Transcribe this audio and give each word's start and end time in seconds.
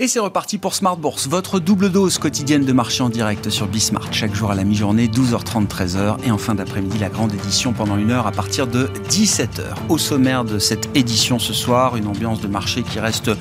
Et 0.00 0.06
c'est 0.06 0.20
reparti 0.20 0.58
pour 0.58 0.76
Smart 0.76 0.96
Bourse, 0.96 1.26
votre 1.26 1.58
double 1.58 1.90
dose 1.90 2.18
quotidienne 2.18 2.64
de 2.64 2.72
marché 2.72 3.02
en 3.02 3.08
direct 3.08 3.50
sur 3.50 3.66
Bismart. 3.66 4.12
Chaque 4.12 4.32
jour 4.32 4.52
à 4.52 4.54
la 4.54 4.62
mi-journée, 4.62 5.08
12h30, 5.08 5.66
13h. 5.66 6.18
Et 6.24 6.30
en 6.30 6.38
fin 6.38 6.54
d'après-midi, 6.54 6.98
la 7.00 7.08
grande 7.08 7.34
édition 7.34 7.72
pendant 7.72 7.96
une 7.96 8.12
heure 8.12 8.28
à 8.28 8.30
partir 8.30 8.68
de 8.68 8.88
17h. 9.08 9.64
Au 9.88 9.98
sommaire 9.98 10.44
de 10.44 10.60
cette 10.60 10.96
édition 10.96 11.40
ce 11.40 11.52
soir, 11.52 11.96
une 11.96 12.06
ambiance 12.06 12.40
de 12.40 12.46
marché 12.46 12.84
qui 12.84 13.00
reste 13.00 13.32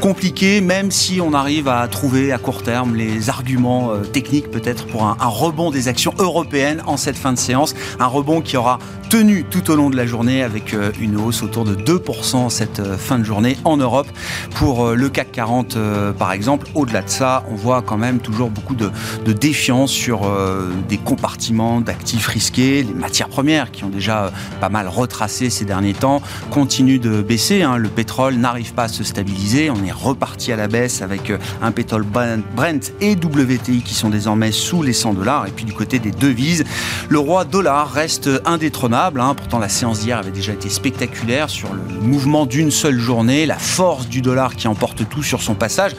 compliquée, 0.00 0.62
même 0.62 0.90
si 0.90 1.20
on 1.20 1.34
arrive 1.34 1.68
à 1.68 1.86
trouver 1.86 2.32
à 2.32 2.38
court 2.38 2.62
terme 2.62 2.96
les 2.96 3.28
arguments 3.28 3.90
euh, 3.90 4.00
techniques 4.00 4.50
peut-être 4.50 4.86
pour 4.86 5.04
un, 5.04 5.16
rebond 5.20 5.70
des 5.70 5.86
actions 5.86 6.14
européennes 6.18 6.82
en 6.86 6.96
cette 6.96 7.18
fin 7.18 7.34
de 7.34 7.38
séance. 7.38 7.74
Un 8.00 8.06
rebond 8.06 8.40
qui 8.40 8.56
aura 8.56 8.78
tenu 9.10 9.44
tout 9.44 9.70
au 9.70 9.76
long 9.76 9.90
de 9.90 9.96
la 9.96 10.06
journée 10.06 10.42
avec 10.42 10.72
euh, 10.72 10.92
une 10.98 11.18
hausse 11.18 11.42
autour 11.42 11.64
de 11.66 11.74
2% 11.74 12.48
cette 12.48 12.80
euh, 12.80 12.96
fin 12.96 13.18
de 13.18 13.24
journée 13.24 13.58
en 13.64 13.76
Europe. 13.76 14.08
Pour 14.54 14.92
le 14.92 15.10
CAC 15.10 15.32
40, 15.32 15.76
par 16.12 16.32
exemple. 16.32 16.66
Au-delà 16.74 17.02
de 17.02 17.08
ça, 17.08 17.44
on 17.50 17.54
voit 17.54 17.82
quand 17.82 17.96
même 17.96 18.18
toujours 18.18 18.50
beaucoup 18.50 18.74
de, 18.74 18.90
défiance 19.32 19.90
sur 19.90 20.24
euh, 20.24 20.70
des 20.88 20.98
compartiments 20.98 21.80
d'actifs 21.80 22.26
risqués. 22.26 22.82
Les 22.82 22.94
matières 22.94 23.28
premières, 23.28 23.70
qui 23.70 23.84
ont 23.84 23.88
déjà 23.88 24.24
euh, 24.24 24.30
pas 24.60 24.68
mal 24.68 24.88
retracé 24.88 25.50
ces 25.50 25.64
derniers 25.64 25.94
temps, 25.94 26.22
continuent 26.50 27.00
de 27.00 27.22
baisser. 27.22 27.62
Hein. 27.62 27.76
Le 27.76 27.88
pétrole 27.88 28.34
n'arrive 28.34 28.72
pas 28.72 28.84
à 28.84 28.88
se 28.88 29.04
stabiliser. 29.04 29.70
On 29.70 29.84
est 29.84 29.92
reparti 29.92 30.52
à 30.52 30.56
la 30.56 30.68
baisse 30.68 31.02
avec 31.02 31.30
euh, 31.30 31.38
un 31.62 31.72
pétrole 31.72 32.04
Brent 32.04 32.92
et 33.00 33.14
WTI 33.14 33.82
qui 33.82 33.94
sont 33.94 34.10
désormais 34.10 34.52
sous 34.52 34.82
les 34.82 34.92
100 34.92 35.14
dollars. 35.14 35.46
Et 35.46 35.50
puis 35.50 35.64
du 35.64 35.72
côté 35.72 35.98
des 35.98 36.10
devises, 36.10 36.64
le 37.08 37.18
roi 37.18 37.44
dollar 37.44 37.90
reste 37.90 38.30
indétrônable. 38.44 39.20
Hein. 39.20 39.34
Pourtant, 39.34 39.58
la 39.58 39.68
séance 39.68 40.00
d'hier 40.00 40.18
avait 40.18 40.30
déjà 40.30 40.52
été 40.52 40.68
spectaculaire 40.68 41.50
sur 41.50 41.68
le 41.72 41.82
mouvement 42.00 42.46
d'une 42.46 42.70
seule 42.70 42.98
journée, 42.98 43.46
la 43.46 43.58
force 43.58 44.08
du 44.08 44.22
dollar 44.22 44.56
qui 44.56 44.68
emporte 44.68 45.08
tout 45.08 45.22
sur 45.22 45.42
son 45.42 45.54
passage 45.54 45.92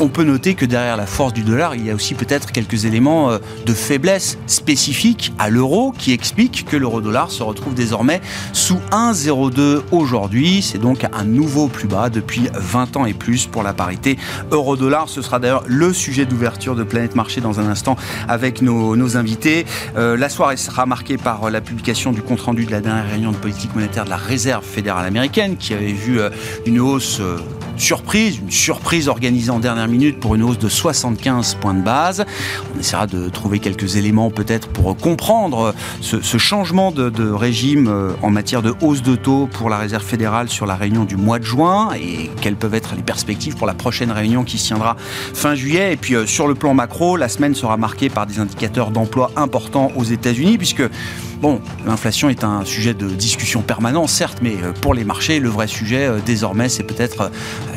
on 0.00 0.08
peut 0.08 0.24
noter 0.24 0.54
que 0.54 0.66
derrière 0.66 0.96
la 0.96 1.06
force 1.06 1.32
du 1.32 1.42
dollar, 1.42 1.74
il 1.74 1.86
y 1.86 1.90
a 1.90 1.94
aussi 1.94 2.14
peut-être 2.14 2.52
quelques 2.52 2.84
éléments 2.84 3.30
euh, 3.30 3.38
de 3.66 3.72
faiblesse 3.72 4.38
spécifiques 4.46 5.32
à 5.38 5.50
l'euro 5.50 5.92
qui 5.96 6.12
expliquent 6.12 6.64
que 6.64 6.76
l'euro-dollar 6.76 7.30
se 7.30 7.42
retrouve 7.42 7.74
désormais 7.74 8.20
sous 8.52 8.78
1,02 8.90 9.82
aujourd'hui. 9.92 10.62
C'est 10.62 10.78
donc 10.78 11.06
un 11.12 11.24
nouveau 11.24 11.68
plus 11.68 11.88
bas 11.88 12.10
depuis 12.10 12.48
20 12.54 12.96
ans 12.96 13.06
et 13.06 13.14
plus 13.14 13.46
pour 13.46 13.62
la 13.62 13.72
parité 13.72 14.18
euro-dollar. 14.50 15.08
Ce 15.08 15.22
sera 15.22 15.38
d'ailleurs 15.38 15.64
le 15.66 15.92
sujet 15.92 16.26
d'ouverture 16.26 16.74
de 16.74 16.82
Planète 16.82 17.14
Marché 17.14 17.40
dans 17.40 17.60
un 17.60 17.68
instant 17.68 17.96
avec 18.28 18.62
nos, 18.62 18.94
invités. 19.16 19.66
Euh, 19.96 20.16
la 20.16 20.28
soirée 20.28 20.56
sera 20.56 20.86
marquée 20.86 21.18
par 21.18 21.50
la 21.50 21.60
publication 21.60 22.12
du 22.12 22.22
compte-rendu 22.22 22.64
de 22.64 22.70
la 22.70 22.80
dernière 22.80 23.08
réunion 23.08 23.32
de 23.32 23.36
politique 23.36 23.74
monétaire 23.74 24.04
de 24.04 24.10
la 24.10 24.16
Réserve 24.16 24.64
fédérale 24.64 25.06
américaine 25.06 25.56
qui 25.56 25.74
avait 25.74 25.92
vu 25.92 26.20
euh, 26.20 26.30
une 26.66 26.80
hausse 26.80 27.20
surprise, 27.76 28.38
une 28.38 28.50
surprise 28.50 29.08
organisée 29.08 29.43
en 29.50 29.58
dernière 29.58 29.88
minute 29.88 30.20
pour 30.20 30.34
une 30.34 30.42
hausse 30.42 30.58
de 30.58 30.68
75 30.68 31.54
points 31.56 31.74
de 31.74 31.82
base. 31.82 32.24
On 32.74 32.80
essaiera 32.80 33.06
de 33.06 33.28
trouver 33.28 33.58
quelques 33.58 33.96
éléments 33.96 34.30
peut-être 34.30 34.68
pour 34.68 34.96
comprendre 34.96 35.74
ce, 36.00 36.38
changement 36.38 36.90
de, 36.90 37.30
régime 37.30 37.88
euh, 37.88 38.12
en 38.22 38.30
matière 38.30 38.62
de 38.62 38.74
hausse 38.80 39.02
de 39.02 39.16
taux 39.16 39.48
pour 39.52 39.70
la 39.70 39.78
Réserve 39.78 40.04
fédérale 40.04 40.48
sur 40.48 40.66
la 40.66 40.76
réunion 40.76 41.04
du 41.04 41.16
mois 41.16 41.38
de 41.38 41.44
juin 41.44 41.90
et 41.94 42.30
quelles 42.40 42.56
peuvent 42.56 42.74
être 42.74 42.94
les 42.94 43.02
perspectives 43.02 43.56
pour 43.56 43.66
la 43.66 43.74
prochaine 43.74 44.10
réunion 44.10 44.44
qui 44.44 44.58
se 44.58 44.66
tiendra 44.68 44.96
fin 44.98 45.54
juillet. 45.54 45.92
Et 45.92 45.96
puis 45.96 46.14
euh, 46.14 46.26
sur 46.26 46.46
le 46.46 46.54
plan 46.54 46.74
macro, 46.74 47.16
la 47.16 47.28
semaine 47.28 47.54
sera 47.54 47.76
marquée 47.76 48.08
par 48.08 48.26
des 48.26 48.38
indicateurs 48.38 48.90
d'emploi 48.90 49.30
importants 49.36 49.90
aux 49.96 50.04
États-Unis 50.04 50.58
puisque 50.58 50.82
Bon, 51.40 51.60
l'inflation 51.84 52.30
est 52.30 52.42
un 52.42 52.64
sujet 52.64 52.94
de 52.94 53.06
discussion 53.06 53.60
permanent, 53.60 54.06
certes, 54.06 54.38
mais 54.40 54.54
euh, 54.62 54.72
pour 54.72 54.94
les 54.94 55.04
marchés, 55.04 55.40
le 55.40 55.50
vrai 55.50 55.66
sujet 55.66 56.08
désormais, 56.24 56.70
c'est 56.70 56.84
peut-être 56.84 57.30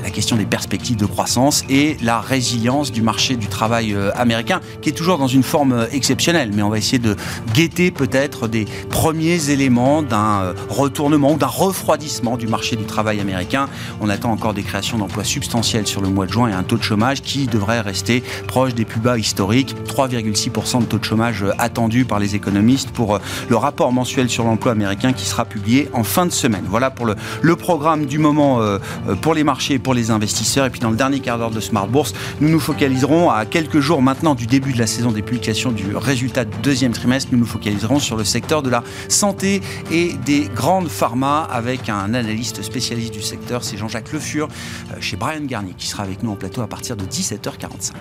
la 0.04 0.10
question 0.10 0.38
des 0.38 0.46
perspectives 0.46 0.96
de 0.96 1.06
croissance 1.06 1.57
et 1.70 1.98
la 2.02 2.20
résilience 2.20 2.92
du 2.92 3.02
marché 3.02 3.36
du 3.36 3.48
travail 3.48 3.96
américain, 4.16 4.62
qui 4.82 4.90
est 4.90 4.94
toujours 4.94 5.18
dans 5.18 5.28
une 5.28 5.44
forme 5.44 5.88
exceptionnelle. 5.92 6.52
Mais 6.54 6.62
on 6.62 6.70
va 6.70 6.78
essayer 6.78 7.00
de 7.00 7.16
guetter 7.54 7.92
peut-être 7.92 8.48
des 8.48 8.66
premiers 8.90 9.50
éléments 9.50 10.02
d'un 10.02 10.54
retournement 10.70 11.34
ou 11.34 11.38
d'un 11.38 11.48
refroidissement 11.48 12.38
du 12.38 12.48
marché 12.48 12.76
du 12.76 12.86
travail 12.86 13.20
américain. 13.20 13.68
On 14.02 14.10
attend 14.10 14.32
encore 14.32 14.54
des 14.54 14.64
créations 14.64 14.98
d'emplois 14.98 15.24
substantielles 15.24 15.88
sur 15.88 16.02
le 16.02 16.10
mois 16.10 16.26
de 16.26 16.32
juin 16.32 16.50
et 16.50 16.54
un 16.54 16.64
taux 16.64 16.78
de 16.78 16.84
chômage 16.84 17.22
qui 17.22 17.48
devrait 17.48 17.82
rester 17.82 18.24
proche 18.48 18.74
des 18.74 18.86
plus 18.86 19.00
bas 19.00 19.18
historiques. 19.18 19.76
3,6% 19.86 20.82
de 20.82 20.86
taux 20.86 21.00
de 21.00 21.04
chômage 21.04 21.46
attendu 21.58 22.06
par 22.06 22.20
les 22.20 22.36
économistes 22.36 22.92
pour 22.92 23.20
le 23.50 23.56
rapport 23.56 23.92
mensuel 23.92 24.30
sur 24.30 24.44
l'emploi 24.44 24.72
américain 24.72 25.14
qui 25.14 25.26
sera 25.26 25.46
publié 25.46 25.90
en 25.94 26.04
fin 26.04 26.26
de 26.26 26.32
semaine. 26.32 26.64
Voilà 26.68 26.90
pour 26.90 27.06
le, 27.06 27.16
le 27.42 27.56
programme 27.56 28.06
du 28.06 28.20
moment 28.20 28.62
euh, 28.62 28.80
euh, 29.08 29.16
pour 29.16 29.34
les 29.34 29.44
marchés 29.44 29.76
et 29.76 29.80
pour 29.80 29.94
les 29.94 30.12
investisseurs. 30.12 30.66
Et 30.66 30.70
puis 30.70 30.80
dans 30.80 30.90
le 30.90 30.96
dernier 30.96 31.20
quart 31.20 31.38
d'heure 31.38 31.47
de 31.52 31.60
Smart 31.60 31.88
Bourse, 31.88 32.14
nous 32.42 32.50
nous 32.50 32.60
focaliserons 32.60 33.30
à 33.30 33.46
quelques 33.46 33.80
jours 33.80 34.02
maintenant 34.02 34.36
du 34.36 34.48
début 34.48 34.74
de 34.74 34.80
la 34.80 34.88
saison 34.88 35.12
des 35.12 35.22
publications 35.22 35.72
du 35.72 35.96
résultat 35.96 36.46
du 36.46 36.58
deuxième 36.64 36.92
trimestre. 36.92 37.30
Nous 37.32 37.40
nous 37.40 37.46
focaliserons 37.46 38.00
sur 38.00 38.18
le 38.18 38.24
secteur 38.24 38.62
de 38.62 38.70
la 38.70 38.84
santé 39.10 39.62
et 39.92 40.14
des 40.26 40.50
grandes 40.54 40.88
pharma 40.88 41.44
avec 41.44 41.90
un 41.90 42.14
analyste 42.14 42.62
spécialiste 42.62 43.14
du 43.14 43.22
secteur, 43.22 43.64
c'est 43.64 43.78
Jean-Jacques 43.78 44.12
Le 44.12 44.20
Fur, 44.20 44.48
euh, 44.92 44.96
chez 45.00 45.16
Brian 45.16 45.46
Garnier, 45.46 45.74
qui 45.78 45.88
sera 45.88 46.04
avec 46.04 46.24
nous 46.24 46.32
en 46.32 46.36
plateau 46.36 46.62
à 46.62 46.68
partir 46.68 46.96
de 46.96 47.06
17h45. 47.06 47.94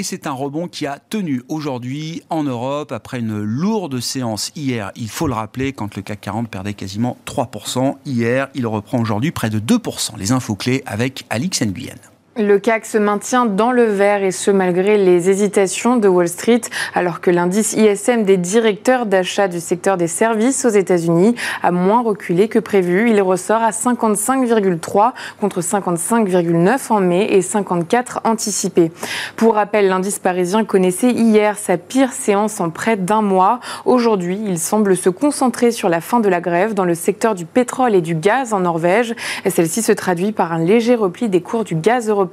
Et 0.00 0.02
c'est 0.02 0.26
un 0.26 0.32
rebond 0.32 0.66
qui 0.66 0.86
a 0.86 0.98
tenu 0.98 1.42
aujourd'hui 1.50 2.22
en 2.30 2.42
Europe 2.42 2.90
après 2.90 3.18
une 3.18 3.38
lourde 3.38 4.00
séance 4.00 4.50
hier. 4.56 4.92
Il 4.96 5.10
faut 5.10 5.26
le 5.26 5.34
rappeler, 5.34 5.74
quand 5.74 5.94
le 5.94 6.00
CAC 6.00 6.22
40 6.22 6.48
perdait 6.48 6.72
quasiment 6.72 7.18
3%. 7.26 7.96
Hier, 8.06 8.48
il 8.54 8.66
reprend 8.66 8.98
aujourd'hui 8.98 9.30
près 9.30 9.50
de 9.50 9.60
2%. 9.60 10.16
Les 10.16 10.32
infos 10.32 10.54
clés 10.54 10.82
avec 10.86 11.26
Alix 11.28 11.60
Nguyen. 11.60 11.98
Le 12.40 12.58
CAC 12.58 12.86
se 12.86 12.96
maintient 12.96 13.44
dans 13.44 13.70
le 13.70 13.84
vert 13.84 14.22
et 14.22 14.30
ce 14.30 14.50
malgré 14.50 14.96
les 14.96 15.28
hésitations 15.28 15.96
de 15.96 16.08
Wall 16.08 16.26
Street, 16.26 16.62
alors 16.94 17.20
que 17.20 17.30
l'indice 17.30 17.74
ISM 17.74 18.22
des 18.22 18.38
directeurs 18.38 19.04
d'achat 19.04 19.46
du 19.46 19.60
secteur 19.60 19.98
des 19.98 20.06
services 20.06 20.64
aux 20.64 20.70
États-Unis 20.70 21.34
a 21.62 21.70
moins 21.70 22.00
reculé 22.00 22.48
que 22.48 22.58
prévu. 22.58 23.10
Il 23.10 23.20
ressort 23.20 23.62
à 23.62 23.72
55,3 23.72 25.12
contre 25.38 25.60
55,9 25.60 26.90
en 26.90 27.00
mai 27.00 27.26
et 27.30 27.42
54 27.42 28.22
anticipé. 28.24 28.90
Pour 29.36 29.56
rappel, 29.56 29.88
l'indice 29.88 30.18
parisien 30.18 30.64
connaissait 30.64 31.10
hier 31.10 31.58
sa 31.58 31.76
pire 31.76 32.12
séance 32.12 32.58
en 32.58 32.70
près 32.70 32.96
d'un 32.96 33.20
mois. 33.20 33.60
Aujourd'hui, 33.84 34.40
il 34.46 34.58
semble 34.58 34.96
se 34.96 35.10
concentrer 35.10 35.72
sur 35.72 35.90
la 35.90 36.00
fin 36.00 36.20
de 36.20 36.28
la 36.30 36.40
grève 36.40 36.72
dans 36.72 36.86
le 36.86 36.94
secteur 36.94 37.34
du 37.34 37.44
pétrole 37.44 37.94
et 37.94 38.00
du 38.00 38.14
gaz 38.14 38.54
en 38.54 38.60
Norvège. 38.60 39.14
Celle-ci 39.46 39.82
se 39.82 39.92
traduit 39.92 40.32
par 40.32 40.54
un 40.54 40.58
léger 40.58 40.94
repli 40.94 41.28
des 41.28 41.42
cours 41.42 41.64
du 41.64 41.74
gaz 41.74 42.08
européen 42.08 42.29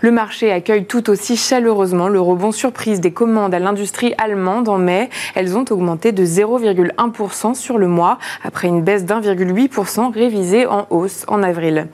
le 0.00 0.10
marché 0.10 0.52
accueille 0.52 0.84
tout 0.84 1.10
aussi 1.10 1.36
chaleureusement 1.36 2.08
le 2.08 2.20
rebond 2.20 2.52
surprise 2.52 3.00
des 3.00 3.12
commandes 3.12 3.54
à 3.54 3.58
l'industrie 3.58 4.14
allemande 4.18 4.68
en 4.68 4.78
mai. 4.78 5.10
Elles 5.34 5.56
ont 5.56 5.64
augmenté 5.70 6.12
de 6.12 6.24
0,1% 6.24 7.54
sur 7.54 7.78
le 7.78 7.86
mois, 7.86 8.18
après 8.44 8.68
une 8.68 8.82
baisse 8.82 9.04
d'1,8% 9.04 10.12
révisée 10.12 10.66
en 10.66 10.86
hausse 10.90 11.24
en 11.28 11.42
avril. 11.42 11.88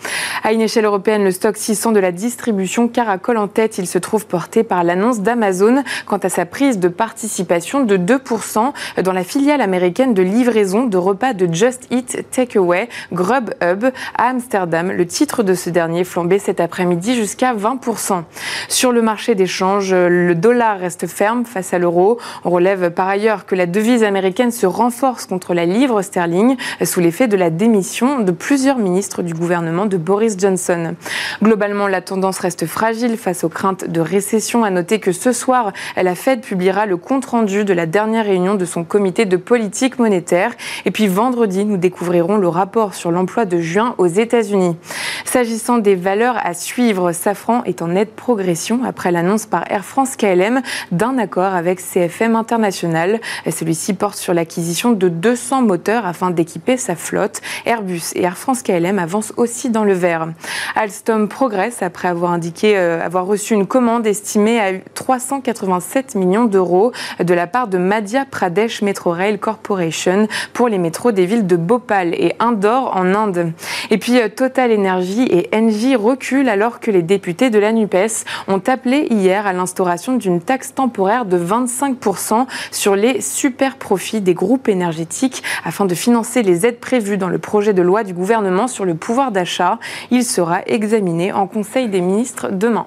À 0.45 0.53
une 0.53 0.61
échelle 0.61 0.85
européenne, 0.85 1.25
le 1.25 1.31
stock 1.31 1.57
600 1.57 1.93
de 1.93 2.01
la 2.01 2.13
distribution 2.13 2.89
caracole 2.89 3.39
en 3.39 3.49
tête. 3.49 3.79
Il 3.79 3.87
se 3.87 3.99
trouve 3.99 4.27
porté 4.27 4.63
par 4.63 4.85
l'annonce 4.85 5.21
d'Amazon 5.21 5.83
quant 6.07 6.19
à 6.19 6.29
sa 6.29 6.47
prise 6.47 6.79
de 6.79 6.89
participation 6.89 7.85
de 7.85 7.97
2% 7.97 8.73
dans 9.03 9.13
la 9.13 9.25
filiale 9.25 9.61
américaine 9.61 10.15
de 10.15 10.23
livraison 10.23 10.85
de 10.85 10.97
repas 10.97 11.33
de 11.33 11.53
Just 11.53 11.87
Eat 11.91 12.27
Takeaway, 12.31 12.89
Grubhub, 13.13 13.87
à 14.17 14.29
Amsterdam. 14.29 14.93
Le 14.93 15.07
titre 15.07 15.43
de 15.43 15.55
ce 15.55 15.71
dernier 15.71 16.05
flambé 16.05 16.39
cet 16.39 16.61
après-midi 16.61 17.17
jusqu'à 17.27 17.55
20%. 17.55 18.23
Sur 18.69 18.93
le 18.93 19.03
marché 19.03 19.35
d'échange, 19.35 19.93
le 19.93 20.33
dollar 20.37 20.79
reste 20.79 21.09
ferme 21.09 21.45
face 21.45 21.75
à 21.75 21.79
l'euro. 21.81 22.21
On 22.45 22.51
relève 22.51 22.91
par 22.91 23.09
ailleurs 23.09 23.47
que 23.47 23.57
la 23.57 23.67
devise 23.67 24.05
américaine 24.05 24.53
se 24.53 24.65
renforce 24.65 25.27
contre 25.27 25.53
la 25.53 25.67
livre 25.67 26.03
sterling 26.03 26.57
sous 26.85 27.01
l'effet 27.01 27.27
de 27.27 27.37
la 27.37 27.51
démission 27.51 28.21
de 28.21 28.31
plusieurs 28.31 28.79
ministres 28.79 29.25
du 29.25 29.35
gouvernement 29.35 29.87
de 29.87 29.97
Boris 29.97 30.37
Johnson. 30.39 30.95
Globalement, 31.43 31.89
la 31.89 32.01
tendance 32.01 32.39
reste 32.39 32.65
fragile 32.67 33.17
face 33.17 33.43
aux 33.43 33.49
craintes 33.49 33.91
de 33.91 34.01
récession. 34.01 34.63
À 34.63 34.71
noter 34.71 35.01
que 35.01 35.11
ce 35.11 35.33
soir, 35.33 35.73
la 35.97 36.15
Fed 36.15 36.43
publiera 36.43 36.87
le 36.87 36.97
compte-rendu 36.97 37.65
de 37.65 37.73
la 37.73 37.87
dernière 37.87 38.27
réunion 38.27 38.55
de 38.55 38.65
son 38.65 38.85
comité 38.85 39.25
de 39.25 39.37
politique 39.37 39.99
monétaire. 39.99 40.53
Et 40.85 40.93
puis 40.93 41.09
vendredi, 41.09 41.65
nous 41.65 41.77
découvrirons 41.77 42.37
le 42.37 42.47
rapport 42.47 42.95
sur 42.95 43.11
l'emploi 43.11 43.47
de 43.47 43.59
juin 43.59 43.97
aux 43.99 44.07
États-Unis. 44.07 44.77
S'agissant 45.25 45.79
des 45.79 45.97
valeurs 45.97 46.37
à 46.45 46.55
suivre, 46.55 47.06
Safran 47.13 47.63
est 47.65 47.83
en 47.83 47.89
nette 47.89 48.15
progression 48.15 48.83
après 48.85 49.13
l'annonce 49.13 49.47
par 49.47 49.71
Air 49.71 49.85
France 49.85 50.17
KLM 50.17 50.63
d'un 50.93 51.19
accord 51.19 51.55
avec 51.55 51.81
CFM 51.81 52.37
International. 52.37 53.21
Celui-ci 53.51 53.95
porte 53.95 54.17
sur 54.17 54.35
l'acquisition 54.35 54.91
de 54.91 55.09
200 55.09 55.63
moteurs 55.63 56.07
afin 56.07 56.31
d'équiper 56.31 56.77
sa 56.77 56.97
flotte. 56.97 57.41
Airbus 57.65 58.13
et 58.15 58.23
Air 58.23 58.37
France 58.37 58.63
KLM 58.63 58.99
avancent 58.99 59.33
aussi 59.37 59.71
dans 59.71 59.85
le 59.85 59.93
vert. 59.93 60.29
Alstom 60.75 61.29
progresse 61.29 61.83
après 61.83 62.09
avoir 62.09 62.33
indiqué 62.33 62.77
euh, 62.77 63.05
avoir 63.05 63.27
reçu 63.27 63.55
une 63.55 63.67
commande 63.67 64.07
estimée 64.07 64.61
à 64.61 64.73
387 64.95 66.15
millions 66.15 66.45
d'euros 66.45 66.93
de 67.23 67.35
la 67.35 67.47
part 67.47 67.69
de 67.69 67.79
Madhya 67.79 68.25
Pradesh 68.25 68.83
Metro 68.83 69.11
Rail 69.11 69.39
Corporation 69.39 70.29
pour 70.53 70.69
les 70.69 70.79
métros 70.79 71.13
des 71.13 71.27
villes 71.27 71.47
de 71.47 71.57
Bhopal 71.57 72.15
et 72.15 72.35
Indore 72.39 72.93
en 72.97 73.15
Inde. 73.15 73.53
Et 73.91 73.99
puis 73.99 74.21
euh, 74.21 74.29
Total 74.29 74.73
Energy 74.73 75.27
et 75.31 75.49
Engie 75.55 75.97
reculent 75.97 76.49
alors 76.49 76.81
que 76.81 76.91
députés 77.03 77.51
de 77.51 77.59
la 77.59 77.73
NUPES 77.73 78.25
ont 78.49 78.63
appelé 78.67 79.07
hier 79.11 79.47
à 79.47 79.53
l'instauration 79.53 80.17
d'une 80.17 80.41
taxe 80.41 80.75
temporaire 80.75 81.25
de 81.25 81.39
25% 81.39 82.47
sur 82.71 82.97
les 82.97 83.21
super 83.21 83.77
profits 83.77 84.21
des 84.21 84.35
groupes 84.35 84.69
énergétiques 84.69 85.43
afin 85.65 85.85
de 85.85 85.95
financer 85.95 86.43
les 86.43 86.67
aides 86.67 86.81
prévues 86.81 87.19
dans 87.19 87.29
le 87.29 87.39
projet 87.39 87.73
de 87.73 87.83
loi 87.83 88.05
du 88.05 88.15
gouvernement 88.15 88.69
sur 88.69 88.85
le 88.85 88.95
pouvoir 88.95 89.33
d'achat. 89.33 89.79
Il 90.11 90.25
sera 90.25 90.63
examiné 90.67 91.33
en 91.33 91.47
Conseil 91.47 91.89
des 91.89 92.01
ministres 92.01 92.49
demain. 92.51 92.87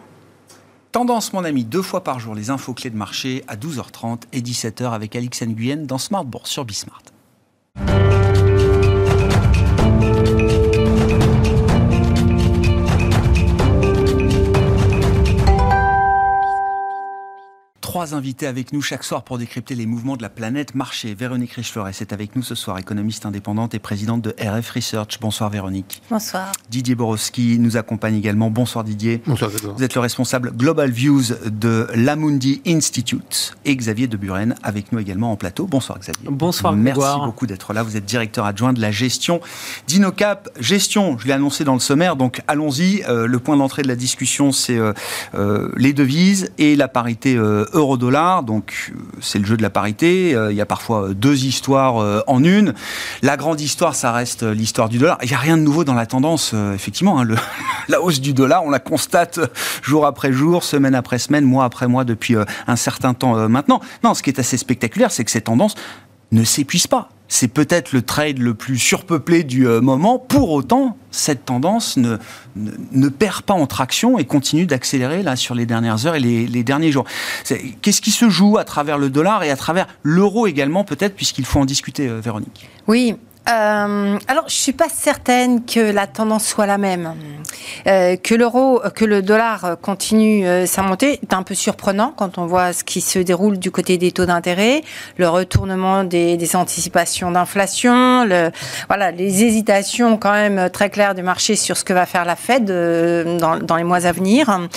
Tendance, 0.92 1.34
mon 1.34 1.44
ami, 1.44 1.66
deux 1.66 1.84
fois 1.84 2.04
par 2.04 2.20
jour, 2.20 2.34
les 2.34 2.50
infos 2.50 2.74
clés 2.74 2.90
de 2.90 2.98
marché 2.98 3.44
à 3.48 3.56
12h30 3.56 4.22
et 4.34 4.42
17h 4.42 4.92
avec 4.92 5.16
Alix 5.16 5.44
Nguyen 5.44 5.86
dans 5.86 6.00
Smart 6.00 6.26
Bourse 6.26 6.50
sur 6.50 6.66
Bismart. 6.66 7.04
Trois 17.90 18.14
invités 18.14 18.46
avec 18.46 18.72
nous 18.72 18.84
chaque 18.84 19.04
soir 19.04 19.24
pour 19.24 19.40
décrypter 19.40 19.74
les 19.74 19.88
mouvements 19.88 20.16
de 20.16 20.22
la 20.22 20.30
planète 20.30 20.76
marché. 20.76 21.16
Véronique 21.16 21.54
Richefleuret 21.54 21.90
est 22.00 22.14
avec 22.14 22.36
nous 22.36 22.44
ce 22.44 22.54
soir, 22.54 22.78
économiste 22.78 23.26
indépendante 23.26 23.74
et 23.74 23.80
présidente 23.80 24.22
de 24.22 24.36
RF 24.40 24.70
Research. 24.70 25.18
Bonsoir 25.20 25.50
Véronique. 25.50 26.04
Bonsoir. 26.12 26.52
Didier 26.70 26.94
Borowski 26.94 27.58
nous 27.58 27.78
accompagne 27.78 28.16
également. 28.16 28.52
Bonsoir 28.52 28.84
Didier. 28.84 29.24
Bonsoir. 29.26 29.50
Vous 29.76 29.84
êtes 29.84 29.96
le 29.96 30.02
responsable 30.02 30.52
Global 30.56 30.92
Views 30.92 31.34
de 31.48 31.88
l'Amundi 31.96 32.62
Institute 32.68 33.56
et 33.66 33.76
Xavier 33.76 34.06
de 34.06 34.18
Buren 34.18 34.54
avec 34.62 34.92
nous 34.92 35.00
également 35.00 35.32
en 35.32 35.36
plateau. 35.36 35.66
Bonsoir 35.66 35.98
Xavier. 35.98 36.30
Bonsoir 36.30 36.74
Merci 36.74 37.18
beaucoup 37.26 37.48
d'être 37.48 37.74
là. 37.74 37.82
Vous 37.82 37.98
êtes 37.98 38.06
directeur 38.06 38.46
adjoint 38.46 38.74
de 38.74 38.82
la 38.82 38.92
gestion 38.92 39.42
d'Inocap. 39.88 40.48
Gestion, 40.60 41.18
je 41.18 41.26
l'ai 41.26 41.34
annoncé 41.34 41.64
dans 41.64 41.74
le 41.74 41.80
sommaire, 41.80 42.16
donc 42.18 42.44
allons-y. 42.48 43.02
Euh, 43.10 43.26
le 43.26 43.40
point 43.40 43.58
d'entrée 43.58 43.82
de 43.82 43.88
la 43.88 43.96
discussion, 43.96 44.52
c'est 44.52 44.78
euh, 44.78 44.94
euh, 45.34 45.72
les 45.76 45.94
devises 45.94 46.52
et 46.60 46.76
la 46.76 46.88
parité 46.88 47.36
euro-dollar. 47.80 48.44
Donc, 48.44 48.92
euh, 48.92 49.00
c'est 49.22 49.40
le 49.40 49.46
jeu 49.46 49.58
de 49.58 49.62
la 49.62 49.70
parité. 49.70 50.36
Euh, 50.36 50.52
il 50.52 50.56
y 50.56 50.62
a 50.62 50.66
parfois 50.66 51.10
deux 51.14 51.46
histoires 51.46 51.98
euh, 51.98 52.22
en 52.28 52.44
une. 52.44 52.74
La 53.22 53.38
grande 53.38 53.60
histoire, 53.60 53.96
ça 53.96 54.12
reste 54.12 54.44
l'histoire 54.44 54.90
du 54.90 54.98
dollar. 54.98 55.18
Il 55.24 55.30
n'y 55.30 55.36
a 55.36 55.40
rien 55.40 55.58
de 55.58 55.64
nouveau 55.64 55.84
dans 55.84 55.94
la 55.94 56.06
tendance, 56.06 56.54
effectivement. 56.74 57.22
Hein, 57.22 57.28
la 57.88 58.02
hausse 58.02 58.22
du 58.22 58.34
dollar, 58.34 58.64
on 58.64 58.70
la 58.70 58.80
constate 58.80 59.40
jour 59.82 60.06
après 60.06 60.32
jour, 60.32 60.64
semaine 60.64 60.96
après 60.96 61.18
semaine, 61.18 61.46
mois 61.46 61.66
après 61.66 61.88
mois 61.88 62.04
depuis 62.04 62.36
un 62.68 62.76
certain 62.76 63.14
temps 63.14 63.50
maintenant. 63.50 63.82
Non, 64.04 64.14
ce 64.14 64.24
qui 64.24 64.30
est 64.30 64.40
assez 64.40 64.58
spectaculaire, 64.58 65.12
c'est 65.12 65.26
que 65.26 65.32
ces 65.32 65.42
tendances 65.42 65.76
ne 66.32 66.44
s'épuisent 66.44 66.88
pas 66.88 67.10
c'est 67.30 67.48
peut-être 67.48 67.94
le 67.94 68.02
trade 68.02 68.40
le 68.40 68.56
plus 68.56 68.78
surpeuplé 68.78 69.44
du 69.44 69.68
euh, 69.68 69.82
moment. 69.82 70.18
Pour 70.18 70.52
autant, 70.52 70.98
cette 71.12 71.46
tendance 71.46 71.96
ne, 71.96 72.18
ne, 72.56 73.08
perd 73.08 73.44
pas 73.44 73.54
en 73.54 73.68
traction 73.68 74.18
et 74.18 74.26
continue 74.26 74.66
d'accélérer 74.66 75.24
là 75.24 75.36
sur 75.36 75.56
les 75.56 75.66
dernières 75.66 76.06
heures 76.06 76.16
et 76.16 76.20
les, 76.20 76.64
derniers 76.64 76.92
jours. 76.92 77.06
Qu'est-ce 77.82 78.02
qui 78.02 78.12
se 78.12 78.30
joue 78.30 78.58
à 78.58 78.64
travers 78.64 78.98
le 78.98 79.10
dollar 79.10 79.44
et 79.44 79.52
à 79.52 79.56
travers 79.56 79.88
l'euro 80.04 80.48
également, 80.48 80.84
peut-être, 80.84 81.16
puisqu'il 81.16 81.46
faut 81.46 81.60
en 81.60 81.66
discuter, 81.66 82.10
euh, 82.10 82.20
Véronique? 82.20 82.68
Oui, 82.88 83.16
euh, 83.48 84.20
alors, 84.28 84.44
je 84.48 84.54
suis 84.54 84.74
pas 84.74 84.90
certaine 84.90 85.66
que 85.66 85.80
la 85.80 86.06
tendance 86.06 86.46
soit 86.46 86.68
la 86.68 86.78
même. 86.78 87.16
Euh, 87.88 88.16
que 88.16 88.36
l'euro, 88.36 88.82
que 88.94 89.06
le 89.06 89.24
dollar 89.24 89.78
continue 89.82 90.46
euh, 90.46 90.68
sa 90.68 90.84
montée, 90.84 91.20
c'est 91.22 91.34
un 91.34 91.42
peu 91.42 91.56
surprenant 91.56 92.14
quand 92.16 92.38
on 92.38 92.46
voit 92.46 92.74
ce 92.74 92.84
qui 92.84 93.02
se 93.02 93.18
déroule 93.18 93.58
du 93.58 93.72
côté 93.72 93.98
des 93.98 94.12
taux 94.12 94.26
d'intérêt, 94.26 94.84
le 95.18 95.28
retournement 95.30 96.04
des, 96.04 96.38
des 96.38 96.56
anticipations 96.56 97.32
d'inflation, 97.32 98.24
le, 98.26 98.52
voilà, 98.88 99.10
les 99.10 99.44
hésitations 99.44 100.18
quand 100.18 100.34
même 100.34 100.70
très 100.70 100.92
claires 100.92 101.16
du 101.16 101.24
marché 101.24 101.56
sur 101.56 101.76
ce 101.76 101.84
que 101.84 101.94
va 101.94 102.06
faire 102.06 102.26
la 102.26 102.36
Fed 102.36 102.70
euh, 102.70 103.40
dans, 103.40 103.58
dans 103.58 103.78
les 103.78 103.84
mois 103.84 104.06
à 104.06 104.12
venir, 104.12 104.68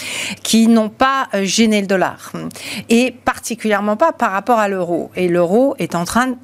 qui 0.42 0.68
n'ont 0.68 0.88
pas 0.88 1.28
gêné 1.42 1.82
le 1.82 1.86
dollar 1.86 2.32
et 2.88 3.10
particulièrement 3.10 3.96
pas 3.96 4.12
par 4.12 4.32
rapport 4.32 4.58
à 4.58 4.68
l'euro. 4.68 5.10
Et 5.14 5.28
l'euro 5.28 5.74
est 5.78 5.94
en 5.94 6.04
train 6.04 6.36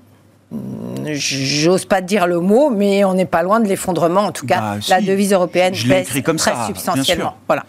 j'ose 1.13 1.85
pas 1.85 2.01
dire 2.01 2.27
le 2.27 2.41
mot, 2.41 2.71
mais 2.71 3.05
on 3.05 3.15
n'est 3.15 3.27
pas 3.27 3.43
loin 3.43 3.61
de 3.61 3.69
l'effondrement. 3.69 4.23
En 4.23 4.33
tout 4.33 4.47
cas, 4.47 4.61
bah, 4.61 4.77
la 4.89 5.01
devise 5.01 5.33
européenne 5.33 5.75
baisse 5.87 6.09
très 6.09 6.67
substantiellement. 6.67 7.35
Voilà. 7.47 7.65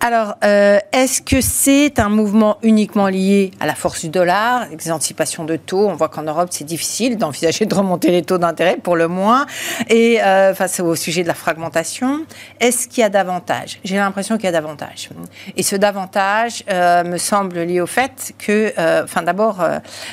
Alors, 0.00 0.34
euh, 0.44 0.78
est-ce 0.92 1.22
que 1.22 1.40
c'est 1.40 1.98
un 1.98 2.08
mouvement 2.08 2.58
uniquement 2.62 3.08
lié 3.08 3.52
à 3.60 3.66
la 3.66 3.74
force 3.74 4.00
du 4.02 4.08
dollar, 4.08 4.66
les 4.70 4.90
anticipations 4.90 5.44
de 5.44 5.56
taux? 5.56 5.88
On 5.88 5.94
voit 5.94 6.08
qu'en 6.08 6.22
Europe, 6.22 6.48
c'est 6.50 6.64
difficile 6.64 7.16
d'envisager 7.16 7.66
de 7.66 7.74
remonter 7.74 8.10
les 8.10 8.22
taux 8.22 8.38
d'intérêt, 8.38 8.76
pour 8.76 8.96
le 8.96 9.08
moins. 9.08 9.46
Et 9.88 10.20
euh, 10.22 10.54
face 10.54 10.80
au 10.80 10.94
sujet 10.96 11.22
de 11.22 11.28
la 11.28 11.34
fragmentation, 11.34 12.24
est-ce 12.60 12.88
qu'il 12.88 13.00
y 13.00 13.04
a 13.04 13.08
davantage? 13.10 13.78
J'ai 13.84 13.96
l'impression 13.96 14.36
qu'il 14.36 14.44
y 14.44 14.48
a 14.48 14.52
davantage. 14.52 15.10
Et 15.56 15.62
ce 15.62 15.76
davantage 15.76 16.64
euh, 16.70 17.04
me 17.04 17.18
semble 17.18 17.60
lié 17.60 17.80
au 17.80 17.86
fait 17.86 18.34
que, 18.38 18.72
enfin, 19.04 19.22
d'abord, 19.22 19.64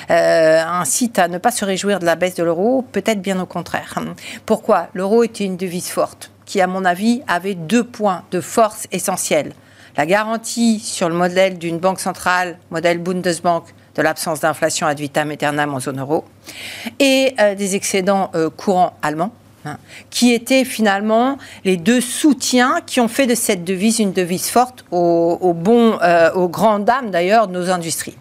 incite 0.10 1.20
à 1.20 1.28
ne 1.28 1.38
pas 1.38 1.52
se 1.52 1.66
réjouir 1.66 1.95
de 2.00 2.06
la 2.06 2.16
baisse 2.16 2.36
de 2.36 2.44
l'euro, 2.44 2.84
peut-être 2.92 3.22
bien 3.22 3.40
au 3.40 3.46
contraire. 3.46 3.96
Pourquoi? 4.46 4.88
L'euro 4.94 5.24
était 5.24 5.46
une 5.46 5.58
devise 5.58 5.90
forte 5.90 6.32
qui, 6.46 6.62
à 6.62 6.68
mon 6.68 6.86
avis, 6.86 7.22
avait 7.28 7.56
deux 7.56 7.84
points 7.84 8.24
de 8.32 8.40
force 8.40 8.88
essentiels. 8.92 9.54
La 9.98 10.06
garantie 10.06 10.80
sur 10.80 11.10
le 11.10 11.16
modèle 11.16 11.58
d'une 11.58 11.80
banque 11.80 12.00
centrale, 12.00 12.58
modèle 12.70 13.00
Bundesbank, 13.00 13.64
de 13.96 14.02
l'absence 14.02 14.42
d'inflation 14.42 14.88
ad 14.88 15.00
vitam 15.00 15.32
aeternam 15.32 15.74
en 15.74 15.80
zone 15.80 16.00
euro, 16.00 16.26
et 17.00 17.34
euh, 17.40 17.56
des 17.56 17.76
excédents 17.76 18.30
euh, 18.36 18.50
courants 18.50 18.94
allemands, 19.02 19.32
Hein, 19.66 19.78
qui 20.12 20.32
étaient 20.32 20.64
finalement 20.64 21.40
les 21.64 21.76
deux 21.76 22.00
soutiens 22.00 22.82
qui 22.86 23.00
ont 23.00 23.08
fait 23.08 23.26
de 23.26 23.34
cette 23.34 23.64
devise 23.64 23.98
une 23.98 24.14
devise 24.14 24.48
forte 24.48 24.86
euh, 24.94 26.32
aux 26.34 26.50
grandes 26.50 26.86
dames 26.86 27.10
d'ailleurs 27.10 27.48
de 27.48 27.54
nos 27.54 27.72
industries. 27.72 28.16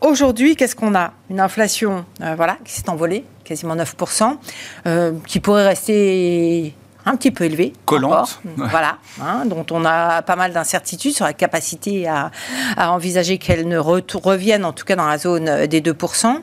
Aujourd'hui, 0.00 0.56
qu'est-ce 0.56 0.74
qu'on 0.74 0.94
a? 0.94 1.12
Une 1.28 1.40
inflation 1.40 2.06
euh, 2.22 2.34
voilà, 2.36 2.56
qui 2.64 2.72
s'est 2.72 2.88
envolée, 2.88 3.24
quasiment 3.44 3.76
9%, 3.76 4.36
euh, 4.86 5.12
qui 5.26 5.40
pourrait 5.40 5.68
rester 5.68 6.74
un 7.10 7.16
petit 7.16 7.30
peu 7.30 7.44
élevée. 7.44 7.72
Collante. 7.84 8.40
Voilà, 8.56 8.98
hein, 9.20 9.46
dont 9.46 9.66
on 9.70 9.84
a 9.84 10.22
pas 10.22 10.36
mal 10.36 10.52
d'incertitudes 10.52 11.14
sur 11.14 11.24
la 11.24 11.32
capacité 11.32 12.06
à, 12.06 12.30
envisager 12.76 13.38
qu'elle 13.38 13.66
ne 13.66 13.78
revienne, 13.78 14.64
en 14.64 14.72
tout 14.72 14.84
cas 14.84 14.96
dans 14.96 15.06
la 15.06 15.18
zone 15.18 15.66
des 15.66 15.80
2%, 15.80 16.36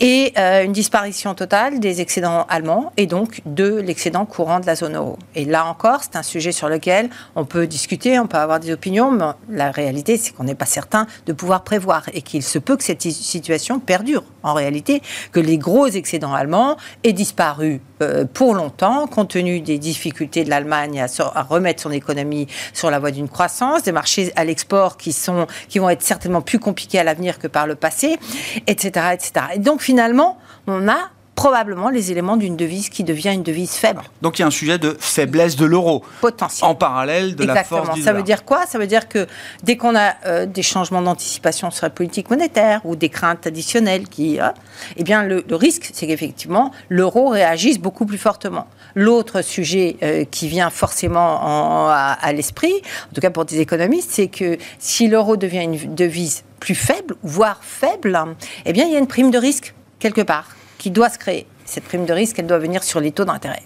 et 0.00 0.32
euh, 0.38 0.64
une 0.64 0.72
disparition 0.72 1.34
totale 1.34 1.78
des 1.78 2.00
excédents 2.00 2.46
allemands 2.48 2.92
et 2.96 3.06
donc 3.06 3.42
de 3.46 3.76
l'excédent 3.76 4.24
courant 4.24 4.60
de 4.60 4.66
la 4.66 4.74
zone 4.74 4.96
euro. 4.96 5.18
Et 5.34 5.44
là 5.44 5.66
encore, 5.66 6.00
c'est 6.02 6.16
un 6.16 6.22
sujet 6.22 6.52
sur 6.52 6.68
lequel 6.68 7.10
on 7.36 7.44
peut 7.44 7.66
discuter, 7.66 8.18
on 8.18 8.26
peut 8.26 8.38
avoir 8.38 8.60
des 8.60 8.72
opinions, 8.72 9.12
mais 9.12 9.26
la 9.48 9.70
réalité, 9.70 10.16
c'est 10.16 10.32
qu'on 10.32 10.44
n'est 10.44 10.54
pas 10.54 10.66
certain 10.66 11.06
de 11.26 11.32
pouvoir 11.32 11.62
prévoir 11.62 12.04
et 12.12 12.22
qu'il 12.22 12.42
se 12.42 12.58
peut 12.58 12.76
que 12.76 12.84
cette 12.84 13.02
situation 13.02 13.78
perdure 13.78 14.24
en 14.42 14.54
réalité, 14.54 15.02
que 15.32 15.40
les 15.40 15.58
gros 15.58 15.86
excédents 15.86 16.34
allemands 16.34 16.76
aient 17.04 17.12
disparu 17.12 17.80
euh, 18.02 18.24
pour 18.32 18.54
longtemps, 18.54 19.06
compte 19.06 19.30
tenu 19.30 19.60
des 19.60 19.78
difficultés 19.78 20.07
de 20.10 20.50
l'Allemagne 20.50 21.00
à, 21.00 21.42
remettre 21.42 21.82
son 21.82 21.90
économie 21.90 22.46
sur 22.72 22.90
la 22.90 22.98
voie 22.98 23.10
d'une 23.10 23.28
croissance, 23.28 23.82
des 23.82 23.92
marchés 23.92 24.32
à 24.36 24.44
l'export 24.44 24.96
qui, 24.96 25.12
sont, 25.12 25.46
qui 25.68 25.78
vont 25.78 25.90
être 25.90 26.02
certainement 26.02 26.42
plus 26.42 26.58
compliqués 26.58 26.98
à 26.98 27.04
l'avenir 27.04 27.38
que 27.38 27.46
par 27.46 27.66
le 27.66 27.74
passé, 27.74 28.18
etc., 28.66 29.06
etc. 29.12 29.46
Et 29.54 29.58
donc 29.58 29.82
finalement, 29.82 30.38
on 30.66 30.88
a 30.88 31.10
probablement 31.38 31.88
les 31.88 32.10
éléments 32.10 32.36
d'une 32.36 32.56
devise 32.56 32.88
qui 32.88 33.04
devient 33.04 33.32
une 33.32 33.44
devise 33.44 33.70
faible. 33.70 34.02
Donc 34.22 34.38
il 34.38 34.42
y 34.42 34.44
a 34.44 34.48
un 34.48 34.50
sujet 34.50 34.76
de 34.76 34.96
faiblesse 34.98 35.54
de 35.54 35.66
l'euro. 35.66 36.02
Potentiel. 36.20 36.68
En 36.68 36.74
parallèle 36.74 37.36
de 37.36 37.44
la 37.44 37.62
force 37.62 37.94
du 37.94 38.02
Ça 38.02 38.12
veut 38.12 38.24
dire 38.24 38.44
quoi? 38.44 38.66
Ça 38.66 38.76
veut 38.76 38.88
dire 38.88 39.06
que 39.06 39.24
dès 39.62 39.76
qu'on 39.76 39.94
a 39.94 40.14
euh, 40.26 40.46
des 40.46 40.64
changements 40.64 41.00
d'anticipation 41.00 41.70
sur 41.70 41.86
la 41.86 41.90
politique 41.90 42.28
monétaire 42.28 42.80
ou 42.84 42.96
des 42.96 43.08
craintes 43.08 43.46
additionnelles 43.46 44.08
qui... 44.08 44.40
Euh, 44.40 44.48
eh 44.96 45.04
bien 45.04 45.22
le, 45.22 45.44
risque, 45.52 45.90
c'est 45.92 46.08
qu'effectivement, 46.08 46.72
l'euro 46.88 47.28
réagisse 47.28 47.78
beaucoup 47.78 48.04
plus 48.04 48.18
fortement. 48.18 48.66
L'autre 48.96 49.40
sujet 49.40 49.96
euh, 50.02 50.24
qui 50.24 50.48
vient 50.48 50.70
forcément 50.70 51.88
à, 51.88 52.32
l'esprit, 52.32 52.74
en 53.12 53.14
tout 53.14 53.20
cas 53.20 53.30
pour 53.30 53.44
des 53.44 53.60
économistes, 53.60 54.10
c'est 54.10 54.26
que 54.26 54.58
si 54.80 55.06
l'euro 55.06 55.36
devient 55.36 55.62
une 55.62 55.94
devise 55.94 56.42
plus 56.58 56.74
faible, 56.74 57.14
voire 57.22 57.60
faible, 57.62 58.18
eh 58.66 58.72
bien 58.72 58.86
il 58.86 58.92
y 58.92 58.96
a 58.96 58.98
une 58.98 59.06
prime 59.06 59.30
de 59.30 59.38
risque 59.38 59.74
quelque 60.00 60.22
part 60.22 60.57
qui 60.78 60.90
doit 60.90 61.10
se 61.10 61.18
créer. 61.18 61.46
Cette 61.64 61.84
prime 61.84 62.06
de 62.06 62.12
risque, 62.12 62.38
elle 62.38 62.46
doit 62.46 62.58
venir 62.58 62.82
sur 62.82 63.00
les 63.00 63.12
taux 63.12 63.24
d'intérêt. 63.24 63.62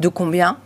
De 0.00 0.08
combien 0.08 0.58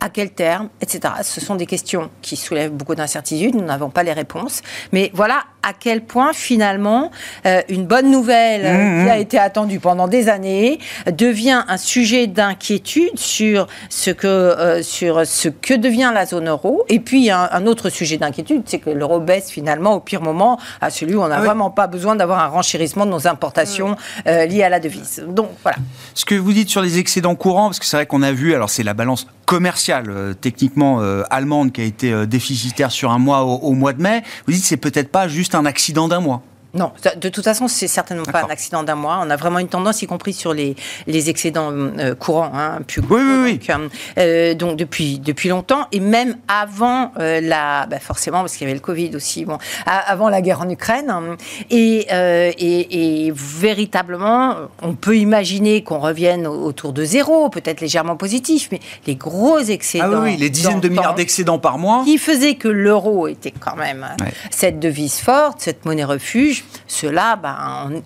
à 0.00 0.08
quel 0.10 0.30
terme, 0.30 0.68
etc. 0.80 1.14
Ce 1.22 1.40
sont 1.40 1.56
des 1.56 1.66
questions 1.66 2.10
qui 2.22 2.36
soulèvent 2.36 2.72
beaucoup 2.72 2.94
d'incertitudes, 2.94 3.54
nous 3.54 3.64
n'avons 3.64 3.90
pas 3.90 4.02
les 4.02 4.12
réponses. 4.12 4.62
Mais 4.92 5.10
voilà 5.14 5.44
à 5.62 5.72
quel 5.72 6.02
point 6.02 6.32
finalement 6.32 7.10
euh, 7.46 7.62
une 7.68 7.86
bonne 7.86 8.10
nouvelle 8.10 8.62
euh, 8.64 8.72
mmh, 8.72 9.04
qui 9.04 9.10
a 9.10 9.16
mmh. 9.16 9.20
été 9.20 9.38
attendue 9.38 9.78
pendant 9.78 10.08
des 10.08 10.28
années 10.28 10.78
devient 11.06 11.62
un 11.68 11.76
sujet 11.76 12.26
d'inquiétude 12.26 13.16
sur 13.16 13.68
ce 13.88 14.10
que 14.10 14.26
euh, 14.26 14.82
sur 14.82 15.26
ce 15.26 15.48
que 15.48 15.74
devient 15.74 16.10
la 16.12 16.26
zone 16.26 16.48
euro. 16.48 16.84
Et 16.88 16.98
puis 16.98 17.30
un, 17.30 17.48
un 17.52 17.66
autre 17.66 17.90
sujet 17.90 18.16
d'inquiétude, 18.16 18.62
c'est 18.66 18.78
que 18.78 18.90
l'euro 18.90 19.20
baisse 19.20 19.50
finalement 19.50 19.94
au 19.94 20.00
pire 20.00 20.20
moment 20.20 20.58
à 20.80 20.90
celui 20.90 21.14
où 21.14 21.22
on 21.22 21.28
n'a 21.28 21.36
ah 21.36 21.42
vraiment 21.42 21.70
pas 21.70 21.86
besoin 21.86 22.16
d'avoir 22.16 22.40
un 22.40 22.48
renchérissement 22.48 23.06
de 23.06 23.10
nos 23.10 23.26
importations 23.28 23.96
mmh. 24.26 24.30
liées 24.48 24.64
à 24.64 24.68
la 24.68 24.80
devise. 24.80 25.24
Donc 25.28 25.50
voilà. 25.62 25.78
Ce 26.14 26.24
que 26.24 26.34
vous 26.34 26.52
dites 26.52 26.68
sur 26.68 26.82
les 26.82 26.98
excédents 26.98 27.36
courants, 27.36 27.66
parce 27.66 27.78
que 27.78 27.86
c'est 27.86 27.96
vrai 27.96 28.06
qu'on 28.06 28.22
a 28.22 28.32
vu, 28.32 28.54
alors 28.54 28.70
c'est 28.70 28.82
la 28.82 28.94
balance 28.94 29.26
commerciale 29.46 30.34
techniquement 30.40 31.00
allemande 31.30 31.72
qui 31.72 31.80
a 31.80 31.84
été 31.84 32.26
déficitaire 32.26 32.90
sur 32.90 33.10
un 33.10 33.18
mois 33.18 33.42
au, 33.42 33.56
au 33.56 33.72
mois 33.72 33.92
de 33.92 34.00
mai. 34.02 34.22
Vous 34.46 34.52
dites 34.52 34.64
c'est 34.64 34.76
peut-être 34.76 35.10
pas 35.10 35.28
juste 35.28 35.51
un 35.54 35.66
accident 35.66 36.08
d'un 36.08 36.20
mois. 36.20 36.42
Non, 36.74 36.92
de 37.16 37.28
toute 37.28 37.44
façon, 37.44 37.68
c'est 37.68 37.86
certainement 37.86 38.24
pas 38.24 38.44
un 38.44 38.50
accident 38.50 38.82
d'un 38.82 38.94
mois. 38.94 39.20
On 39.22 39.28
a 39.28 39.36
vraiment 39.36 39.58
une 39.58 39.68
tendance, 39.68 40.00
y 40.00 40.06
compris 40.06 40.32
sur 40.32 40.54
les, 40.54 40.74
les 41.06 41.28
excédents 41.28 41.70
euh, 41.70 42.14
courants, 42.14 42.50
hein, 42.54 42.78
plus 42.86 43.02
Oui, 43.10 43.20
oui, 43.20 43.52
donc, 43.58 43.68
euh, 43.68 43.88
euh, 44.18 44.54
donc, 44.54 44.76
depuis, 44.76 45.18
depuis 45.18 45.50
longtemps, 45.50 45.86
et 45.92 46.00
même 46.00 46.36
avant 46.48 47.12
la, 47.18 47.86
bah, 47.86 47.98
forcément, 47.98 48.40
parce 48.40 48.56
qu'il 48.56 48.66
y 48.66 48.70
avait 48.70 48.78
le 48.78 48.80
Covid 48.80 49.14
aussi, 49.14 49.44
bon, 49.44 49.58
avant 49.86 50.30
la 50.30 50.40
guerre 50.40 50.62
en 50.62 50.70
Ukraine. 50.70 51.10
Hein. 51.10 51.36
et, 51.68 52.06
et, 52.08 53.26
et, 53.26 53.32
véritablement, 53.34 54.56
on 54.80 54.94
peut 54.94 55.16
imaginer 55.16 55.82
qu'on 55.82 55.98
revienne 55.98 56.46
autour 56.46 56.94
de 56.94 57.04
zéro, 57.04 57.50
peut-être 57.50 57.82
légèrement 57.82 58.16
positif, 58.16 58.68
mais 58.72 58.80
les 59.06 59.16
gros 59.16 59.58
excédents. 59.58 60.06
Ah 60.14 60.20
oui, 60.22 60.36
les 60.38 60.48
dizaines 60.48 60.80
de 60.80 60.88
milliards 60.88 61.14
d'excédents 61.14 61.58
par 61.58 61.76
mois. 61.76 62.02
Qui 62.04 62.16
faisaient 62.16 62.54
que 62.54 62.68
l'euro 62.68 63.28
était 63.28 63.52
quand 63.52 63.76
même 63.76 64.06
cette 64.50 64.80
devise 64.80 65.18
forte, 65.18 65.60
cette 65.60 65.84
monnaie 65.84 66.04
refuge 66.04 66.61
cela, 66.86 67.36
ben, 67.36 68.02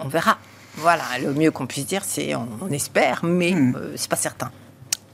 on, 0.00 0.08
verra. 0.08 0.38
Voilà, 0.76 1.04
le 1.22 1.32
mieux 1.32 1.50
qu'on 1.50 1.66
puisse 1.66 1.86
dire, 1.86 2.02
c'est 2.04 2.34
on, 2.34 2.68
espère, 2.70 3.20
mais 3.24 3.52
hmm. 3.52 3.76
euh, 3.76 3.92
c'est 3.96 4.10
pas 4.10 4.16
certain. 4.16 4.50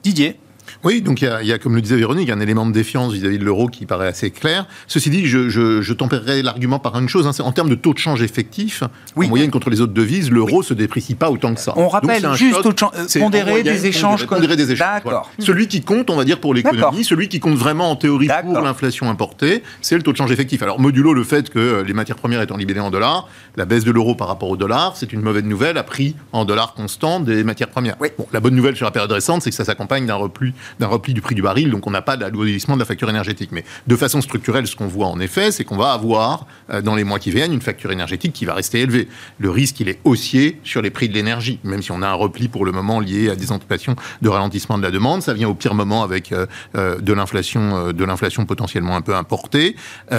Didier 0.02 0.38
oui, 0.84 1.02
donc 1.02 1.22
il 1.22 1.28
y, 1.42 1.52
a, 1.52 1.58
comme 1.58 1.74
le 1.74 1.82
disait 1.82 1.96
Véronique, 1.96 2.30
un 2.30 2.40
élément 2.40 2.66
de 2.66 2.72
défiance 2.72 3.12
vis-à-vis 3.12 3.38
de 3.38 3.44
l'euro 3.44 3.68
qui 3.68 3.86
paraît 3.86 4.06
assez 4.06 4.30
clair. 4.30 4.66
Ceci 4.86 5.10
dit, 5.10 5.26
je, 5.26 5.48
je, 5.48 5.92
tempérerai 5.92 6.42
l'argument 6.42 6.78
par 6.78 6.98
une 6.98 7.08
chose, 7.08 7.26
hein, 7.26 7.44
en 7.44 7.52
termes 7.52 7.68
de 7.68 7.74
taux 7.74 7.92
de 7.92 7.98
change 7.98 8.22
effectif, 8.22 8.82
en 9.16 9.26
moyenne 9.26 9.50
contre 9.50 9.70
les 9.70 9.80
autres 9.80 9.92
devises, 9.92 10.30
l'euro 10.30 10.62
se 10.62 10.74
déprécie 10.74 11.14
pas 11.14 11.30
autant 11.30 11.54
que 11.54 11.60
ça. 11.60 11.74
On 11.76 11.88
rappelle 11.88 12.26
juste 12.34 12.62
taux 12.62 12.72
de 12.72 12.78
change, 12.78 12.92
euh, 12.96 13.20
pondéré 13.20 13.62
des 13.62 13.86
échanges. 13.86 14.26
Pondéré 14.26 14.56
des 14.56 14.72
échanges. 14.72 15.04
D'accord. 15.04 15.30
Celui 15.38 15.68
qui 15.68 15.82
compte, 15.82 16.10
on 16.10 16.16
va 16.16 16.24
dire, 16.24 16.40
pour 16.40 16.54
l'économie, 16.54 17.04
celui 17.04 17.28
qui 17.28 17.40
compte 17.40 17.56
vraiment 17.56 17.90
en 17.90 17.96
théorie 17.96 18.28
pour 18.42 18.60
l'inflation 18.60 19.10
importée, 19.10 19.62
c'est 19.80 19.96
le 19.96 20.02
taux 20.02 20.12
de 20.12 20.16
change 20.16 20.32
effectif. 20.32 20.62
Alors, 20.62 20.80
modulo 20.80 21.12
le 21.12 21.24
fait 21.24 21.50
que 21.50 21.82
les 21.86 21.92
matières 21.92 22.16
premières 22.16 22.40
étant 22.40 22.56
libellées 22.56 22.80
en 22.80 22.90
dollars, 22.90 23.28
la 23.56 23.64
baisse 23.64 23.84
de 23.84 23.90
l'euro 23.90 24.14
par 24.14 24.28
rapport 24.28 24.48
au 24.48 24.56
dollar, 24.56 24.96
c'est 24.96 25.12
une 25.12 25.20
mauvaise 25.20 25.44
nouvelle 25.44 25.78
à 25.78 25.82
prix 25.82 26.16
en 26.32 26.44
dollars 26.44 26.74
constant 26.74 27.20
des 27.20 27.44
matières 27.44 27.68
premières. 27.68 27.96
Bon, 27.96 28.26
la 28.32 28.40
bonne 28.40 28.54
nouvelle 28.54 28.76
sur 28.76 28.84
la 28.84 28.90
période 28.90 29.12
récente, 29.12 29.42
c'est 29.42 29.50
que 29.50 29.56
ça 29.56 29.64
s'accompagne 29.64 30.06
d'un 30.06 30.14
repli, 30.14 30.52
d'un 30.78 30.86
repli 30.86 31.14
du 31.14 31.20
prix 31.20 31.34
du 31.34 31.42
baril, 31.42 31.70
donc 31.70 31.86
on 31.86 31.90
n'a 31.90 32.02
pas 32.02 32.16
d'alourdissement 32.16 32.74
de 32.74 32.80
la 32.80 32.86
facture 32.86 33.10
énergétique. 33.10 33.50
Mais 33.52 33.64
de 33.86 33.96
façon 33.96 34.20
structurelle, 34.20 34.66
ce 34.66 34.76
qu'on 34.76 34.86
voit 34.86 35.06
en 35.06 35.20
effet, 35.20 35.50
c'est 35.50 35.64
qu'on 35.64 35.76
va 35.76 35.92
avoir, 35.92 36.46
euh, 36.70 36.80
dans 36.82 36.94
les 36.94 37.04
mois 37.04 37.18
qui 37.18 37.30
viennent, 37.30 37.52
une 37.52 37.60
facture 37.60 37.92
énergétique 37.92 38.32
qui 38.32 38.44
va 38.44 38.54
rester 38.54 38.80
élevée. 38.80 39.08
Le 39.38 39.50
risque, 39.50 39.80
il 39.80 39.88
est 39.88 39.98
haussier 40.04 40.60
sur 40.64 40.82
les 40.82 40.90
prix 40.90 41.08
de 41.08 41.14
l'énergie, 41.14 41.58
même 41.64 41.82
si 41.82 41.92
on 41.92 42.02
a 42.02 42.08
un 42.08 42.14
repli 42.14 42.48
pour 42.48 42.64
le 42.64 42.72
moment 42.72 43.00
lié 43.00 43.30
à 43.30 43.36
des 43.36 43.52
anticipations 43.52 43.96
de 44.22 44.28
ralentissement 44.28 44.78
de 44.78 44.82
la 44.82 44.90
demande. 44.90 45.22
Ça 45.22 45.34
vient 45.34 45.48
au 45.48 45.54
pire 45.54 45.74
moment 45.74 46.02
avec 46.02 46.32
euh, 46.32 46.46
euh, 46.76 46.98
de 47.00 47.12
l'inflation, 47.12 47.92
de 47.92 48.04
l'inflation 48.04 48.46
potentiellement 48.46 48.96
un 48.96 49.00
peu 49.02 49.14
importée. 49.14 49.76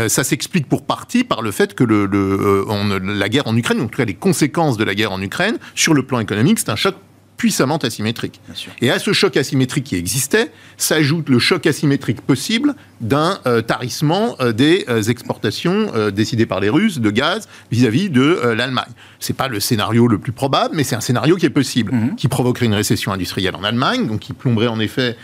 ça 0.07 0.23
s'explique 0.23 0.67
pour 0.67 0.85
partie 0.85 1.23
par 1.23 1.41
le 1.41 1.51
fait 1.51 1.73
que 1.73 1.83
la 1.83 3.29
guerre 3.29 3.47
en 3.47 3.55
Ukraine, 3.55 3.81
en 3.81 3.87
tout 3.87 3.97
cas 3.97 4.05
les 4.05 4.13
conséquences 4.13 4.77
de 4.77 4.83
la 4.83 4.95
guerre 4.95 5.11
en 5.11 5.21
Ukraine, 5.21 5.57
sur 5.75 5.93
le 5.93 6.03
plan 6.03 6.19
économique, 6.19 6.59
c'est 6.59 6.69
un 6.69 6.75
choc 6.75 6.95
puissamment 7.41 7.77
asymétrique. 7.77 8.39
Et 8.81 8.91
à 8.91 8.99
ce 8.99 9.13
choc 9.13 9.35
asymétrique 9.35 9.85
qui 9.85 9.95
existait, 9.95 10.51
s'ajoute 10.77 11.27
le 11.27 11.39
choc 11.39 11.65
asymétrique 11.65 12.21
possible 12.21 12.75
d'un 12.99 13.39
euh, 13.47 13.63
tarissement 13.63 14.35
euh, 14.41 14.51
des 14.51 14.85
euh, 14.89 15.01
exportations 15.01 15.91
décidées 16.11 16.45
par 16.45 16.59
les 16.59 16.69
Russes 16.69 16.99
de 16.99 17.09
gaz 17.09 17.47
vis-à-vis 17.71 18.11
de 18.11 18.53
l'Allemagne. 18.55 18.91
C'est 19.19 19.35
pas 19.35 19.47
le 19.47 19.59
scénario 19.59 20.07
le 20.07 20.19
plus 20.19 20.33
probable, 20.33 20.75
mais 20.75 20.83
c'est 20.83 20.95
un 20.95 21.01
scénario 21.01 21.35
qui 21.35 21.47
est 21.47 21.49
possible, 21.49 21.91
mhm. 21.91 22.15
qui 22.15 22.27
provoquerait 22.27 22.67
une 22.67 22.75
récession 22.75 23.11
industrielle 23.11 23.55
en 23.55 23.63
Allemagne, 23.63 24.05
donc 24.05 24.19
qui 24.19 24.33
plomberait 24.33 24.67
en 24.67 24.79
effet, 24.79 25.17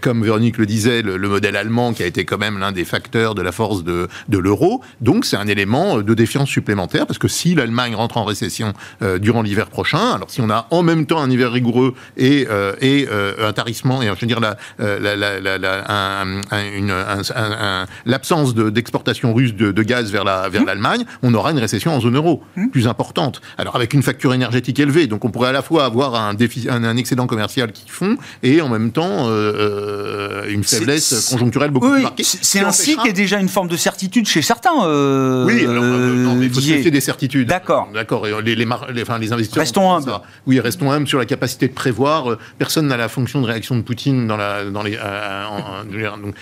comme 0.00 0.24
Véronique 0.24 0.58
le 0.58 0.66
disait, 0.66 1.02
le, 1.02 1.18
modèle 1.28 1.54
allemand 1.54 1.92
qui 1.92 2.02
a 2.02 2.06
été 2.06 2.24
quand 2.24 2.38
même 2.38 2.58
l'un 2.58 2.72
des 2.72 2.84
facteurs 2.84 3.36
de 3.36 3.42
la 3.42 3.52
force 3.52 3.84
de, 3.84 4.08
de 4.28 4.38
l'euro. 4.38 4.80
Donc 5.00 5.24
c'est 5.24 5.36
un 5.36 5.46
élément 5.46 6.02
de 6.02 6.14
défiance 6.14 6.48
supplémentaire, 6.48 7.06
parce 7.06 7.18
que 7.18 7.28
si 7.28 7.54
l'Allemagne 7.54 7.94
rentre 7.94 8.16
en 8.16 8.24
récession 8.24 8.72
durant 9.20 9.42
l'hiver 9.42 9.68
prochain, 9.68 10.14
alors 10.14 10.30
si 10.30 10.40
on 10.40 10.50
a 10.50 10.66
en 10.70 10.82
même 10.82 11.06
temps 11.06 11.20
un 11.20 11.30
hiver 11.30 11.52
rigoureux 11.60 11.94
et, 12.16 12.46
et 12.80 13.08
un 13.48 13.52
tarissement, 13.52 14.02
et 14.02 14.06
je 14.06 14.20
veux 14.20 14.26
dire 14.26 14.40
la, 14.40 14.56
la, 14.78 15.40
la, 15.40 15.84
un, 15.88 16.40
une, 16.76 16.94
l'absence 18.06 18.54
d'exportation 18.54 19.34
russe 19.34 19.54
de, 19.54 19.82
gaz 19.82 20.10
vers 20.10 20.24
mmh. 20.24 20.66
l'Allemagne, 20.66 21.04
on 21.22 21.34
aura 21.34 21.50
une 21.50 21.58
récession 21.58 21.94
en 21.94 22.00
zone 22.00 22.16
euro 22.16 22.42
mmh. 22.56 22.68
plus 22.68 22.86
importante. 22.88 23.40
Alors 23.58 23.76
avec 23.76 23.94
une 23.94 24.02
facture 24.02 24.34
énergétique 24.34 24.78
élevée, 24.78 25.06
donc 25.06 25.24
on 25.24 25.30
pourrait 25.30 25.50
à 25.50 25.52
la 25.52 25.62
fois 25.62 25.84
avoir 25.84 26.14
un, 26.14 26.34
un, 26.68 26.96
excédent 26.96 27.26
commercial 27.26 27.72
qui 27.72 27.84
fond 27.88 28.16
et 28.42 28.60
en 28.60 28.68
même 28.68 28.92
temps 28.92 29.28
euh, 29.28 29.52
euh, 29.54 30.50
une 30.50 30.64
faiblesse 30.64 31.28
conjoncturelle 31.30 31.70
beaucoup 31.70 31.90
plus 31.90 32.02
marquée. 32.02 32.24
C'est 32.24 32.60
un 32.60 32.72
cycle 32.72 33.02
qui 33.02 33.08
est 33.08 33.12
déjà 33.12 33.38
une 33.38 33.48
forme 33.48 33.68
de 33.68 33.76
certitude 33.76 34.26
chez 34.26 34.42
certains. 34.42 34.84
Euh, 34.84 35.44
oui, 35.44 35.64
alors, 35.66 35.84
non, 35.84 36.34
mais 36.34 36.46
il 36.46 36.52
faut 36.52 36.60
se 36.60 36.88
des 36.88 37.00
certitudes. 37.00 37.48
D'accord. 37.48 37.88
D'accord. 37.92 38.26
Les, 38.26 38.54
les, 38.54 38.64
les, 38.64 39.02
enfin, 39.02 39.18
les 39.18 39.32
investisseurs. 39.32 39.60
Restons 39.60 39.92
humbles. 39.92 40.12
Oui, 40.46 40.60
restons 40.60 40.90
humbles 40.90 41.06
sur 41.06 41.18
la 41.18 41.26
capacité 41.26 41.49
de 41.58 41.66
prévoir. 41.66 42.38
Personne 42.58 42.86
n'a 42.86 42.96
la 42.96 43.08
fonction 43.08 43.40
de 43.40 43.46
réaction 43.46 43.76
de 43.76 43.82
Poutine 43.82 44.26
dans, 44.26 44.36
la, 44.36 44.64
dans 44.64 44.82
les. 44.82 44.98
donc, 46.22 46.34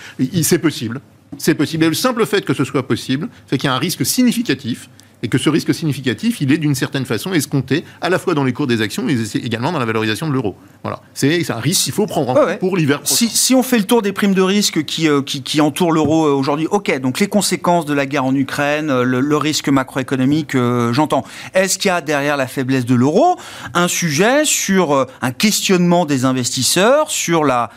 c'est 0.43 0.59
possible. 0.59 1.01
C'est 1.37 1.55
possible. 1.55 1.83
Et 1.85 1.89
le 1.89 1.93
simple 1.93 2.25
fait 2.25 2.43
que 2.43 2.53
ce 2.53 2.63
soit 2.63 2.87
possible 2.87 3.29
fait 3.47 3.57
qu'il 3.57 3.67
y 3.67 3.71
a 3.71 3.75
un 3.75 3.79
risque 3.79 4.05
significatif 4.05 4.89
et 5.23 5.27
que 5.27 5.37
ce 5.37 5.49
risque 5.49 5.73
significatif, 5.73 6.41
il 6.41 6.51
est 6.51 6.57
d'une 6.57 6.75
certaine 6.75 7.05
façon 7.05 7.33
escompté 7.33 7.83
à 8.01 8.09
la 8.09 8.19
fois 8.19 8.33
dans 8.33 8.43
les 8.43 8.53
cours 8.53 8.67
des 8.67 8.81
actions, 8.81 9.03
mais 9.03 9.15
également 9.35 9.71
dans 9.71 9.79
la 9.79 9.85
valorisation 9.85 10.27
de 10.27 10.33
l'euro. 10.33 10.55
Voilà, 10.83 11.01
c'est 11.13 11.49
un 11.51 11.59
risque 11.59 11.83
qu'il 11.83 11.93
faut 11.93 12.05
prendre 12.05 12.29
en 12.29 12.35
compte 12.35 12.59
pour 12.59 12.77
l'hiver 12.77 13.01
Si, 13.03 13.27
si, 13.27 13.53
on 13.53 13.63
fait 13.63 13.77
le 13.77 13.83
tour 13.83 14.01
des 14.01 14.13
primes 14.13 14.33
de 14.33 14.41
risque 14.41 14.83
qui, 14.85 15.09
euh, 15.09 15.21
qui, 15.21 15.43
qui, 15.43 15.59
entourent 15.59 15.91
l'euro 15.91 16.25
euh, 16.25 16.31
aujourd'hui, 16.31 16.67
ok, 16.71 16.99
donc 16.99 17.19
les 17.19 17.27
conséquences 17.27 17.85
de 17.85 17.93
la 17.93 18.05
guerre 18.05 18.25
en 18.25 18.33
Ukraine, 18.33 18.89
euh, 18.89 19.03
le, 19.03 19.37
risque 19.37 19.69
macroéconomique, 19.69 20.57
j'entends. 20.91 21.23
Est-ce 21.53 21.77
qu'il 21.77 21.87
y 21.87 21.91
a 21.91 22.01
derrière 22.01 22.35
la 22.35 22.47
faiblesse 22.47 22.85
de 22.85 22.93
l'euro 22.93 23.37
un 23.73 23.87
sujet 23.87 24.43
sur 24.43 25.07
un 25.21 25.31
questionnement 25.31 26.05
des 26.05 26.25
investisseurs, 26.25 27.09
sur 27.09 27.45
la, 27.45 27.69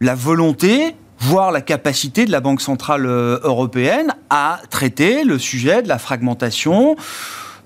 la 0.00 0.16
volonté 0.16 0.96
voir 1.20 1.50
la 1.50 1.60
capacité 1.60 2.24
de 2.24 2.30
la 2.30 2.40
Banque 2.40 2.60
centrale 2.60 3.06
euh, 3.06 3.38
européenne 3.42 4.14
à 4.30 4.60
traiter 4.70 5.24
le 5.24 5.38
sujet 5.38 5.82
de 5.82 5.88
la 5.88 5.98
fragmentation 5.98 6.96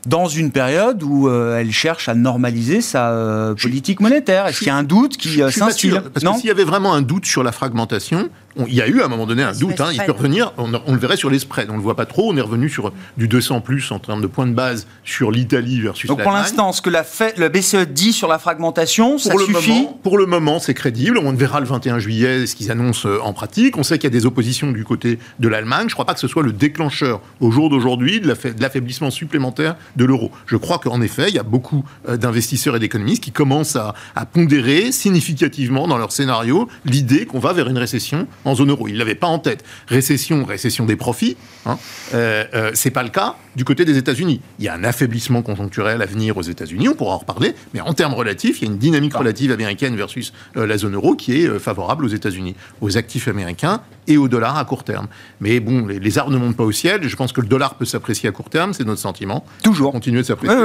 dans 0.06 0.26
une 0.26 0.50
période 0.50 1.02
où 1.02 1.28
euh, 1.28 1.59
elle 1.59 1.71
cherche 1.71 2.09
à 2.09 2.14
normaliser 2.14 2.80
sa 2.80 3.11
euh, 3.11 3.54
politique 3.54 4.00
monétaire. 4.00 4.47
Est-ce 4.47 4.59
qu'il 4.59 4.66
y 4.66 4.71
a 4.71 4.76
un 4.76 4.82
doute 4.82 5.16
qui 5.16 5.40
s'instille 5.50 6.00
Parce 6.12 6.25
que 6.25 6.40
s'il 6.40 6.49
y 6.49 6.50
avait 6.50 6.64
vraiment 6.64 6.92
un 6.92 7.02
doute 7.02 7.26
sur 7.26 7.42
la 7.42 7.52
fragmentation, 7.52 8.28
il 8.56 8.75
y 8.75 8.82
a 8.82 8.88
eu 8.88 9.00
à 9.00 9.06
un 9.06 9.09
moment 9.09 9.26
donné 9.26 9.42
un 9.42 9.52
doute. 9.52 9.80
Hein, 9.80 9.90
il 9.92 10.02
peut 10.02 10.12
revenir, 10.12 10.52
on, 10.59 10.68
le 10.68 10.99
verrait 10.99 11.16
sur 11.16 11.30
les 11.30 11.38
spreads. 11.38 11.68
On 11.68 11.73
ne 11.73 11.78
le 11.78 11.82
voit 11.82 11.97
pas 11.97 12.06
trop. 12.06 12.30
On 12.32 12.37
est 12.37 12.42
revenu 12.42 12.68
sur 12.68 12.92
du 13.16 13.28
200 13.28 13.61
plus 13.61 13.90
en 13.90 13.99
termes 13.99 14.21
de 14.21 14.26
points 14.26 14.47
de 14.47 14.52
base 14.52 14.87
sur 15.04 15.30
l'Italie 15.30 15.80
versus 15.80 16.09
Donc 16.09 16.23
pour 16.23 16.32
l'instant, 16.32 16.73
ce 16.73 16.82
que 16.82 16.90
la, 16.90 17.04
le 17.37 17.49
BCE 17.49 17.88
dit 17.88 18.12
sur 18.12 18.28
la 18.28 18.38
fragmentation, 18.38 19.18
ça 19.18 19.32
le 19.35 19.44
suffit 19.44 19.71
moment, 19.71 20.00
Pour 20.02 20.18
le 20.18 20.26
moment, 20.26 20.59
c'est 20.59 20.75
crédible. 20.75 21.18
On 21.18 21.32
verra 21.32 21.61
le 21.61 21.66
21 21.66 21.99
juillet 21.99 22.47
ce 22.47 22.54
qu'ils 22.54 22.71
annoncent 22.71 23.09
euh, 23.09 23.21
en 23.23 23.32
pratique. 23.32 23.76
On 23.78 23.82
sait 23.82 23.99
qu'il 23.99 24.04
y 24.04 24.14
a 24.14 24.18
des 24.18 24.26
oppositions 24.26 24.73
du 24.73 24.85
côté 24.85 25.18
de 25.38 25.49
l'Allemagne. 25.49 25.82
Je 25.82 25.87
ne 25.87 25.92
crois 25.92 26.04
pas 26.04 26.14
que 26.14 26.21
ce 26.21 26.28
soit 26.28 26.42
le 26.42 26.52
déclencheur 26.52 27.21
au 27.40 27.50
jour 27.50 27.71
d'aujourd'hui 27.71 28.21
de 28.21 28.28
l'affaiblissement 28.61 29.11
supplémentaire 29.11 29.76
de 29.97 30.04
l'euro. 30.04 30.30
Je 30.47 30.56
crois 30.56 30.78
qu'en 30.78 31.00
effet, 31.00 31.28
il 31.28 31.35
y 31.35 31.38
a 31.38 31.42
beaucoup 31.42 31.85
euh, 32.09 32.16
d'investisseurs 32.16 32.76
et 32.76 32.78
d'économistes 32.78 33.23
qui 33.23 33.32
commencent 33.32 33.76
à, 33.76 33.94
à 34.14 34.26
pondérer 34.26 34.92
significativement 34.92 35.88
dans 35.88 35.99
leur 35.99 36.12
scénario 36.12 36.68
l'idée 36.85 37.26
qu'on 37.26 37.38
va 37.38 37.52
vers 37.52 37.68
une 37.68 37.78
récession 37.78 38.26
en 38.44 38.54
zone 38.54 38.70
euro. 38.70 38.88
Il 38.88 38.94
ne 38.94 38.99
l'avait 38.99 39.14
pas 39.14 39.26
en 39.26 39.38
tête. 39.38 39.64
Récession, 39.87 40.44
récession 40.44 40.84
des 40.84 40.96
profits, 40.96 41.37
hein. 41.66 41.78
euh, 42.14 42.44
euh, 42.54 42.70
c'est 42.75 42.90
pas 42.90 43.02
le 43.02 43.11
cas. 43.11 43.37
Du 43.56 43.64
côté 43.64 43.85
des 43.85 43.97
États-Unis. 43.97 44.40
Il 44.59 44.64
y 44.64 44.68
a 44.68 44.75
un 44.75 44.85
affaiblissement 44.85 45.42
conjoncturel 45.42 46.02
à 46.02 46.06
venir 46.06 46.37
aux 46.37 46.42
États-Unis, 46.42 46.88
on 46.88 46.94
pourra 46.94 47.14
en 47.14 47.18
reparler, 47.18 47.54
mais 47.75 47.80
en 47.80 47.94
termes 47.94 48.14
relatifs, 48.14 48.61
il 48.61 48.66
y 48.66 48.68
a 48.68 48.73
une 48.73 48.78
dynamique 48.78 49.14
relative 49.14 49.52
américaine 49.52 49.97
versus 49.97 50.32
euh, 50.56 50.66
la 50.66 50.78
zone 50.78 50.94
euro 50.94 51.14
qui 51.14 51.40
est 51.40 51.49
euh, 51.49 51.59
favorable 51.59 52.04
aux 52.04 52.09
États-Unis, 52.09 52.54
aux 52.80 52.97
actifs 52.97 53.28
américains 53.28 53.80
et 54.09 54.16
au 54.16 54.28
dollar 54.28 54.56
à 54.56 54.64
court 54.64 54.85
terme. 54.85 55.06
Mais 55.40 55.61
bon, 55.61 55.87
les, 55.87 56.00
les, 56.00 56.18
arbres 56.18 56.32
ne 56.32 56.38
montent 56.38 56.56
pas 56.56 56.64
au 56.64 56.73
ciel. 56.73 57.06
Je 57.06 57.14
pense 57.14 57.32
que 57.32 57.40
le 57.40 57.47
dollar 57.47 57.76
peut 57.76 57.85
s'apprécier 57.85 58.28
à 58.28 58.32
court 58.32 58.50
terme, 58.50 58.73
c'est 58.73 58.85
notre 58.85 59.00
sentiment. 59.00 59.44
Toujours. 59.62 59.92
Continuer 59.92 60.23
de 60.23 60.26
s'apprécier. 60.26 60.56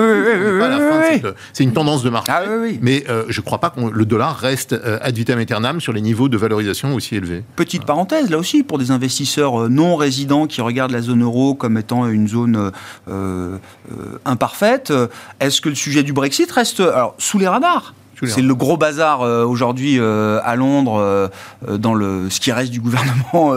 c'est 1.54 1.64
une 1.64 1.74
tendance 1.74 2.04
de 2.04 2.10
marché. 2.10 2.32
Ah, 2.34 2.44
mais 2.82 3.04
euh, 3.10 3.26
je 3.30 3.40
ne 3.40 3.46
crois 3.46 3.60
pas 3.60 3.70
que 3.70 3.80
le 3.80 4.06
dollar 4.06 4.36
reste 4.38 4.74
ad 5.02 5.16
vitam 5.16 5.40
aeternam 5.40 5.82
sur 5.82 5.94
les 5.94 6.02
niveaux 6.02 6.30
de 6.30 6.38
valorisation 6.38 6.96
aussi 6.96 7.16
élevés. 7.16 7.44
Petite 7.56 7.86
parenthèse, 7.86 8.30
là 8.30 8.38
aussi, 8.38 8.64
pour 8.64 8.80
des 8.80 8.92
investisseurs 8.92 9.70
non 9.70 9.96
résidents 9.96 10.48
qui 10.48 10.62
regardent 10.62 10.92
la 10.92 11.02
zone 11.02 11.24
euro 11.24 11.54
comme 11.54 11.78
étant 11.78 12.08
une 12.08 12.28
zone 12.28 12.72
euh, 13.08 13.58
euh, 13.92 14.20
imparfaite. 14.26 14.92
Est-ce 15.40 15.62
que 15.62 15.70
le 15.70 15.76
sujet 15.76 16.04
du 16.04 16.14
Brexit 16.14 16.52
reste 16.52 16.80
alors, 16.80 17.16
sous 17.18 17.40
les 17.40 17.48
radars? 17.48 17.94
C'est 18.24 18.42
le 18.42 18.56
gros 18.56 18.78
bazar 18.78 19.22
euh, 19.22 19.46
aujourd'hui 19.46 20.00
à 20.00 20.56
Londres 20.56 21.30
dans 21.70 21.94
le 21.94 22.32
ce 22.32 22.40
qui 22.40 22.52
reste 22.52 22.72
du 22.72 22.82
gouvernement 22.82 23.54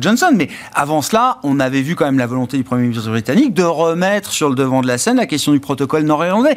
Johnson. 0.00 0.30
Mais 0.36 0.48
avant 0.72 1.02
cela, 1.02 1.38
on 1.42 1.58
avait 1.58 1.82
vu 1.82 1.96
quand 1.96 2.04
même 2.04 2.18
la 2.18 2.28
volonté 2.28 2.56
du 2.56 2.62
Premier 2.62 2.82
ministre 2.82 3.10
britannique 3.10 3.54
de 3.54 3.64
remettre 3.64 4.30
sur 4.30 4.50
le 4.50 4.54
devant 4.54 4.82
de 4.82 4.86
la 4.86 4.98
scène 4.98 5.16
la 5.16 5.26
question 5.26 5.50
du 5.50 5.58
protocole 5.58 6.04
nord-irlandais. 6.04 6.54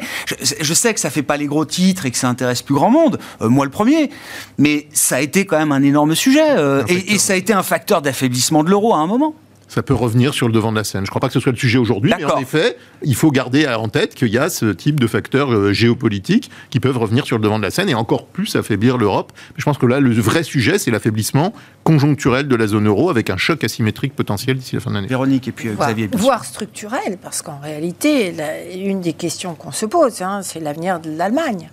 Je, 0.60 0.74
sais 0.74 0.94
que 0.94 1.00
ça 1.00 1.10
fait 1.10 1.24
pas 1.24 1.36
les 1.36 1.46
gros 1.46 1.64
titres 1.64 2.06
et 2.06 2.12
que 2.12 2.16
ça 2.16 2.28
intéresse 2.28 2.62
plus 2.62 2.76
grand 2.76 2.90
monde, 2.90 3.18
moi 3.40 3.64
le 3.64 3.72
premier, 3.72 4.10
mais 4.58 4.86
ça 4.92 5.16
a 5.16 5.20
été 5.20 5.44
quand 5.44 5.58
même 5.58 5.72
un 5.72 5.82
énorme 5.82 6.14
sujet 6.14 6.46
et, 6.86 7.14
et 7.14 7.18
ça 7.18 7.32
a 7.32 7.36
été 7.36 7.52
un 7.52 7.64
facteur 7.64 8.02
d'affaiblissement 8.02 8.62
de 8.62 8.70
l'euro 8.70 8.94
à 8.94 8.98
un 8.98 9.08
moment 9.08 9.34
ça 9.72 9.82
peut 9.82 9.94
revenir 9.94 10.34
sur 10.34 10.48
le 10.48 10.52
devant 10.52 10.70
de 10.70 10.76
la 10.76 10.84
scène. 10.84 11.00
Je 11.00 11.06
ne 11.06 11.08
crois 11.08 11.20
pas 11.20 11.28
que 11.28 11.32
ce 11.32 11.40
soit 11.40 11.52
le 11.52 11.58
sujet 11.58 11.78
aujourd'hui, 11.78 12.12
mais 12.18 12.24
en 12.26 12.36
effet, 12.36 12.76
il 13.02 13.14
faut 13.14 13.30
garder 13.30 13.66
en 13.66 13.88
tête 13.88 14.14
qu'il 14.14 14.28
y 14.28 14.36
a 14.36 14.50
ce 14.50 14.66
type 14.66 15.00
de 15.00 15.06
facteurs 15.06 15.50
euh, 15.50 15.72
géopolitiques 15.72 16.50
qui 16.68 16.78
peuvent 16.78 16.98
revenir 16.98 17.24
sur 17.24 17.38
le 17.38 17.42
devant 17.42 17.58
de 17.58 17.64
la 17.64 17.70
scène 17.70 17.88
et 17.88 17.94
encore 17.94 18.26
plus 18.26 18.54
affaiblir 18.54 18.98
l'Europe. 18.98 19.32
Je 19.56 19.64
pense 19.64 19.78
que 19.78 19.86
là, 19.86 19.98
le 19.98 20.12
vrai 20.12 20.42
sujet, 20.42 20.78
c'est 20.78 20.90
l'affaiblissement 20.90 21.54
conjoncturel 21.84 22.48
de 22.48 22.54
la 22.54 22.66
zone 22.66 22.86
euro 22.86 23.08
avec 23.08 23.30
un 23.30 23.38
choc 23.38 23.64
asymétrique 23.64 24.14
potentiel 24.14 24.58
d'ici 24.58 24.74
la 24.74 24.82
fin 24.82 24.90
de 24.90 24.96
l'année. 24.96 25.08
Véronique 25.08 25.48
et 25.48 25.52
puis 25.52 25.68
euh, 25.68 25.74
Xavier. 25.74 26.10
Voire 26.12 26.44
structurel, 26.44 27.16
parce 27.22 27.40
qu'en 27.40 27.58
réalité, 27.58 28.34
une 28.74 29.00
des 29.00 29.14
questions 29.14 29.54
qu'on 29.54 29.72
se 29.72 29.86
pose, 29.86 30.20
hein, 30.20 30.40
c'est 30.42 30.60
l'avenir 30.60 31.00
de 31.00 31.10
l'Allemagne. 31.10 31.70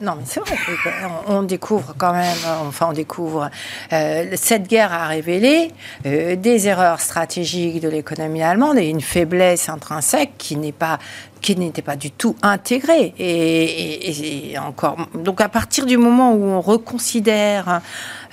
Non, 0.00 0.16
mais 0.16 0.24
c'est 0.26 0.40
vrai. 0.40 0.56
On, 1.26 1.42
découvre 1.42 1.94
quand 1.96 2.12
même, 2.12 2.36
enfin, 2.66 2.88
on 2.90 2.92
découvre. 2.92 3.50
Euh, 3.92 4.32
cette 4.34 4.68
guerre 4.68 4.92
a 4.92 5.06
révélé 5.06 5.72
euh, 6.04 6.36
des 6.36 6.68
erreurs 6.68 7.00
stratégiques 7.00 7.80
de 7.80 7.88
l'économie 7.88 8.42
allemande 8.42 8.78
et 8.78 8.88
une 8.88 9.00
faiblesse 9.00 9.68
intrinsèque 9.68 10.32
qui 10.36 10.56
n'est 10.56 10.72
pas 10.72 10.98
qui 11.44 11.56
n'était 11.56 11.82
pas 11.82 11.96
du 11.96 12.10
tout 12.10 12.36
intégrée. 12.40 13.12
Et, 13.18 14.54
encore, 14.58 14.96
donc 15.14 15.42
à 15.42 15.50
partir 15.50 15.84
du 15.84 15.98
moment 15.98 16.32
où 16.32 16.42
on 16.42 16.62
reconsidère 16.62 17.82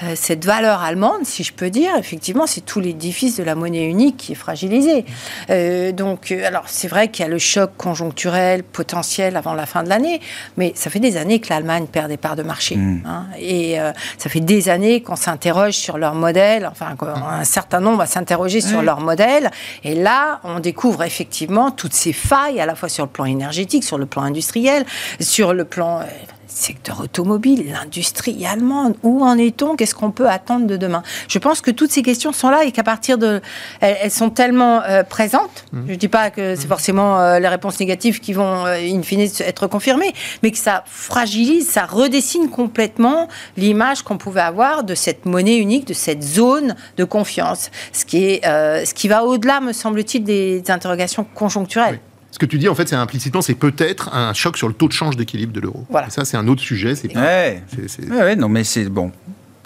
euh, 0.02 0.14
cette 0.16 0.46
valeur 0.46 0.82
allemande, 0.82 1.26
si 1.26 1.44
je 1.44 1.52
peux 1.52 1.70
dire, 1.70 1.92
effectivement, 2.00 2.48
c'est 2.48 2.62
tout 2.62 2.80
l'édifice 2.80 3.36
de 3.36 3.44
la 3.44 3.54
monnaie 3.54 3.84
unique 3.84 4.16
qui 4.16 4.32
est 4.32 4.36
fragilisé. 4.36 5.04
Euh, 5.50 5.92
donc, 5.92 6.32
euh, 6.32 6.48
alors 6.48 6.64
c'est 6.68 6.88
vrai 6.88 7.10
qu'il 7.10 7.26
y 7.26 7.28
a 7.28 7.30
le 7.30 7.38
choc 7.38 7.72
conjoncturel 7.76 8.64
potentiel 8.64 9.36
avant 9.36 9.56
la 9.56 9.66
fin 9.66 9.84
de 9.84 9.90
l'année, 9.90 10.22
mais 10.56 10.72
ça 10.76 10.90
fait 10.90 11.00
des 11.00 11.18
années 11.18 11.42
que 11.42 11.50
l'Allemagne 11.50 11.88
perd 11.88 12.08
des 12.08 12.16
parts 12.16 12.38
de 12.38 12.44
marché. 12.44 12.78
Hmm. 12.78 13.02
Hein, 13.06 13.26
et 13.38 13.78
ça 14.18 14.30
fait 14.30 14.40
des 14.40 14.70
années 14.70 15.02
qu'on 15.02 15.18
s'interroge 15.18 15.74
sur 15.74 15.98
leur 15.98 16.16
modèle, 16.16 16.66
enfin, 16.72 16.96
un 17.30 17.44
certain 17.44 17.82
nombre 17.82 17.98
va 17.98 18.06
s'interroger 18.06 18.62
sur 18.62 18.82
leur 18.82 19.02
modèle. 19.02 19.52
Et 19.84 19.96
là, 19.96 20.40
on 20.46 20.62
découvre 20.62 21.04
effectivement 21.04 21.72
toutes 21.72 21.94
ces 21.94 22.14
failles, 22.14 22.62
à 22.62 22.66
la 22.66 22.76
fois 22.76 22.88
sur 22.88 23.01
le 23.06 23.12
plan 23.12 23.26
énergétique, 23.26 23.84
sur 23.84 23.98
le 23.98 24.06
plan 24.06 24.24
industriel, 24.24 24.86
sur 25.20 25.54
le 25.54 25.66
plan 25.66 26.04
secteur 26.52 27.00
automobile, 27.02 27.72
l'industrie 27.72 28.46
allemande, 28.46 28.96
où 29.04 29.24
en 29.24 29.38
est-on? 29.38 29.76
Qu'est-ce 29.76 29.96
qu'on 29.96 30.12
peut 30.12 30.30
attendre 30.30 30.68
de 30.68 30.78
demain? 30.78 31.04
Je 31.28 31.40
pense 31.40 31.62
que 31.62 31.72
toutes 31.72 31.92
ces 31.92 32.02
questions 32.02 32.32
sont 32.34 32.50
là 32.50 32.64
et 32.64 32.72
qu'à 32.72 32.84
partir 32.84 33.18
de... 33.18 33.42
Elles, 33.80 34.12
sont 34.12 34.30
tellement 34.30 34.82
euh, 34.84 35.04
présentes, 35.04 35.66
mmh. 35.72 35.82
je 35.88 35.92
ne 35.92 35.96
dis 35.96 36.08
pas 36.08 36.30
que 36.30 36.56
c'est 36.56 36.66
mmh. 36.66 36.68
forcément 36.68 37.20
euh, 37.20 37.40
les 37.40 37.48
réponses 37.48 37.80
négatives 37.80 38.20
qui 38.20 38.34
vont, 38.34 38.66
euh, 38.66 38.78
in 38.78 39.02
fine, 39.02 39.22
être 39.22 39.68
confirmées, 39.68 40.14
mais 40.44 40.52
que 40.52 40.58
ça 40.58 40.84
fragilise, 40.86 41.70
ça 41.70 41.86
redessine 41.86 42.50
complètement 42.50 43.28
l'image 43.56 44.02
qu'on 44.02 44.18
pouvait 44.18 44.42
avoir 44.42 44.84
de 44.84 44.96
cette 44.96 45.26
monnaie 45.26 45.58
unique, 45.58 45.88
de 45.88 45.94
cette 45.94 46.24
zone 46.24 46.76
de 46.98 47.04
confiance, 47.04 47.72
ce 47.94 48.06
qui, 48.06 48.26
est, 48.26 48.46
ce 48.46 48.94
qui 48.94 49.08
va 49.08 49.24
au-delà, 49.24 49.62
me 49.62 49.72
semble-t-il, 49.72 50.24
des, 50.24 50.64
interrogations 50.70 51.24
conjoncturelles. 51.24 52.00
Ce 52.32 52.40
que 52.40 52.46
tu 52.46 52.58
dis, 52.58 52.70
en 52.70 52.76
fait, 52.76 52.88
c'est 52.88 52.96
implicitement, 52.96 53.42
c'est 53.42 53.56
peut-être 53.56 54.14
un 54.14 54.34
choc 54.34 54.58
sur 54.58 54.70
le 54.70 54.74
taux 54.74 54.88
de 54.88 54.94
change 54.94 55.18
d'équilibre 55.18 55.52
de 55.52 55.60
l'euro. 55.60 55.86
Voilà. 55.90 56.10
ça, 56.10 56.24
c'est 56.24 56.38
un 56.38 56.48
autre 56.48 56.62
sujet. 56.62 56.96
C'est 56.96 57.16
ouais. 57.16 57.62
ouais, 58.10 58.36
non, 58.38 58.48
mais 58.48 58.64
c'est 58.64 58.86
bon. 58.86 59.12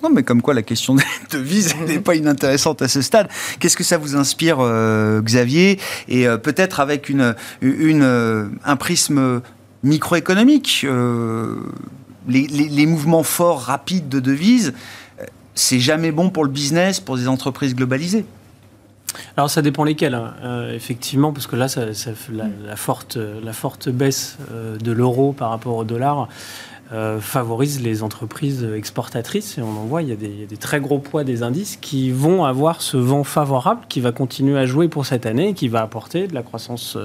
Non, 0.04 0.10
mais 0.10 0.24
comme 0.24 0.42
quoi 0.42 0.54
la 0.54 0.62
question 0.62 0.96
des 0.96 1.04
devises 1.32 1.76
n'est 1.88 2.00
pas 2.00 2.16
inintéressante 2.16 2.82
à 2.82 2.88
ce 2.88 3.02
stade. 3.02 3.30
Qu'est-ce 3.60 3.78
que 3.78 3.84
ça 3.84 3.98
vous 3.98 4.16
inspire, 4.16 4.58
euh, 4.60 5.22
Xavier 5.22 5.80
Et 6.08 6.28
euh, 6.28 6.38
peut-être 6.38 6.80
avec 6.80 7.08
une, 7.10 7.36
une, 7.62 8.04
euh, 8.04 8.48
un 8.66 8.76
prisme 8.76 9.42
microéconomique, 9.84 10.86
les, 12.28 12.48
les, 12.48 12.68
les, 12.68 12.86
mouvements 12.88 13.22
forts, 13.22 13.62
rapides 13.62 14.10
de 14.10 14.20
devises, 14.20 14.74
c'est 15.54 15.80
jamais 15.80 16.12
bon 16.12 16.32
pour 16.32 16.44
le 16.44 16.50
business, 16.50 17.00
pour 17.00 17.18
des 17.18 17.28
entreprises 17.28 17.76
globalisées. 17.76 18.26
Alors 19.38 19.50
ça 19.50 19.62
dépend 19.62 19.84
lesquels, 19.84 20.16
hein. 20.16 20.34
euh, 20.44 20.74
effectivement, 20.74 21.34
parce 21.34 21.48
que 21.48 21.56
là, 21.56 21.68
ça, 21.68 21.86
la, 22.32 22.76
forte, 22.76 23.18
la 23.18 23.54
forte 23.54 23.90
baisse 23.90 24.38
euh, 24.52 24.78
de 24.78 24.92
l'euro 24.92 25.34
par 25.34 25.50
rapport 25.50 25.76
au 25.76 25.84
dollar 25.84 26.28
euh, 26.94 27.20
favorise 27.20 27.82
les 27.82 28.04
entreprises 28.04 28.64
exportatrices. 28.64 29.58
Et 29.58 29.62
on 29.62 29.70
en 29.70 29.86
voit, 29.86 30.04
il 30.04 30.10
y, 30.10 30.12
a 30.12 30.16
des, 30.16 30.58
très 30.58 30.80
gros 30.80 31.00
poids 31.00 31.24
des 31.24 31.44
indices 31.44 31.78
qui 31.78 32.12
vont 32.12 32.46
avoir 32.46 32.82
ce 32.82 32.98
vent 32.98 33.24
favorable 33.24 33.82
qui 33.90 34.02
va 34.02 34.12
continuer 34.12 34.58
à 34.58 34.66
jouer 34.66 34.88
pour 34.88 35.06
cette 35.06 35.26
année 35.26 35.50
et 35.50 35.54
qui 35.54 35.68
va 35.68 35.82
apporter 35.82 36.28
de 36.28 36.34
la 36.34 36.44
croissance 36.44 36.98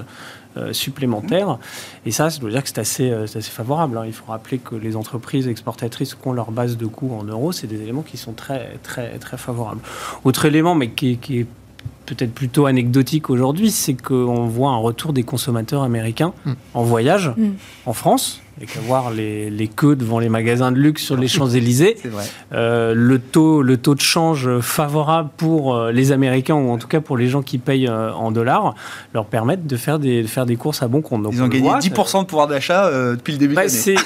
supplémentaire. 0.73 1.59
Et 2.05 2.11
ça, 2.11 2.29
je 2.29 2.40
dois 2.40 2.51
dire 2.51 2.62
que 2.62 2.68
c'est 2.68 2.81
assez, 2.81 3.11
assez, 3.11 3.40
favorable. 3.40 3.96
Hein. 3.96 4.03
Il 4.05 4.12
faut 4.12 4.27
rappeler 4.27 4.59
que 4.59 4.75
les 4.75 4.96
entreprises 4.96 5.49
exportatrices 5.49 6.14
qui 6.14 6.29
ont 6.29 6.33
leur 6.33 6.51
base 6.51 6.77
de 6.77 6.87
coûts 6.87 7.16
en 7.18 7.25
euros, 7.25 7.53
c'est 7.53 7.68
des 7.68 7.81
éléments 7.81 8.03
qui 8.03 8.16
sont 8.16 8.33
très, 8.33 8.79
très, 8.83 9.18
très 9.18 9.38
favorables. 9.38 9.81
Autre 10.25 10.44
élément, 10.44 10.75
mais 10.75 10.90
qui, 10.90 11.18
qui 11.18 11.38
est 11.38 11.46
peut-être 12.06 12.32
plutôt 12.32 12.66
anecdotique 12.66 13.30
aujourd'hui, 13.30 13.70
c'est 13.70 13.94
qu'on 13.94 14.46
voit 14.46 14.70
un 14.70 14.78
retour 14.78 15.12
des 15.12 15.22
consommateurs 15.22 15.82
américains 15.82 16.32
mm. 16.44 16.52
en 16.74 16.82
voyage 16.82 17.32
mm. 17.36 17.50
en 17.86 17.92
France 17.92 18.40
et 18.61 18.66
qu'à 18.66 18.81
voir 18.81 19.11
les, 19.11 19.49
les, 19.49 19.68
queues 19.68 19.96
devant 19.96 20.18
les 20.18 20.29
magasins 20.29 20.70
de 20.70 20.77
luxe 20.77 21.03
sur 21.03 21.16
les 21.16 21.29
Champs-Élysées, 21.29 21.96
euh, 22.53 22.92
le, 22.94 23.18
taux, 23.18 23.62
le 23.62 23.79
taux 23.79 23.94
de 23.94 24.01
change 24.01 24.61
favorable 24.61 25.31
pour 25.38 25.75
euh, 25.75 25.92
les 25.92 26.12
Américains, 26.12 26.57
ou 26.57 26.70
en 26.70 26.77
tout 26.77 26.87
cas 26.87 27.01
pour 27.01 27.16
les 27.16 27.29
gens 27.29 27.40
qui 27.40 27.57
payent 27.57 27.88
euh, 27.88 28.12
en 28.12 28.31
dollars, 28.31 28.75
leur 29.14 29.25
permettent 29.25 29.66
de 29.66 29.77
faire 29.79 29.99
des, 29.99 30.23
de 30.23 30.29
faire 30.29 30.44
des 30.44 30.57
courses 30.57 30.83
à 30.83 30.88
bon 30.88 31.01
compte. 31.01 31.23
Donc 31.23 31.33
Ils 31.35 31.42
ont 31.42 31.49
gagné 31.49 31.70
10% 31.70 32.20
de 32.20 32.27
pouvoir 32.27 32.49
d'achat 32.49 32.90
depuis 32.90 33.33
le 33.33 33.38
début 33.38 33.55
bah, 33.55 33.66
de 33.66 33.70
l'année. 33.70 33.99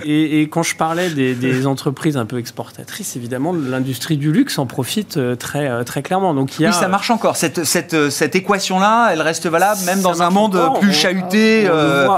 Et, 0.04 0.40
et, 0.40 0.48
quand 0.48 0.62
je 0.62 0.74
parlais 0.74 1.10
des, 1.10 1.34
des 1.34 1.66
entreprises 1.66 2.16
un 2.16 2.24
peu 2.24 2.38
exportatrices, 2.38 3.16
évidemment, 3.16 3.52
l'industrie 3.52 4.16
du 4.16 4.32
luxe 4.32 4.58
en 4.58 4.66
profite 4.66 5.18
très, 5.38 5.84
très 5.84 6.02
clairement. 6.02 6.34
Donc, 6.34 6.58
il 6.58 6.62
y 6.62 6.66
a... 6.66 6.70
Oui, 6.70 6.74
ça 6.74 6.88
marche 6.88 7.10
encore. 7.10 7.36
Cette, 7.36 7.64
cette, 7.64 8.10
cette 8.10 8.34
équation-là, 8.34 9.10
elle 9.12 9.22
reste 9.22 9.46
valable 9.46 9.80
même 9.84 10.00
dans 10.00 10.22
un 10.22 10.30
monde 10.30 10.58
plus 10.80 10.92
chahuté, 10.92 11.68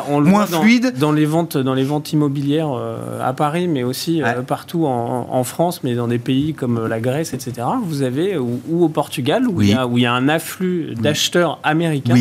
moins 0.08 0.46
fluide. 0.46 0.94
Dans 0.98 1.12
les 1.12 1.26
ventes, 1.26 1.56
dans 1.56 1.74
les 1.74 1.81
ventes 1.84 2.12
immobilières 2.12 2.72
euh, 2.72 3.20
à 3.22 3.32
Paris, 3.32 3.68
mais 3.68 3.82
aussi 3.82 4.22
euh, 4.22 4.42
partout 4.42 4.86
en, 4.86 5.44
France, 5.44 5.82
mais 5.82 5.94
dans 5.94 6.08
des 6.08 6.18
pays 6.18 6.54
comme 6.54 6.86
la 6.86 7.00
Grèce, 7.00 7.34
etc. 7.34 7.66
Vous 7.84 8.02
avez, 8.02 8.38
ou, 8.38 8.60
au 8.70 8.88
Portugal, 8.88 9.46
où, 9.48 9.60
il 9.60 9.70
y 9.70 9.74
a, 9.74 9.86
où, 9.86 9.98
il 9.98 10.02
y 10.02 10.06
a, 10.06 10.12
un 10.12 10.28
afflux 10.28 10.94
d'acheteurs 10.94 11.58
américains 11.62 12.14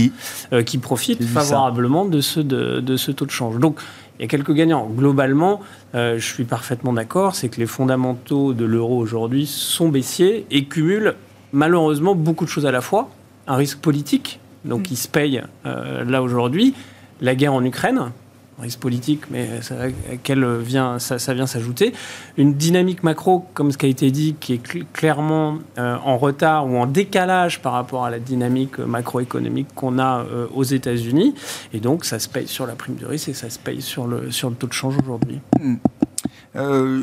euh, 0.53 0.63
qui 0.63 0.77
profitent 0.77 1.23
favorablement 1.23 2.05
de 2.05 2.21
ce, 2.21 2.39
de, 2.39 2.97
ce 2.97 3.11
taux 3.11 3.25
de 3.25 3.31
change. 3.31 3.59
Donc, 3.59 3.79
il 4.19 4.23
y 4.23 4.25
a 4.25 4.27
quelques 4.27 4.53
gagnants. 4.53 4.87
Globalement, 4.87 5.61
je 5.93 6.19
suis 6.19 6.43
parfaitement 6.43 6.93
d'accord, 6.93 7.35
c'est 7.35 7.49
que 7.49 7.59
les 7.59 7.65
fondamentaux 7.65 8.53
de 8.53 8.65
l'euro 8.65 8.97
aujourd'hui 8.97 9.47
sont 9.47 9.89
baissiers 9.89 10.45
et 10.51 10.65
cumulent 10.65 11.15
malheureusement 11.53 12.13
beaucoup 12.13 12.45
de 12.45 12.49
choses 12.49 12.65
à 12.65 12.71
la 12.71 12.81
fois. 12.81 13.09
Un 13.47 13.55
risque 13.55 13.79
politique, 13.79 14.39
donc 14.63 14.83
qui 14.83 14.93
mm. 14.93 14.97
se 14.97 15.07
paye 15.07 15.43
là 15.63 16.21
aujourd'hui, 16.21 16.75
la 17.19 17.35
guerre 17.35 17.53
en 17.53 17.63
Ukraine, 17.63 18.11
risque 18.59 18.79
politique, 18.79 19.23
mais 19.31 19.61
ça, 19.61 19.75
vient, 20.59 20.99
ça, 20.99 21.33
vient 21.33 21.47
s'ajouter. 21.47 21.93
Une 22.37 22.53
dynamique 22.53 23.03
macro, 23.03 23.45
comme 23.53 23.71
ce 23.71 23.77
qui 23.77 23.85
a 23.85 23.89
été 23.89 24.11
dit, 24.11 24.35
qui 24.39 24.53
est 24.53 24.91
clairement 24.93 25.57
euh, 25.77 25.97
en 26.03 26.17
retard 26.17 26.67
ou 26.67 26.77
en 26.77 26.85
décalage 26.85 27.61
par 27.61 27.73
rapport 27.73 28.05
à 28.05 28.09
la 28.09 28.19
dynamique 28.19 28.77
macroéconomique 28.79 29.67
qu'on 29.75 29.99
a 29.99 30.19
euh, 30.19 30.47
aux 30.53 30.63
États-Unis. 30.63 31.33
Et 31.73 31.79
donc, 31.79 32.05
ça 32.05 32.19
se 32.19 32.29
paye 32.29 32.47
sur 32.47 32.67
la 32.67 32.75
prime 32.75 32.95
de 32.95 33.05
risque 33.05 33.29
et 33.29 33.33
ça 33.33 33.49
se 33.49 33.59
paye 33.59 33.81
sur 33.81 34.07
le, 34.07 34.31
sur 34.31 34.49
le 34.49 34.55
taux 34.55 34.67
de 34.67 34.73
change 34.73 34.97
aujourd'hui. 35.01 35.39
Hmm. 35.59 35.75
Euh, 36.55 37.01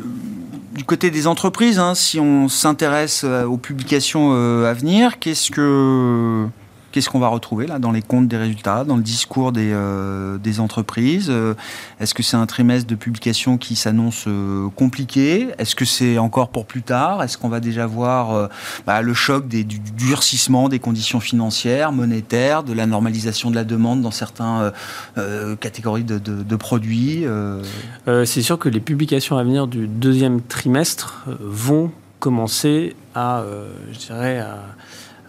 du 0.75 0.83
côté 0.83 1.09
des 1.09 1.27
entreprises, 1.27 1.79
hein, 1.79 1.95
si 1.95 2.19
on 2.19 2.47
s'intéresse 2.47 3.23
aux 3.23 3.57
publications 3.57 4.31
à 4.63 4.73
venir, 4.73 5.19
qu'est-ce 5.19 5.51
que 5.51 6.47
Qu'est-ce 6.91 7.09
qu'on 7.09 7.19
va 7.19 7.27
retrouver 7.27 7.67
là 7.67 7.79
dans 7.79 7.91
les 7.91 8.01
comptes 8.01 8.27
des 8.27 8.37
résultats, 8.37 8.83
dans 8.83 8.97
le 8.97 9.03
discours 9.03 9.51
des, 9.51 9.75
des 10.41 10.59
entreprises 10.59 11.31
Est-ce 11.99 12.13
que 12.13 12.23
c'est 12.23 12.37
un 12.37 12.45
trimestre 12.45 12.87
de 12.87 12.95
publication 12.95 13.57
qui 13.57 13.75
s'annonce 13.75 14.27
compliqué? 14.75 15.49
Est-ce 15.57 15.75
que 15.75 15.85
c'est 15.85 16.17
encore 16.17 16.49
pour 16.49 16.65
plus 16.65 16.81
tard? 16.81 17.23
Est-ce 17.23 17.37
qu'on 17.37 17.49
va 17.49 17.59
déjà 17.59 17.85
voir 17.85 18.49
bah, 18.85 19.01
le 19.01 19.13
choc 19.13 19.47
des, 19.47 19.63
du 19.63 19.79
durcissement 19.79 20.69
des 20.69 20.79
conditions 20.79 21.19
financières, 21.19 21.91
monétaires, 21.91 22.63
de 22.63 22.73
la 22.73 22.85
normalisation 22.85 23.49
de 23.49 23.55
la 23.55 23.63
demande 23.63 24.01
dans 24.01 24.11
certaines 24.11 24.71
catégories 25.59 26.03
de, 26.03 26.55
produits 26.55 27.25
C'est 28.25 28.41
sûr 28.41 28.57
que 28.57 28.69
les 28.69 28.79
publications 28.79 29.37
à 29.37 29.43
venir 29.43 29.67
du 29.67 29.87
deuxième 29.87 30.41
trimestre 30.41 31.25
vont 31.39 31.91
commencer 32.19 32.95
à, 33.15 33.39
euh, 33.39 33.69
je 33.91 33.99
dirais, 33.99 34.39
à, 34.39 34.59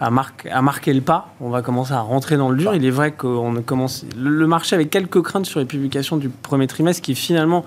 marquer 0.08 0.94
le 0.94 1.02
pas. 1.02 1.34
On 1.40 1.50
va 1.50 1.60
commencer 1.60 1.92
à 1.92 2.00
rentrer 2.00 2.38
dans 2.38 2.48
le 2.48 2.56
dur. 2.56 2.74
Il 2.74 2.84
est 2.86 2.90
vrai 2.90 3.12
qu'on 3.12 3.60
commence. 3.62 4.06
Le 4.16 4.46
marché 4.46 4.74
avait 4.74 4.86
quelques 4.86 5.20
craintes 5.20 5.44
sur 5.44 5.60
les 5.60 5.66
publications 5.66 6.16
du 6.16 6.30
premier 6.30 6.66
trimestre 6.66 7.02
qui 7.02 7.14
finalement 7.14 7.66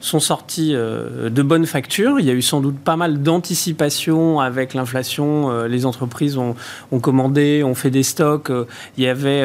sont 0.00 0.18
sortis 0.18 0.70
euh, 0.74 1.28
de 1.28 1.42
bonnes 1.42 1.66
factures. 1.66 2.18
Il 2.18 2.26
y 2.26 2.30
a 2.30 2.32
eu 2.32 2.42
sans 2.42 2.60
doute 2.60 2.78
pas 2.78 2.96
mal 2.96 3.22
d'anticipation 3.22 4.40
avec 4.40 4.72
l'inflation. 4.72 5.50
Euh, 5.50 5.68
les 5.68 5.84
entreprises 5.84 6.38
ont, 6.38 6.54
commandé, 7.00 7.62
ont 7.62 7.74
fait 7.74 7.90
des 7.90 8.02
stocks. 8.02 8.50
Euh, 8.50 8.64
il, 8.96 9.04
y 9.04 9.08
avait, 9.08 9.40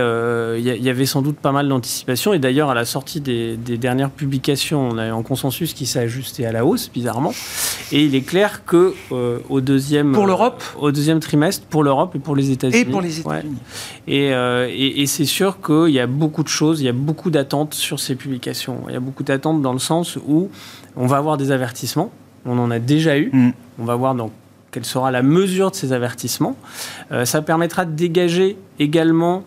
il 0.60 0.84
y 0.84 0.89
avait 0.89 1.06
sans 1.06 1.22
doute 1.22 1.36
pas 1.38 1.52
mal 1.52 1.68
d'anticipation. 1.68 2.34
Et 2.34 2.39
d'ailleurs, 2.39 2.70
à 2.70 2.74
la 2.74 2.86
sortie 2.86 3.20
des, 3.20 3.58
dernières 3.58 4.10
publications, 4.10 4.89
on 4.89 4.98
a 4.98 5.08
eu 5.08 5.12
un 5.12 5.22
consensus 5.22 5.74
qui 5.74 5.86
s'est 5.86 6.00
ajusté 6.00 6.46
à 6.46 6.54
la 6.54 6.65
hausse, 6.65 6.89
bizarrement. 6.91 7.34
Et 7.91 8.06
il 8.06 8.15
est 8.15 8.22
clair 8.22 8.63
que 8.65 8.94
au 9.50 9.62
deuxième 9.62 10.13
pour 10.13 10.26
l'Europe, 10.26 10.63
au 10.80 10.91
deuxième 10.91 11.20
trimestre, 11.20 11.65
pour 11.68 11.84
l'Europe 11.84 12.15
et 12.15 12.20
pour 12.20 12.36
les 12.36 12.52
États-Unis. 12.52 12.82
Et 12.82 12.86
pour 12.86 13.02
les 13.02 13.20
États-Unis. 13.20 13.58
Et, 14.08 14.28
et, 14.28 15.02
et 15.02 15.06
c'est 15.08 15.26
sûr 15.26 15.60
qu'il 15.62 15.89
y 15.89 16.00
a 16.00 16.08
beaucoup 16.08 16.44
de 16.44 16.48
choses, 16.48 16.80
il 16.80 16.86
y 16.86 16.89
a 16.89 16.94
beaucoup 16.94 17.30
d'attentes 17.30 17.74
sur 17.74 18.00
ces 18.00 18.15
publications. 18.15 18.84
Il 18.88 18.94
y 18.94 18.98
a 18.98 19.02
beaucoup 19.02 19.24
d'attentes 19.24 19.62
dans 19.62 19.74
le 19.74 19.80
sens 19.80 20.18
où 20.28 20.44
on 20.95 21.08
va 21.08 21.17
avoir 21.17 21.38
des 21.38 21.51
avertissements. 21.51 22.12
On 22.45 22.58
en 22.60 22.71
a 22.71 22.79
déjà 22.79 23.17
eu. 23.17 23.29
Mm. 23.31 23.51
On 23.79 23.86
va 23.86 23.95
voir 23.95 24.15
quelle 24.71 24.86
sera 24.86 25.12
la 25.12 25.21
mesure 25.21 25.71
de 25.71 25.75
ces 25.75 25.93
avertissements. 25.93 26.55
Euh, 27.12 27.25
ça 27.25 27.41
permettra 27.41 27.86
de 27.86 27.91
dégager 27.91 28.58
également 28.77 29.43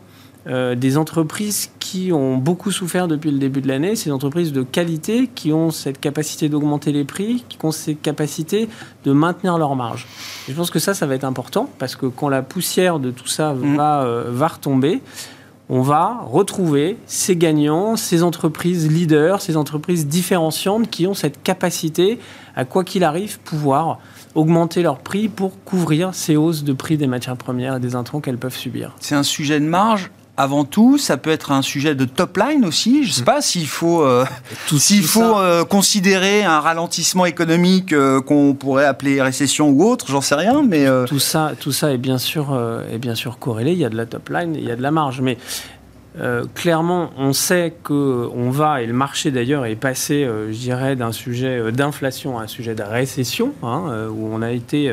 euh, 0.49 0.75
des 0.75 0.97
entreprises 0.97 1.71
qui 1.79 2.13
ont 2.13 2.39
beaucoup 2.39 2.71
souffert 2.71 3.09
depuis 3.09 3.31
le 3.31 3.39
début 3.39 3.61
de 3.61 3.69
l'année, 3.69 3.97
ces 3.97 4.11
entreprises 4.11 4.53
de 4.53 4.63
qualité 4.63 5.29
qui 5.35 5.53
ont 5.53 5.71
cette 5.71 6.01
capacité 6.01 6.49
d'augmenter 6.49 6.93
les 6.93 7.05
prix, 7.05 7.45
qui 7.49 7.59
ont 7.63 7.73
cette 7.73 8.01
capacité 8.01 8.69
de 9.05 9.13
maintenir 9.13 9.59
leur 9.59 9.77
marge. 9.77 10.07
je 10.49 10.55
pense 10.55 10.71
que 10.71 10.79
ça, 10.79 10.95
ça 10.95 11.07
va 11.07 11.15
être 11.15 11.25
important 11.25 11.69
parce 11.79 11.97
que 11.97 12.07
quand 12.07 12.31
la 12.31 12.41
poussière 12.41 12.99
de 12.99 13.11
tout 13.11 13.27
ça 13.27 13.53
mm. 13.53 13.77
va, 13.77 14.03
euh, 14.05 14.25
va 14.31 14.49
retomber, 14.49 15.03
on 15.71 15.83
va 15.83 16.21
retrouver 16.27 16.97
ces 17.07 17.37
gagnants, 17.37 17.97
ces 17.97 18.23
entreprises 18.23 18.91
leaders, 18.91 19.43
ces 19.43 19.57
entreprises 19.57 20.07
différenciantes 20.07 20.89
qui 20.89 21.07
ont 21.07 21.15
cette 21.15 21.43
capacité 21.43 22.19
à 22.57 22.65
quoi 22.65 22.85
qu'il 22.85 23.05
arrive 23.05 23.39
pouvoir 23.41 23.99
augmenter 24.35 24.83
leur 24.83 24.99
prix 24.99 25.29
pour 25.29 25.63
couvrir 25.65 26.15
ces 26.15 26.37
hausses 26.37 26.65
de 26.65 26.73
prix 26.73 26.97
des 26.97 27.07
matières 27.07 27.37
premières 27.37 27.77
et 27.77 27.81
des 27.81 27.95
intrants 27.95 28.21
qu'elles 28.21 28.39
peuvent 28.39 28.57
subir. 28.57 28.95
C'est 29.01 29.15
un 29.15 29.23
sujet 29.23 29.61
de 29.61 29.67
marge 29.67 30.11
avant 30.39 30.65
tout, 30.65 30.99
ça 30.99 31.17
peut 31.17 31.31
être 31.31 31.51
un 31.51 31.63
sujet 31.63 31.97
de 31.97 32.05
top 32.05 32.37
line 32.37 32.65
aussi. 32.65 33.03
Je 33.03 33.09
ne 33.09 33.13
sais 33.13 33.23
mm. 33.23 33.25
pas 33.25 33.43
s'il 33.43 33.67
faut, 33.67 34.03
euh, 34.03 34.25
s'il 34.79 35.03
faut 35.03 35.37
euh, 35.37 35.65
considérer 35.65 36.45
un 36.45 36.61
ralentissement 36.61 37.27
économique 37.27 37.93
euh, 37.93 38.21
qu'on 38.21 38.55
pourrait 38.55 38.87
appeler 38.87 39.21
récession 39.21 39.69
ou 39.69 39.85
autre, 39.85 40.07
j'en 40.09 40.21
sais 40.21 40.37
rien. 40.37 40.63
Mais 40.63 40.87
tout 41.07 41.19
ça, 41.19 41.53
tout 41.59 41.73
ça 41.73 41.93
est 41.93 41.99
bien 41.99 42.19
sûr, 42.19 42.59
est 42.91 42.99
bien 42.99 43.17
sûr 43.17 43.39
corrélé. 43.39 43.73
Il 43.73 43.79
y 43.79 43.85
a 43.85 43.91
de 43.91 43.97
la 43.97 44.07
top 44.07 44.29
line, 44.29 44.55
il 44.55 44.65
y 44.65 44.71
a 44.71 44.77
de 44.77 44.83
la 44.83 44.93
marge, 44.93 45.21
mais 45.21 45.37
euh, 46.21 46.45
clairement, 46.55 47.11
on 47.17 47.33
sait 47.33 47.75
qu'on 47.85 48.51
va, 48.51 48.83
et 48.83 48.87
le 48.87 48.93
marché 48.93 49.31
d'ailleurs 49.31 49.67
est 49.67 49.77
passé, 49.77 50.25
euh, 50.25 50.53
je 50.53 50.59
dirais, 50.59 50.97
d'un 50.97 51.13
sujet 51.13 51.59
euh, 51.59 51.71
d'inflation 51.71 52.39
à 52.39 52.43
un 52.43 52.47
sujet 52.47 52.75
de 52.75 52.83
récession, 52.83 53.53
hein, 53.63 54.09
où 54.11 54.29
on 54.33 54.43
a 54.43 54.51
été, 54.51 54.93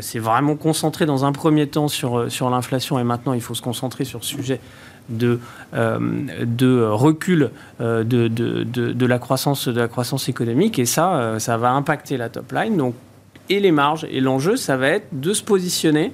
c'est 0.00 0.18
vraiment 0.18 0.56
concentré 0.56 1.06
dans 1.06 1.24
un 1.24 1.32
premier 1.32 1.66
temps 1.66 1.88
sur, 1.88 2.30
sur 2.30 2.50
l'inflation, 2.50 2.98
et 2.98 3.04
maintenant 3.04 3.32
il 3.32 3.40
faut 3.40 3.54
se 3.54 3.62
concentrer 3.62 4.04
sur 4.04 4.20
le 4.20 4.24
sujet 4.24 4.60
de, 5.08 5.38
de 5.72 6.82
recul 6.82 7.50
de, 7.80 8.02
de, 8.02 8.28
de, 8.64 9.06
la 9.06 9.18
croissance, 9.18 9.68
de 9.68 9.80
la 9.80 9.88
croissance 9.88 10.28
économique, 10.28 10.78
et 10.78 10.86
ça, 10.86 11.38
ça 11.38 11.56
va 11.56 11.72
impacter 11.72 12.16
la 12.16 12.28
top 12.28 12.52
line. 12.52 12.76
Donc, 12.76 12.94
et 13.48 13.60
les 13.60 13.72
marges, 13.72 14.06
et 14.10 14.20
l'enjeu, 14.20 14.56
ça 14.56 14.76
va 14.76 14.88
être 14.88 15.08
de 15.12 15.32
se 15.32 15.42
positionner 15.42 16.12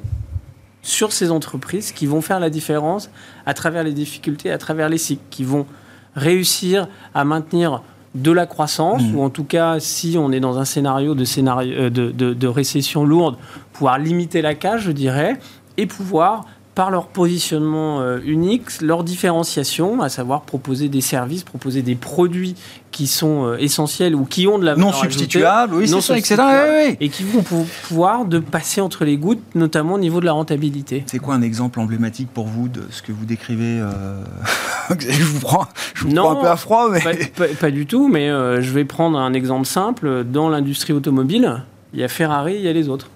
sur 0.83 1.13
ces 1.13 1.31
entreprises 1.31 1.93
qui 1.93 2.07
vont 2.07 2.21
faire 2.21 2.41
la 2.41 2.51
différence 2.51 3.11
à 3.47 3.55
travers 3.55 3.83
les 3.83 3.93
difficultés, 3.93 4.51
à 4.51 4.59
travers 4.59 4.89
les 4.89 4.99
cycles, 4.99 5.23
qui 5.31 5.45
vont 5.45 5.67
réussir 6.15 6.89
à 7.15 7.25
maintenir 7.25 7.83
de 8.15 8.33
la 8.33 8.47
croissance, 8.47 9.03
mmh. 9.03 9.15
ou 9.15 9.23
en 9.23 9.31
tout 9.31 9.45
cas, 9.45 9.79
si 9.79 10.17
on 10.19 10.33
est 10.33 10.41
dans 10.41 10.59
un 10.59 10.65
scénario 10.65 11.15
de, 11.15 11.25
scénario, 11.25 11.73
euh, 11.75 11.91
de, 11.91 12.11
de 12.11 12.47
récession 12.49 13.05
lourde, 13.05 13.37
pouvoir 13.73 13.99
limiter 13.99 14.43
la 14.43 14.55
cage, 14.55 14.83
je 14.83 14.93
dirais, 14.93 15.39
et 15.77 15.87
pouvoir 15.87 16.47
par 16.81 16.91
leur 16.91 17.09
positionnement 17.09 18.01
euh, 18.01 18.21
unique, 18.25 18.81
leur 18.81 19.05
différenciation, 19.05 20.01
à 20.01 20.09
savoir 20.09 20.41
proposer 20.41 20.89
des 20.89 21.03
services, 21.03 21.43
proposer 21.43 21.83
des 21.83 21.95
produits 21.95 22.55
qui 22.91 23.07
sont 23.07 23.45
euh, 23.45 23.59
essentiels 23.59 24.15
ou 24.15 24.25
qui 24.25 24.47
ont 24.47 24.59
de 24.59 24.65
la 24.65 24.77
non 24.77 24.91
substituables, 24.91 25.75
oui, 25.75 25.91
non 25.91 26.01
substituables, 26.01 26.97
et 26.99 27.11
qui 27.11 27.23
vont 27.23 27.43
pouvoir 27.43 28.25
de 28.25 28.39
passer 28.39 28.81
entre 28.81 29.05
les 29.05 29.19
gouttes, 29.19 29.43
notamment 29.55 29.97
au 29.97 29.99
niveau 29.99 30.21
de 30.21 30.25
la 30.25 30.33
rentabilité. 30.33 31.05
C'est 31.05 31.19
quoi 31.19 31.35
un 31.35 31.43
exemple 31.43 31.81
emblématique 31.81 32.31
pour 32.33 32.47
vous 32.47 32.69
de 32.69 32.81
ce 32.89 33.03
que 33.03 33.13
vous 33.13 33.27
décrivez 33.27 33.79
euh, 33.79 34.25
Je 34.99 35.23
vous 35.23 35.41
prends, 35.41 35.67
je 35.93 36.05
vous 36.05 36.15
prends 36.15 36.39
un 36.39 36.41
peu 36.41 36.49
à 36.49 36.57
froid, 36.57 36.89
mais 36.91 37.31
pas, 37.61 37.71
du 37.71 37.85
tout. 37.85 38.09
Mais 38.09 38.29
je 38.29 38.73
vais 38.73 38.87
prendre 38.87 39.19
un 39.19 39.35
exemple 39.35 39.67
simple 39.67 40.25
dans 40.25 40.49
l'industrie 40.49 40.95
automobile. 40.95 41.63
Il 41.93 42.01
y 42.01 42.05
a 42.05 42.09
Ferrari, 42.09 42.55
il 42.55 42.63
y 42.63 42.69
a 42.69 42.73
les 42.73 42.89
autres. 42.89 43.11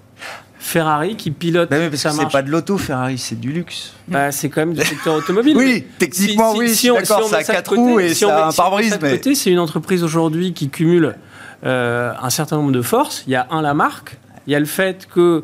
Ferrari 0.65 1.15
qui 1.15 1.29
pilote. 1.29 1.69
Bah 1.69 1.77
parce 1.91 2.01
que 2.01 2.09
c'est 2.09 2.31
pas 2.31 2.41
de 2.41 2.49
l'auto, 2.49 2.79
Ferrari, 2.79 3.19
c'est 3.19 3.39
du 3.39 3.51
luxe. 3.51 3.93
Bah, 4.07 4.31
c'est 4.31 4.49
quand 4.49 4.61
même 4.61 4.73
du 4.73 4.83
secteur 4.83 5.13
automobile. 5.13 5.55
oui, 5.57 5.85
techniquement, 5.99 6.55
oui, 6.55 6.73
si, 6.73 6.87
d'accord, 6.87 7.29
ça 7.29 7.37
a 7.37 7.43
quatre 7.43 7.75
roues 7.75 7.99
et 7.99 8.15
ça 8.15 8.45
a 8.45 8.47
un 8.49 8.51
pare-brise. 8.51 8.97
Mais... 8.99 9.21
C'est 9.35 9.51
une 9.51 9.59
entreprise 9.59 10.03
aujourd'hui 10.03 10.53
qui 10.53 10.69
cumule 10.69 11.17
euh, 11.65 12.13
un 12.19 12.29
certain 12.31 12.57
nombre 12.57 12.71
de 12.71 12.81
forces. 12.81 13.23
Il 13.27 13.33
y 13.33 13.35
a 13.35 13.45
un, 13.51 13.61
la 13.61 13.75
marque. 13.75 14.17
Il 14.47 14.53
y 14.53 14.55
a 14.55 14.59
le 14.59 14.65
fait 14.65 15.07
qu'il 15.13 15.43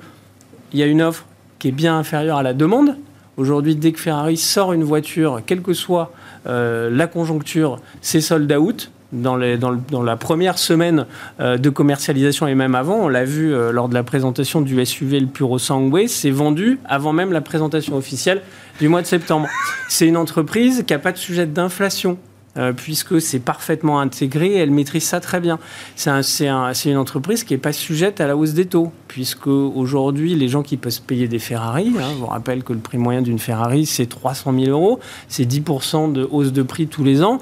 y 0.73 0.81
a 0.81 0.87
une 0.87 1.03
offre 1.03 1.25
qui 1.59 1.67
est 1.67 1.71
bien 1.71 1.95
inférieure 1.95 2.37
à 2.37 2.43
la 2.43 2.53
demande. 2.53 2.97
Aujourd'hui, 3.37 3.75
dès 3.75 3.91
que 3.91 3.99
Ferrari 3.99 4.37
sort 4.37 4.73
une 4.73 4.83
voiture, 4.83 5.41
quelle 5.45 5.61
que 5.61 5.73
soit 5.73 6.11
euh, 6.47 6.89
la 6.91 7.05
conjoncture, 7.05 7.79
c'est 8.01 8.21
sold 8.21 8.51
out 8.51 8.89
dans, 9.11 9.35
la 9.35 10.15
première 10.15 10.57
semaine 10.57 11.05
euh, 11.39 11.57
de 11.57 11.69
commercialisation 11.69 12.47
et 12.47 12.55
même 12.55 12.75
avant, 12.75 12.95
on 12.95 13.07
l'a 13.07 13.25
vu 13.25 13.53
euh, 13.53 13.71
lors 13.71 13.89
de 13.89 13.93
la 13.93 14.03
présentation 14.03 14.61
du 14.61 14.83
SUV 14.85 15.19
le 15.19 15.27
Puro 15.27 15.59
Sangway, 15.59 16.07
c'est 16.07 16.31
vendu 16.31 16.79
avant 16.85 17.13
même 17.13 17.31
la 17.31 17.41
présentation 17.41 17.95
officielle 17.95 18.41
du 18.79 18.87
mois 18.87 19.01
de 19.01 19.07
septembre. 19.07 19.47
C'est 19.89 20.07
une 20.07 20.17
entreprise 20.17 20.83
qui 20.87 20.93
n'a 20.93 20.99
pas 20.99 21.11
de 21.11 21.17
sujet 21.17 21.45
d'inflation. 21.45 22.17
Euh, 22.57 22.73
puisque 22.73 23.21
c'est 23.21 23.39
parfaitement 23.39 24.01
intégré, 24.01 24.55
elle 24.55 24.71
maîtrise 24.71 25.05
ça 25.05 25.21
très 25.21 25.39
bien. 25.39 25.57
C'est 25.95 26.09
un, 26.09 26.73
une 26.73 26.97
entreprise 26.97 27.45
qui 27.45 27.53
n'est 27.53 27.59
pas 27.59 27.71
sujette 27.71 28.19
à 28.19 28.27
la 28.27 28.35
hausse 28.35 28.51
des 28.51 28.65
taux, 28.65 28.91
puisque 29.07 29.47
aujourd'hui, 29.47 30.35
les 30.35 30.49
gens 30.49 30.61
qui 30.61 30.75
peuvent 30.75 31.01
payer 31.01 31.29
des 31.29 31.39
Ferrari, 31.39 31.93
hein, 31.97 32.09
je 32.11 32.17
vous 32.17 32.25
rappelle 32.25 32.65
que 32.65 32.73
le 32.73 32.79
prix 32.79 32.97
moyen 32.97 33.21
d'une 33.21 33.39
Ferrari, 33.39 33.85
c'est 33.85 34.05
300 34.05 34.53
000 34.53 34.65
euros, 34.69 34.99
c'est 35.29 35.45
10% 35.45 36.11
de 36.11 36.27
hausse 36.29 36.51
de 36.51 36.61
prix 36.61 36.87
tous 36.87 37.05
les 37.05 37.23
ans 37.23 37.39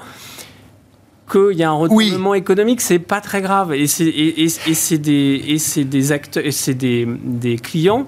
qu'il 1.30 1.56
y 1.56 1.62
a 1.62 1.70
un 1.70 1.74
retournement 1.74 2.34
économique, 2.34 2.80
c'est 2.80 2.98
pas 2.98 3.20
très 3.20 3.40
grave. 3.40 3.72
Et 3.72 3.86
c'est 3.86 4.06
et, 4.06 4.44
et, 4.44 4.98
des, 5.84 6.12
acteurs, 6.12 6.44
c'est 6.50 6.74
des, 6.74 7.06
des 7.06 7.56
clients 7.56 8.06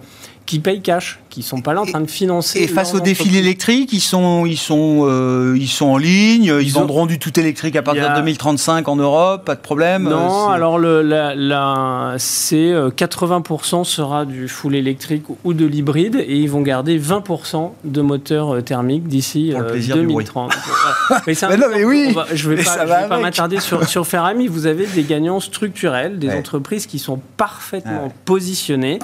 qui 0.52 0.58
payent 0.58 0.82
cash, 0.82 1.18
qui 1.30 1.42
sont 1.42 1.62
pas 1.62 1.72
là 1.72 1.80
en 1.80 1.86
train 1.86 2.02
de 2.02 2.10
financer. 2.10 2.58
Et 2.58 2.66
face 2.66 2.92
au 2.92 3.00
défilé 3.00 3.38
électrique, 3.38 3.90
ils 3.94 4.02
sont, 4.02 4.44
ils 4.44 4.58
sont, 4.58 5.06
euh, 5.08 5.56
ils 5.58 5.66
sont 5.66 5.86
en 5.86 5.96
ligne. 5.96 6.54
Ils, 6.60 6.66
ils 6.66 6.72
vendront 6.74 7.06
du 7.06 7.18
tout 7.18 7.40
électrique 7.40 7.74
à 7.74 7.80
partir 7.80 8.10
de 8.10 8.16
2035 8.16 8.86
en 8.86 8.96
Europe, 8.96 9.46
pas 9.46 9.54
de 9.54 9.62
problème. 9.62 10.02
Non, 10.02 10.48
alors 10.48 10.78
le, 10.78 11.00
la, 11.00 11.34
la 11.34 12.16
c'est 12.18 12.70
80% 12.70 13.80
euh, 13.80 13.84
sera 13.84 14.26
du 14.26 14.46
full 14.46 14.74
électrique 14.74 15.24
ou 15.42 15.54
de 15.54 15.64
l'hybride, 15.64 16.16
et 16.16 16.36
ils 16.36 16.50
vont 16.50 16.60
garder 16.60 17.00
20% 17.00 17.70
de 17.84 18.00
moteurs 18.02 18.56
euh, 18.56 18.60
thermiques 18.60 19.08
d'ici 19.08 19.54
2030. 19.88 20.52
mais, 21.26 21.32
mais 21.48 21.56
non, 21.56 21.66
mais 21.72 21.84
oui. 21.86 22.14
je 22.34 22.50
vais 22.50 22.62
pas, 22.62 22.84
vais 22.84 23.08
pas 23.08 23.18
m'attarder 23.18 23.58
sur 23.58 23.88
sur 23.88 24.06
Ferrari. 24.06 24.48
Vous 24.48 24.66
avez 24.66 24.84
des 24.84 25.04
gagnants 25.04 25.40
structurels, 25.40 26.18
des 26.18 26.30
entreprises 26.30 26.84
qui 26.84 26.98
sont 26.98 27.22
parfaitement 27.38 28.12
positionnées 28.26 28.98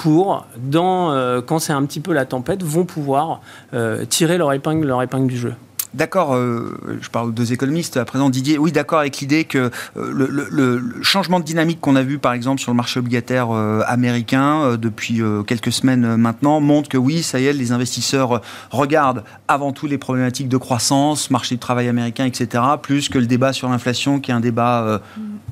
pour, 0.00 0.46
euh, 0.74 1.42
quand 1.42 1.58
c'est 1.58 1.74
un 1.74 1.84
petit 1.84 2.00
peu 2.00 2.14
la 2.14 2.24
tempête, 2.24 2.62
vont 2.62 2.86
pouvoir 2.86 3.42
euh, 3.74 4.06
tirer 4.06 4.38
leur 4.38 4.50
épingle, 4.54 4.86
leur 4.86 5.02
épingle 5.02 5.26
du 5.26 5.36
jeu. 5.36 5.52
d'accord, 5.92 6.34
je 6.36 7.08
parle 7.10 7.28
aux 7.28 7.32
deux 7.32 7.52
économistes 7.52 7.98
à 7.98 8.06
présent, 8.06 8.30
Didier, 8.30 8.56
oui, 8.56 8.72
d'accord 8.72 9.00
avec 9.00 9.18
l'idée 9.18 9.44
que 9.44 9.70
le, 9.96 10.80
changement 11.02 11.38
de 11.38 11.44
dynamique 11.44 11.82
qu'on 11.82 11.96
a 11.96 12.02
vu, 12.02 12.16
par 12.18 12.32
exemple, 12.32 12.62
sur 12.62 12.72
le 12.72 12.76
marché 12.76 12.98
obligataire 12.98 13.50
américain 13.50 14.78
depuis 14.78 15.20
quelques 15.46 15.72
semaines 15.72 16.16
maintenant, 16.16 16.60
montre 16.60 16.88
que 16.88 16.96
oui, 16.96 17.22
ça 17.22 17.38
y 17.38 17.46
est, 17.46 17.52
les 17.52 17.72
investisseurs 17.72 18.40
regardent 18.70 19.22
avant 19.48 19.72
tout 19.72 19.86
les 19.86 19.98
problématiques 19.98 20.48
de 20.48 20.56
croissance, 20.56 21.30
marché 21.30 21.56
du 21.56 21.58
travail 21.58 21.88
américain, 21.88 22.24
etc., 22.24 22.64
plus 22.80 23.10
que 23.10 23.18
le 23.18 23.26
débat 23.26 23.52
sur 23.52 23.68
l'inflation, 23.68 24.18
qui 24.18 24.30
est 24.30 24.34
un 24.34 24.40
débat 24.40 25.02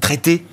traité 0.01 0.47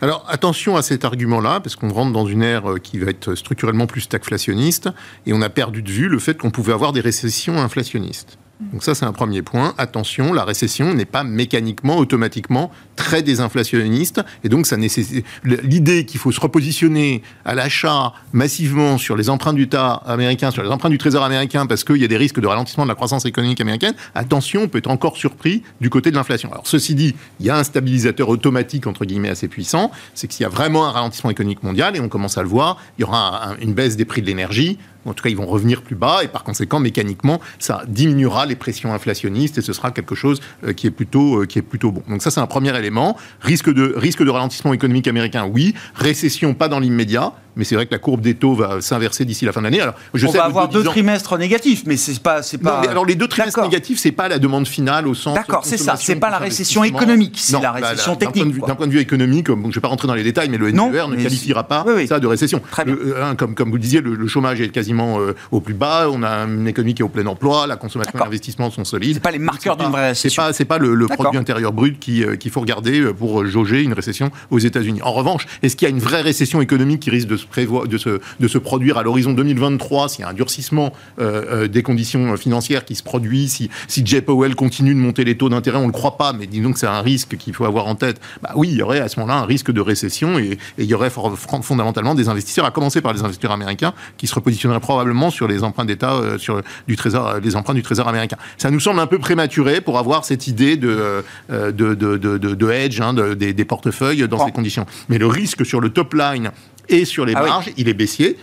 alors 0.00 0.24
attention 0.28 0.76
à 0.76 0.82
cet 0.82 1.04
argument-là, 1.04 1.60
parce 1.60 1.76
qu'on 1.76 1.90
rentre 1.90 2.12
dans 2.12 2.26
une 2.26 2.42
ère 2.42 2.70
euh, 2.70 2.78
qui 2.78 2.98
va 2.98 3.10
être 3.10 3.34
structurellement 3.34 3.86
plus 3.86 4.02
stagflationniste, 4.02 4.88
et 5.26 5.32
on 5.32 5.42
a 5.42 5.50
perdu 5.50 5.82
de 5.82 5.90
vue 5.90 6.08
le 6.08 6.18
fait 6.18 6.38
qu'on 6.38 6.50
pouvait 6.50 6.72
avoir 6.72 6.92
des 6.92 7.00
récessions 7.00 7.58
inflationnistes. 7.58 8.38
Donc 8.72 8.82
ça, 8.82 8.94
c'est 8.94 9.06
un 9.06 9.12
premier 9.12 9.42
point. 9.42 9.74
Attention, 9.78 10.32
la 10.32 10.44
récession 10.44 10.92
n'est 10.92 11.06
pas 11.06 11.24
mécaniquement, 11.24 11.96
automatiquement 11.96 12.70
très 12.94 13.22
désinflationniste. 13.22 14.20
Et 14.44 14.48
donc, 14.48 14.66
ça 14.66 14.76
nécessite 14.76 15.24
l'idée 15.44 16.04
qu'il 16.04 16.20
faut 16.20 16.30
se 16.30 16.40
repositionner 16.40 17.22
à 17.44 17.54
l'achat 17.54 18.12
massivement 18.32 18.98
sur 18.98 19.16
les 19.16 19.30
emprunts 19.30 19.54
d'État 19.54 19.92
américains, 20.06 20.50
sur 20.50 20.62
les 20.62 20.68
emprunts 20.68 20.90
du 20.90 20.98
Trésor 20.98 21.24
américain, 21.24 21.66
parce 21.66 21.84
qu'il 21.84 21.96
y 21.96 22.04
a 22.04 22.08
des 22.08 22.18
risques 22.18 22.40
de 22.40 22.46
ralentissement 22.46 22.84
de 22.84 22.88
la 22.88 22.94
croissance 22.94 23.24
économique 23.24 23.60
américaine. 23.60 23.94
Attention, 24.14 24.62
on 24.64 24.68
peut 24.68 24.78
être 24.78 24.90
encore 24.90 25.16
surpris 25.16 25.62
du 25.80 25.88
côté 25.88 26.10
de 26.10 26.16
l'inflation. 26.16 26.52
Alors, 26.52 26.66
ceci 26.66 26.94
dit, 26.94 27.14
il 27.40 27.46
y 27.46 27.50
a 27.50 27.56
un 27.56 27.64
stabilisateur 27.64 28.28
automatique, 28.28 28.86
entre 28.86 29.04
guillemets, 29.06 29.30
assez 29.30 29.48
puissant. 29.48 29.90
C'est 30.14 30.26
que 30.26 30.34
s'il 30.34 30.42
y 30.42 30.46
a 30.46 30.50
vraiment 30.50 30.86
un 30.86 30.90
ralentissement 30.90 31.30
économique 31.30 31.62
mondial, 31.62 31.96
et 31.96 32.00
on 32.00 32.08
commence 32.08 32.36
à 32.36 32.42
le 32.42 32.48
voir, 32.48 32.76
il 32.98 33.02
y 33.02 33.04
aura 33.04 33.54
une 33.60 33.72
baisse 33.72 33.96
des 33.96 34.04
prix 34.04 34.20
de 34.20 34.26
l'énergie, 34.26 34.78
en 35.06 35.14
tout 35.14 35.22
cas, 35.22 35.30
ils 35.30 35.36
vont 35.36 35.46
revenir 35.46 35.82
plus 35.82 35.96
bas 35.96 36.22
et 36.22 36.28
par 36.28 36.44
conséquent, 36.44 36.80
mécaniquement, 36.80 37.40
ça 37.58 37.82
diminuera 37.88 38.46
les 38.46 38.56
pressions 38.56 38.92
inflationnistes 38.92 39.58
et 39.58 39.62
ce 39.62 39.72
sera 39.72 39.90
quelque 39.90 40.14
chose 40.14 40.40
euh, 40.64 40.72
qui 40.72 40.86
est 40.86 40.90
plutôt, 40.90 41.42
euh, 41.42 41.46
qui 41.46 41.58
est 41.58 41.62
plutôt 41.62 41.92
bon. 41.92 42.02
Donc 42.08 42.22
ça, 42.22 42.30
c'est 42.30 42.40
un 42.40 42.46
premier 42.46 42.76
élément. 42.76 43.16
Risque 43.40 43.72
de, 43.72 43.94
risque 43.96 44.22
de 44.22 44.30
ralentissement 44.30 44.72
économique 44.72 45.08
américain, 45.08 45.48
oui. 45.50 45.74
Récession, 45.94 46.54
pas 46.54 46.68
dans 46.68 46.80
l'immédiat 46.80 47.32
mais 47.56 47.64
c'est 47.64 47.74
vrai 47.74 47.86
que 47.86 47.92
la 47.92 47.98
courbe 47.98 48.20
des 48.20 48.34
taux 48.34 48.54
va 48.54 48.80
s'inverser 48.80 49.24
d'ici 49.24 49.44
la 49.44 49.52
fin 49.52 49.60
de 49.60 49.64
l'année. 49.64 49.80
Alors, 49.80 49.94
je 50.14 50.26
On 50.26 50.30
va 50.30 50.44
avoir 50.44 50.68
deux 50.68 50.84
trimestres 50.84 51.36
négatifs, 51.38 51.82
mais 51.86 51.96
c'est 51.96 52.20
pas, 52.20 52.42
c'est 52.42 52.58
pas. 52.58 52.80
alors 52.88 53.04
les 53.04 53.14
deux 53.14 53.28
trimestres 53.28 53.62
négatifs, 53.62 53.98
c'est 53.98 54.12
pas 54.12 54.28
la 54.28 54.38
demande 54.38 54.66
finale 54.66 55.06
au 55.06 55.14
sens. 55.14 55.34
D'accord, 55.34 55.64
c'est 55.64 55.76
ça. 55.76 55.96
C'est 55.96 56.16
pas 56.16 56.30
la 56.30 56.38
récession 56.38 56.84
économique, 56.84 57.36
c'est 57.38 57.60
la 57.60 57.72
récession 57.72 58.16
technique. 58.16 58.64
D'un 58.66 58.74
point, 58.74 58.86
de 58.86 58.92
vue 58.92 59.00
économique, 59.00 59.48
je 59.48 59.52
ne 59.52 59.72
vais 59.72 59.80
pas 59.80 59.88
rentrer 59.88 60.08
dans 60.08 60.14
les 60.14 60.22
détails, 60.22 60.48
mais 60.48 60.58
le 60.58 60.70
NER 60.70 61.06
ne 61.08 61.16
qualifiera 61.16 61.64
pas 61.64 61.84
ça 62.06 62.20
de 62.20 62.26
récession. 62.26 62.60
Euh, 62.86 63.22
hein, 63.22 63.34
comme, 63.36 63.54
comme 63.54 63.70
vous 63.70 63.76
le 63.76 63.82
disiez, 63.82 64.00
le, 64.00 64.26
chômage 64.26 64.60
est 64.60 64.68
quasiment 64.68 65.20
euh, 65.20 65.34
au 65.50 65.60
plus 65.60 65.74
bas. 65.74 66.08
On 66.10 66.22
a 66.22 66.44
une 66.44 66.68
économie 66.68 66.94
qui 66.94 67.02
est 67.02 67.04
au 67.04 67.08
plein 67.08 67.26
emploi, 67.26 67.66
la 67.66 67.76
consommation 67.76 68.12
et 68.14 68.18
l'investissement 68.18 68.70
sont 68.70 68.84
solides. 68.84 69.14
C'est 69.14 69.22
pas 69.22 69.30
les 69.30 69.38
marqueurs 69.38 69.76
d'une 69.76 69.90
vraie 69.90 70.08
récession. 70.08 70.42
C'est 70.52 70.64
pas, 70.64 70.78
pas 70.78 70.84
le, 70.84 71.06
produit 71.06 71.38
intérieur 71.38 71.72
brut 71.72 71.96
euh, 72.08 72.36
qu'il 72.36 72.50
faut 72.50 72.60
regarder 72.60 73.02
pour 73.12 73.44
jauger 73.46 73.82
une 73.82 73.92
récession 73.92 74.30
aux 74.50 74.58
États-Unis. 74.58 75.02
En 75.02 75.12
revanche, 75.12 75.46
est-ce 75.62 75.76
qu'il 75.76 75.88
y 75.88 75.90
a 75.90 75.94
une 75.94 76.00
vraie 76.00 76.22
récession 76.22 76.60
économique 76.60 77.00
qui 77.00 77.10
risque 77.10 77.28
de 77.28 77.39
se 77.40 77.46
prévoir, 77.46 77.88
de 77.88 77.98
se 77.98 78.20
de 78.38 78.48
se 78.48 78.58
produire 78.58 78.98
à 78.98 79.02
l'horizon 79.02 79.32
2023, 79.32 80.08
s'il 80.08 80.22
y 80.22 80.24
a 80.24 80.28
un 80.28 80.34
durcissement 80.34 80.92
euh, 81.18 81.64
euh, 81.64 81.68
des 81.68 81.82
conditions 81.82 82.36
financières 82.36 82.84
qui 82.84 82.94
se 82.94 83.02
produit, 83.02 83.48
si, 83.48 83.70
si 83.88 84.04
Jay 84.04 84.20
Powell 84.20 84.54
continue 84.54 84.94
de 84.94 84.98
monter 84.98 85.24
les 85.24 85.36
taux 85.36 85.48
d'intérêt, 85.48 85.78
on 85.78 85.82
ne 85.82 85.86
le 85.86 85.92
croit 85.92 86.16
pas, 86.16 86.32
mais 86.32 86.46
disons 86.46 86.72
que 86.72 86.78
c'est 86.78 86.86
un 86.86 87.02
risque 87.02 87.36
qu'il 87.36 87.54
faut 87.54 87.64
avoir 87.64 87.86
en 87.86 87.94
tête, 87.94 88.20
bah 88.42 88.52
oui, 88.56 88.68
il 88.70 88.76
y 88.76 88.82
aurait 88.82 89.00
à 89.00 89.08
ce 89.08 89.20
moment-là 89.20 89.40
un 89.40 89.44
risque 89.44 89.70
de 89.70 89.80
récession 89.80 90.38
et, 90.38 90.58
il 90.78 90.84
y 90.86 90.94
aurait 90.94 91.10
fondamentalement 91.10 92.14
des 92.14 92.28
investisseurs, 92.28 92.64
à 92.64 92.70
commencer 92.70 93.00
par 93.00 93.12
les 93.12 93.22
investisseurs 93.22 93.52
américains, 93.52 93.92
qui 94.16 94.26
se 94.26 94.34
repositionneraient 94.34 94.80
probablement 94.80 95.30
sur 95.30 95.46
les 95.46 95.62
emprunts 95.62 95.84
d'État, 95.84 96.14
euh, 96.14 96.38
sur 96.38 96.62
du 96.88 96.96
trésor, 96.96 97.36
les 97.42 97.56
emprunts 97.56 97.74
du 97.74 97.82
Trésor 97.82 98.08
américain. 98.08 98.36
Ça 98.58 98.70
nous 98.70 98.80
semble 98.80 99.00
un 99.00 99.06
peu 99.06 99.18
prématuré 99.18 99.80
pour 99.80 99.98
avoir 99.98 100.24
cette 100.24 100.46
idée 100.46 100.76
de, 100.76 101.24
de, 101.48 101.70
de, 101.70 102.16
de, 102.16 102.70
hedge 102.70 103.00
hein, 103.00 103.14
des, 103.14 103.52
des, 103.52 103.64
portefeuilles 103.64 104.26
dans 104.28 104.44
ces 104.44 104.52
conditions. 104.52 104.86
Mais 105.08 105.18
le 105.18 105.26
risque 105.26 105.64
sur 105.64 105.80
le 105.80 105.90
top 105.90 106.14
line 106.14 106.50
et 106.90 107.04
sur 107.04 107.24
les 107.24 107.34
ah 107.34 107.42
marges, 107.42 107.70
il 107.76 107.88
est 107.88 107.94
baissier 107.94 108.36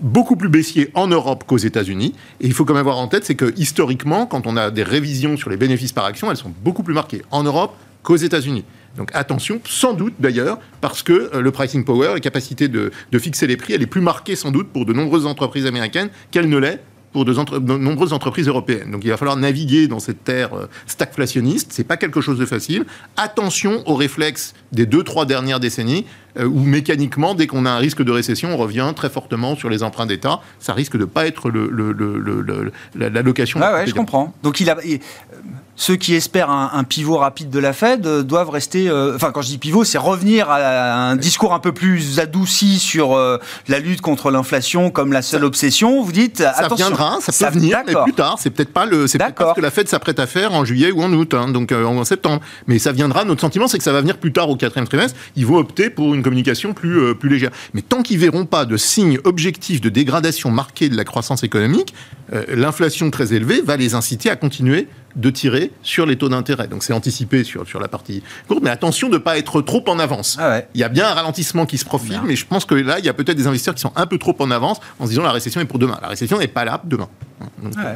beaucoup 0.00 0.36
plus 0.36 0.48
baissier 0.48 0.90
en 0.94 1.06
Europe 1.06 1.44
qu'aux 1.46 1.56
États-Unis. 1.56 2.14
Et 2.40 2.46
il 2.46 2.52
faut 2.52 2.64
quand 2.64 2.74
même 2.74 2.80
avoir 2.80 2.98
en 2.98 3.08
tête, 3.08 3.24
c'est 3.24 3.34
que 3.34 3.54
historiquement, 3.56 4.26
quand 4.26 4.46
on 4.46 4.56
a 4.56 4.70
des 4.70 4.82
révisions 4.82 5.36
sur 5.36 5.50
les 5.50 5.56
bénéfices 5.56 5.92
par 5.92 6.04
action, 6.04 6.30
elles 6.30 6.36
sont 6.36 6.52
beaucoup 6.62 6.82
plus 6.82 6.94
marquées 6.94 7.22
en 7.30 7.42
Europe 7.42 7.74
qu'aux 8.02 8.16
États-Unis. 8.16 8.64
Donc 8.96 9.10
attention, 9.14 9.60
sans 9.64 9.92
doute 9.92 10.14
d'ailleurs, 10.18 10.58
parce 10.80 11.02
que 11.02 11.30
euh, 11.34 11.40
le 11.40 11.50
pricing 11.50 11.84
power, 11.84 12.14
la 12.14 12.20
capacité 12.20 12.68
de, 12.68 12.92
de, 13.12 13.18
fixer 13.18 13.46
les 13.46 13.56
prix, 13.56 13.74
elle 13.74 13.82
est 13.82 13.86
plus 13.86 14.00
marquée 14.00 14.36
sans 14.36 14.50
doute 14.50 14.68
pour 14.68 14.86
de 14.86 14.92
nombreuses 14.92 15.26
entreprises 15.26 15.66
américaines 15.66 16.08
qu'elle 16.30 16.48
ne 16.48 16.56
l'est 16.58 16.80
pour 17.16 17.24
de, 17.24 17.78
nombreuses 17.78 18.12
entreprises 18.12 18.46
européennes. 18.46 18.90
Donc 18.90 19.02
il 19.02 19.08
va 19.08 19.16
falloir 19.16 19.38
naviguer 19.38 19.88
dans 19.88 20.00
cette 20.00 20.22
terre 20.22 20.52
euh, 20.52 20.66
stagflationniste. 20.86 21.72
C'est 21.72 21.84
pas 21.84 21.96
quelque 21.96 22.20
chose 22.20 22.38
de 22.38 22.44
facile. 22.44 22.84
Attention 23.16 23.82
aux 23.86 23.94
réflexes 23.94 24.52
des 24.72 24.84
deux 24.84 25.02
trois 25.02 25.24
dernières 25.24 25.58
décennies 25.58 26.04
euh, 26.38 26.44
où 26.44 26.60
mécaniquement, 26.60 27.34
dès 27.34 27.46
qu'on 27.46 27.64
a 27.64 27.70
un 27.70 27.78
risque 27.78 28.02
de 28.02 28.12
récession, 28.12 28.52
on 28.52 28.58
revient 28.58 28.92
très 28.94 29.08
fortement 29.08 29.56
sur 29.56 29.70
les 29.70 29.82
emprunts 29.82 30.04
d'État. 30.04 30.40
Ça 30.58 30.74
risque 30.74 30.92
de 30.92 30.98
ne 30.98 31.04
pas 31.06 31.26
être 31.26 31.50
l'allocation. 32.94 33.60
Le, 33.60 33.64
ah 33.64 33.72
ouais, 33.72 33.86
je 33.86 33.94
comprends. 33.94 34.34
Donc 34.42 34.60
il 34.60 34.68
a, 34.68 34.76
ceux 35.76 35.96
qui 35.96 36.14
espèrent 36.14 36.50
un, 36.50 36.84
pivot 36.84 37.18
rapide 37.18 37.50
de 37.50 37.58
la 37.58 37.72
Fed 37.72 38.06
euh, 38.06 38.22
doivent 38.22 38.48
rester. 38.48 38.88
Euh, 38.88 39.14
enfin, 39.14 39.30
quand 39.30 39.42
je 39.42 39.48
dis 39.48 39.58
pivot, 39.58 39.84
c'est 39.84 39.98
revenir 39.98 40.48
à, 40.48 41.10
un 41.10 41.16
discours 41.16 41.52
un 41.52 41.58
peu 41.58 41.72
plus 41.72 42.18
adouci 42.18 42.78
sur 42.78 43.14
euh, 43.14 43.38
la 43.68 43.78
lutte 43.78 44.00
contre 44.00 44.30
l'inflation 44.30 44.90
comme 44.90 45.12
la 45.12 45.20
seule 45.22 45.44
obsession. 45.44 46.02
Vous 46.02 46.12
dites 46.12 46.38
ça 46.38 46.50
attention, 46.50 46.86
viendra, 46.86 47.18
ça 47.20 47.50
peut 47.50 47.58
venir, 47.58 47.78
mais 47.86 47.94
plus 48.04 48.14
tard. 48.14 48.36
C'est 48.40 48.50
peut-être 48.50 48.72
pas 48.72 48.86
le, 48.86 49.06
c'est 49.06 49.18
pas 49.18 49.28
ce 49.28 49.54
que 49.54 49.60
la 49.60 49.70
Fed 49.70 49.88
s'apprête 49.88 50.18
à 50.18 50.26
faire 50.26 50.54
en 50.54 50.64
juillet 50.64 50.90
ou 50.90 51.02
en 51.02 51.12
août, 51.12 51.34
hein, 51.34 51.48
donc 51.48 51.72
en 51.72 52.04
septembre. 52.04 52.40
Mais 52.66 52.78
ça 52.78 52.92
viendra. 52.92 53.24
Notre 53.24 53.42
sentiment, 53.42 53.68
c'est 53.68 53.78
que 53.78 53.84
ça 53.84 53.92
va 53.92 54.00
venir 54.00 54.16
plus 54.16 54.32
tard 54.32 54.48
au 54.48 54.56
quatrième 54.56 54.88
trimestre. 54.88 55.18
Ils 55.36 55.44
vont 55.44 55.56
opter 55.56 55.90
pour 55.90 56.14
une 56.14 56.22
communication 56.22 56.72
plus 56.72 57.14
plus 57.14 57.28
légère. 57.28 57.50
Mais 57.74 57.82
tant 57.82 58.02
qu'ils 58.02 58.18
verront 58.18 58.46
pas 58.46 58.64
de 58.64 58.76
signes 58.76 59.18
objectifs 59.24 59.80
de 59.80 59.90
dégradation 59.90 60.50
marquée 60.50 60.88
de 60.88 60.96
la 60.96 61.04
croissance 61.04 61.42
économique, 61.42 61.92
l'inflation 62.48 63.10
très 63.10 63.34
élevée 63.34 63.60
va 63.60 63.76
les 63.76 63.94
inciter 63.94 64.30
à 64.30 64.36
continuer 64.36 64.88
de 65.16 65.30
tirer 65.30 65.72
sur 65.82 66.06
les 66.06 66.16
taux 66.16 66.28
d'intérêt. 66.28 66.68
Donc 66.68 66.84
c'est 66.84 66.92
anticipé 66.92 67.42
sur, 67.42 67.66
sur 67.66 67.80
la 67.80 67.88
partie 67.88 68.22
courte, 68.46 68.62
mais 68.62 68.70
attention 68.70 69.08
de 69.08 69.14
ne 69.14 69.18
pas 69.18 69.38
être 69.38 69.62
trop 69.62 69.82
en 69.88 69.98
avance. 69.98 70.36
Ah 70.40 70.60
il 70.74 70.80
y 70.80 70.84
a 70.84 70.88
bien 70.88 71.08
un 71.08 71.14
ralentissement 71.14 71.66
qui 71.66 71.78
se 71.78 71.84
profile, 71.84 72.20
mais 72.24 72.36
je 72.36 72.46
pense 72.46 72.64
que 72.64 72.74
là, 72.74 72.98
il 72.98 73.04
y 73.04 73.08
a 73.08 73.14
peut-être 73.14 73.36
des 73.36 73.46
investisseurs 73.46 73.74
qui 73.74 73.80
sont 73.80 73.92
un 73.96 74.06
peu 74.06 74.18
trop 74.18 74.36
en 74.38 74.50
avance 74.50 74.78
en 74.98 75.04
se 75.04 75.10
disant 75.10 75.22
la 75.22 75.32
récession 75.32 75.60
est 75.60 75.64
pour 75.64 75.78
demain. 75.78 75.98
La 76.02 76.08
récession 76.08 76.38
n'est 76.38 76.48
pas 76.48 76.64
là 76.64 76.80
demain. 76.84 77.08
Euh, 77.78 77.94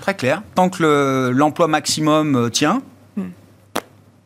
Très 0.00 0.14
clair. 0.14 0.42
Tant 0.54 0.68
que 0.68 1.30
l'emploi 1.34 1.66
maximum 1.66 2.36
euh, 2.36 2.48
tient, 2.50 2.82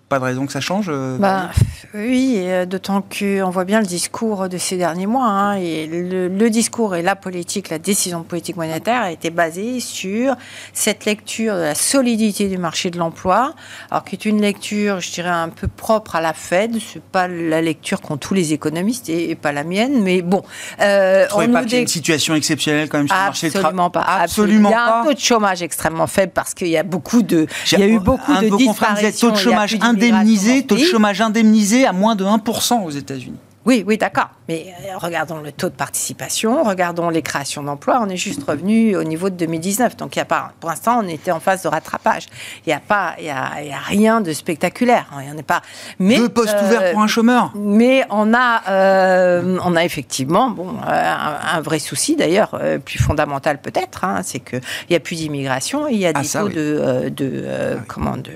pas 0.09 0.19
de 0.19 0.25
raison 0.25 0.47
que 0.47 0.53
ça 0.53 0.61
change 0.61 0.87
euh, 0.89 1.19
bah, 1.19 1.51
Oui, 1.95 2.37
euh, 2.39 2.65
d'autant 2.65 3.03
qu'on 3.03 3.51
voit 3.51 3.65
bien 3.65 3.81
le 3.81 3.87
discours 3.87 4.49
de 4.49 4.57
ces 4.57 4.77
derniers 4.77 5.07
mois. 5.07 5.27
Hein, 5.27 5.55
et 5.57 5.87
le, 5.87 6.49
discours 6.49 6.95
et 6.95 7.03
la 7.03 7.15
politique, 7.15 7.69
la 7.69 7.79
décision 7.79 8.23
politique 8.23 8.57
monétaire 8.57 9.03
a 9.03 9.13
été 9.13 9.29
basée 9.31 9.81
sur 9.81 10.35
cette 10.73 11.05
lecture 11.05 11.55
de 11.55 11.61
la 11.61 11.75
solidité 11.75 12.49
du 12.49 12.57
marché 12.57 12.91
de 12.91 12.99
l'emploi, 12.99 13.55
alors 13.91 14.05
qui 14.05 14.15
est 14.15 14.25
une 14.25 14.41
lecture, 14.41 15.01
je 15.01 15.13
dirais, 15.13 15.29
un 15.29 15.51
peu 15.51 15.69
propre 15.69 16.17
à 16.17 16.21
la 16.23 16.33
Fed. 16.33 16.79
C'est 16.81 17.03
pas 17.03 17.29
la 17.29 17.61
lecture 17.61 18.01
qu'ont 18.01 18.17
tous 18.17 18.35
les 18.35 18.55
économistes 18.55 19.11
et, 19.11 19.35
pas 19.35 19.53
la 19.53 19.63
mienne, 19.63 20.03
mais 20.03 20.23
bon. 20.23 20.43
Euh, 20.81 21.27
Vous 21.31 21.43
on 21.43 21.53
pas 21.53 21.63
qu'il 21.65 21.73
y 21.73 21.77
a 21.77 21.81
une 21.81 21.87
situation 21.87 22.35
exceptionnelle 22.35 22.89
quand 22.89 22.99
même 22.99 23.09
sur 23.09 23.17
le 23.17 23.23
marché 23.23 23.49
du 23.49 23.59
travail 23.59 23.91
pas. 23.93 24.01
Absolument 24.01 24.71
pas. 24.71 24.75
Il 24.75 24.79
y 24.79 24.91
a 24.91 25.01
un 25.01 25.05
taux 25.05 25.15
de 25.15 25.19
chômage 25.19 25.63
extrêmement 25.63 26.07
faible 26.07 26.33
parce 26.35 26.55
qu'il 26.55 26.69
y 26.69 26.79
a 26.79 26.83
beaucoup 26.83 27.23
de, 27.23 27.47
il 27.73 27.79
y 27.79 27.83
a 27.83 27.87
eu 27.87 27.99
beaucoup 27.99 28.35
de, 28.35 28.49
de 28.49 28.57
disparitions. 28.57 29.29
Taux 29.29 29.35
de 29.35 29.39
chômage 29.39 29.77
indemnisé, 30.07 30.63
taux 30.65 30.77
de 30.77 30.81
chômage 30.81 31.21
indemnisé 31.21 31.87
à 31.87 31.93
moins 31.93 32.17
de 32.17 32.25
1% 32.25 32.85
aux 32.85 32.91
États-Unis. 32.91 33.39
Oui, 33.69 33.85
oui, 33.87 33.99
d'accord. 33.99 34.31
Mais 34.49 34.73
euh, 34.87 34.97
regardons 34.97 35.41
le 35.41 35.53
taux 35.53 35.69
de 35.69 35.75
participation, 35.75 36.63
regardons 36.63 37.11
les 37.11 37.21
créations 37.21 37.63
d'emplois. 37.63 38.01
On 38.01 38.09
est 38.09 38.17
juste 38.17 38.43
revenu 38.49 38.97
au 38.97 39.05
niveau 39.05 39.29
de 39.29 39.35
2019. 39.35 39.99
Donc, 39.99 40.17
il 40.17 40.21
y 40.21 40.23
a 40.23 40.25
pas, 40.25 40.53
pour 40.59 40.71
l'instant, 40.71 41.03
on 41.05 41.07
était 41.07 41.33
en 41.33 41.39
phase 41.39 41.65
de 41.65 41.69
rattrapage. 41.69 42.29
Il 42.65 42.71
n'y 42.71 42.73
a 42.73 42.81
pas, 42.81 43.15
il 43.19 43.27
y 43.27 43.29
a, 43.29 43.51
rien 43.85 44.23
de 44.23 44.33
spectaculaire. 44.33 45.11
Il 45.21 45.29
y 45.29 45.31
en 45.31 45.37
a 45.37 45.43
pas. 45.43 45.61
Mais, 45.99 46.17
Deux 46.17 46.31
postes 46.31 46.57
ouverts 46.65 46.93
pour 46.93 47.03
un 47.03 47.07
chômeur. 47.07 47.53
Mais 47.57 48.07
on 48.09 48.33
a, 48.33 48.63
euh, 48.71 49.59
on 49.63 49.77
a 49.77 49.85
effectivement, 49.85 50.49
bon, 50.49 50.77
euh, 50.89 51.15
un, 51.53 51.61
vrai 51.61 51.79
souci 51.79 52.17
d'ailleurs, 52.17 52.59
plus 52.87 52.99
fondamental 52.99 53.61
peut-être, 53.61 54.05
hein, 54.05 54.21
c'est 54.23 54.41
qu'il 54.41 54.63
n'y 54.89 54.97
a 54.97 55.01
plus 55.01 55.17
d'immigration. 55.17 55.89
Il 55.89 55.99
y 55.99 56.07
a 56.07 56.13
ah, 56.15 56.23
des 56.23 56.27
taux 56.27 56.49
de, 56.49 57.11
de 57.15 57.45
ah 57.47 57.83
comment, 57.87 58.17
de, 58.17 58.31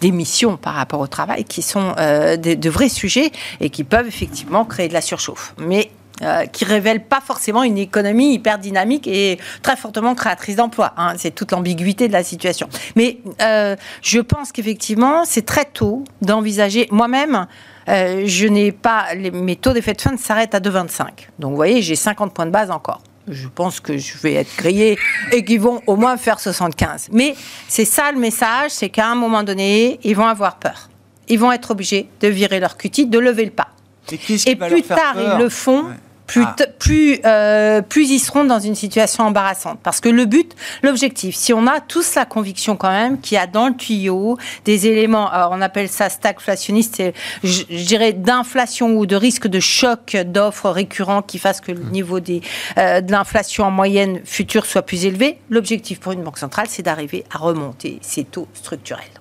d'émissions 0.00 0.56
par 0.56 0.74
rapport 0.74 1.00
au 1.00 1.08
travail 1.08 1.42
qui 1.42 1.62
sont 1.62 1.90
de 1.96 2.70
vrais 2.70 2.88
sujets 2.88 3.32
et 3.60 3.70
qui 3.70 3.82
peuvent 3.82 4.06
effectivement 4.06 4.59
créer 4.64 4.88
de 4.88 4.94
la 4.94 5.00
surchauffe. 5.00 5.54
Mais 5.58 5.90
euh, 6.22 6.44
qui 6.44 6.66
révèle 6.66 7.02
pas 7.02 7.22
forcément 7.22 7.62
une 7.62 7.78
économie 7.78 8.34
hyper 8.34 8.58
dynamique 8.58 9.06
et 9.06 9.38
très 9.62 9.74
fortement 9.74 10.14
créatrice 10.14 10.56
d'emplois. 10.56 10.92
Hein. 10.98 11.14
C'est 11.16 11.34
toute 11.34 11.50
l'ambiguïté 11.50 12.08
de 12.08 12.12
la 12.12 12.22
situation. 12.22 12.68
Mais 12.94 13.20
euh, 13.40 13.74
je 14.02 14.20
pense 14.20 14.52
qu'effectivement, 14.52 15.24
c'est 15.24 15.46
très 15.46 15.64
tôt 15.64 16.04
d'envisager. 16.20 16.88
Moi-même, 16.90 17.46
euh, 17.88 18.24
je 18.26 18.46
n'ai 18.46 18.70
pas 18.70 19.06
mes 19.14 19.56
taux 19.56 19.72
d'effet 19.72 19.94
de 19.94 20.00
fin 20.02 20.14
s'arrêtent 20.18 20.54
à 20.54 20.60
2,25. 20.60 21.06
Donc, 21.38 21.52
vous 21.52 21.56
voyez, 21.56 21.80
j'ai 21.80 21.96
50 21.96 22.34
points 22.34 22.44
de 22.44 22.50
base 22.50 22.70
encore. 22.70 23.00
je 23.26 23.48
pense 23.48 23.80
que 23.80 23.96
je 23.96 24.18
vais 24.18 24.34
être 24.34 24.54
grillé 24.58 24.98
et 25.32 25.42
qu'ils 25.42 25.60
vont 25.60 25.80
au 25.86 25.96
moins 25.96 26.18
faire 26.18 26.38
75. 26.38 27.08
Mais 27.12 27.34
c'est 27.66 27.86
ça 27.86 28.12
le 28.12 28.18
message, 28.18 28.72
c'est 28.72 28.90
qu'à 28.90 29.08
un 29.08 29.14
moment 29.14 29.42
donné, 29.42 29.98
ils 30.02 30.14
vont 30.14 30.26
avoir 30.26 30.56
peur. 30.58 30.90
Ils 31.28 31.38
vont 31.38 31.50
être 31.50 31.70
obligés 31.70 32.10
de 32.20 32.28
virer 32.28 32.60
leur 32.60 32.76
cutie, 32.76 33.06
de 33.06 33.18
lever 33.18 33.46
le 33.46 33.52
pas. 33.52 33.68
Et, 34.46 34.56
plus 34.56 34.82
tard, 34.82 35.14
ils 35.16 35.38
le 35.38 35.48
font 35.48 35.86
plus, 36.30 36.44
ah. 36.44 36.66
plus, 36.78 37.18
euh, 37.24 37.82
plus 37.82 38.10
ils 38.10 38.20
seront 38.20 38.44
dans 38.44 38.60
une 38.60 38.76
situation 38.76 39.24
embarrassante. 39.24 39.80
Parce 39.82 40.00
que 40.00 40.08
le 40.08 40.26
but, 40.26 40.54
l'objectif, 40.82 41.34
si 41.34 41.52
on 41.52 41.66
a 41.66 41.80
tous 41.80 42.14
la 42.14 42.24
conviction 42.24 42.76
quand 42.76 42.90
même 42.90 43.20
qu'il 43.20 43.34
y 43.34 43.38
a 43.38 43.46
dans 43.46 43.68
le 43.68 43.74
tuyau 43.74 44.38
des 44.64 44.86
éléments, 44.86 45.28
alors 45.28 45.50
on 45.52 45.60
appelle 45.60 45.88
ça 45.88 46.08
stagflationniste, 46.08 47.02
je, 47.42 47.62
je 47.68 47.84
dirais 47.84 48.12
d'inflation 48.12 48.96
ou 48.96 49.06
de 49.06 49.16
risque 49.16 49.48
de 49.48 49.60
choc 49.60 50.16
d'offres 50.24 50.70
récurrents 50.70 51.22
qui 51.22 51.38
fassent 51.38 51.60
que 51.60 51.72
le 51.72 51.80
mmh. 51.80 51.90
niveau 51.90 52.20
des, 52.20 52.42
euh, 52.78 53.00
de 53.00 53.10
l'inflation 53.10 53.64
en 53.64 53.70
moyenne 53.70 54.20
future 54.24 54.66
soit 54.66 54.82
plus 54.82 55.06
élevé. 55.06 55.38
L'objectif 55.50 55.98
pour 55.98 56.12
une 56.12 56.22
banque 56.22 56.38
centrale, 56.38 56.66
c'est 56.68 56.82
d'arriver 56.82 57.24
à 57.34 57.38
remonter 57.38 57.98
ces 58.02 58.24
taux 58.24 58.46
structurels. 58.54 59.19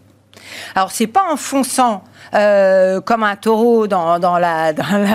Alors, 0.75 0.91
c'est 0.91 1.07
pas 1.07 1.23
en 1.31 1.37
fonçant 1.37 2.03
euh, 2.35 3.01
comme 3.01 3.23
un 3.23 3.35
taureau 3.35 3.87
dans, 3.87 4.17
la, 4.37 4.73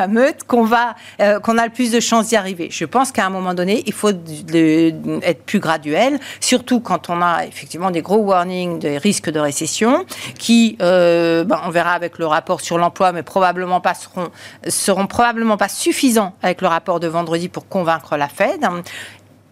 meute 0.09 0.45
qu'on 0.45 0.65
va 0.65 0.95
euh, 1.21 1.39
qu'on 1.41 1.59
a 1.59 1.65
le 1.65 1.71
plus 1.71 1.93
de 1.93 2.01
chances 2.01 2.29
d'y 2.29 2.37
arriver. 2.37 2.69
Je 2.71 2.85
pense 2.85 3.13
qu'à 3.13 3.27
un 3.27 3.31
moment 3.31 3.55
donné, 3.55 3.83
il 3.87 3.93
faut 3.93 4.11
être 4.11 5.43
plus 5.45 5.61
graduel, 5.61 6.19
surtout 6.41 6.81
quand 6.81 7.11
on 7.11 7.23
a 7.23 7.45
effectivement 7.47 7.91
des 7.91 8.03
gros 8.03 8.19
warnings 8.19 8.79
des 8.79 8.99
risques 8.99 9.31
de 9.31 9.41
récession 9.41 10.05
qui, 10.39 10.77
euh, 10.83 11.45
ben, 11.45 11.61
on 11.65 11.71
verra 11.71 11.93
avec 11.93 12.19
le 12.19 12.27
rapport 12.27 12.61
sur 12.61 12.79
l'emploi, 12.79 13.13
mais 13.13 13.23
probablement 13.23 13.81
seront 14.69 15.07
probablement 15.07 15.57
pas 15.57 15.69
suffisants 15.69 16.35
avec 16.43 16.63
le 16.63 16.69
rapport 16.69 17.01
de 17.01 17.07
vendredi 17.07 17.49
pour 17.49 17.69
convaincre 17.69 18.17
la 18.17 18.29
Fed. 18.29 18.67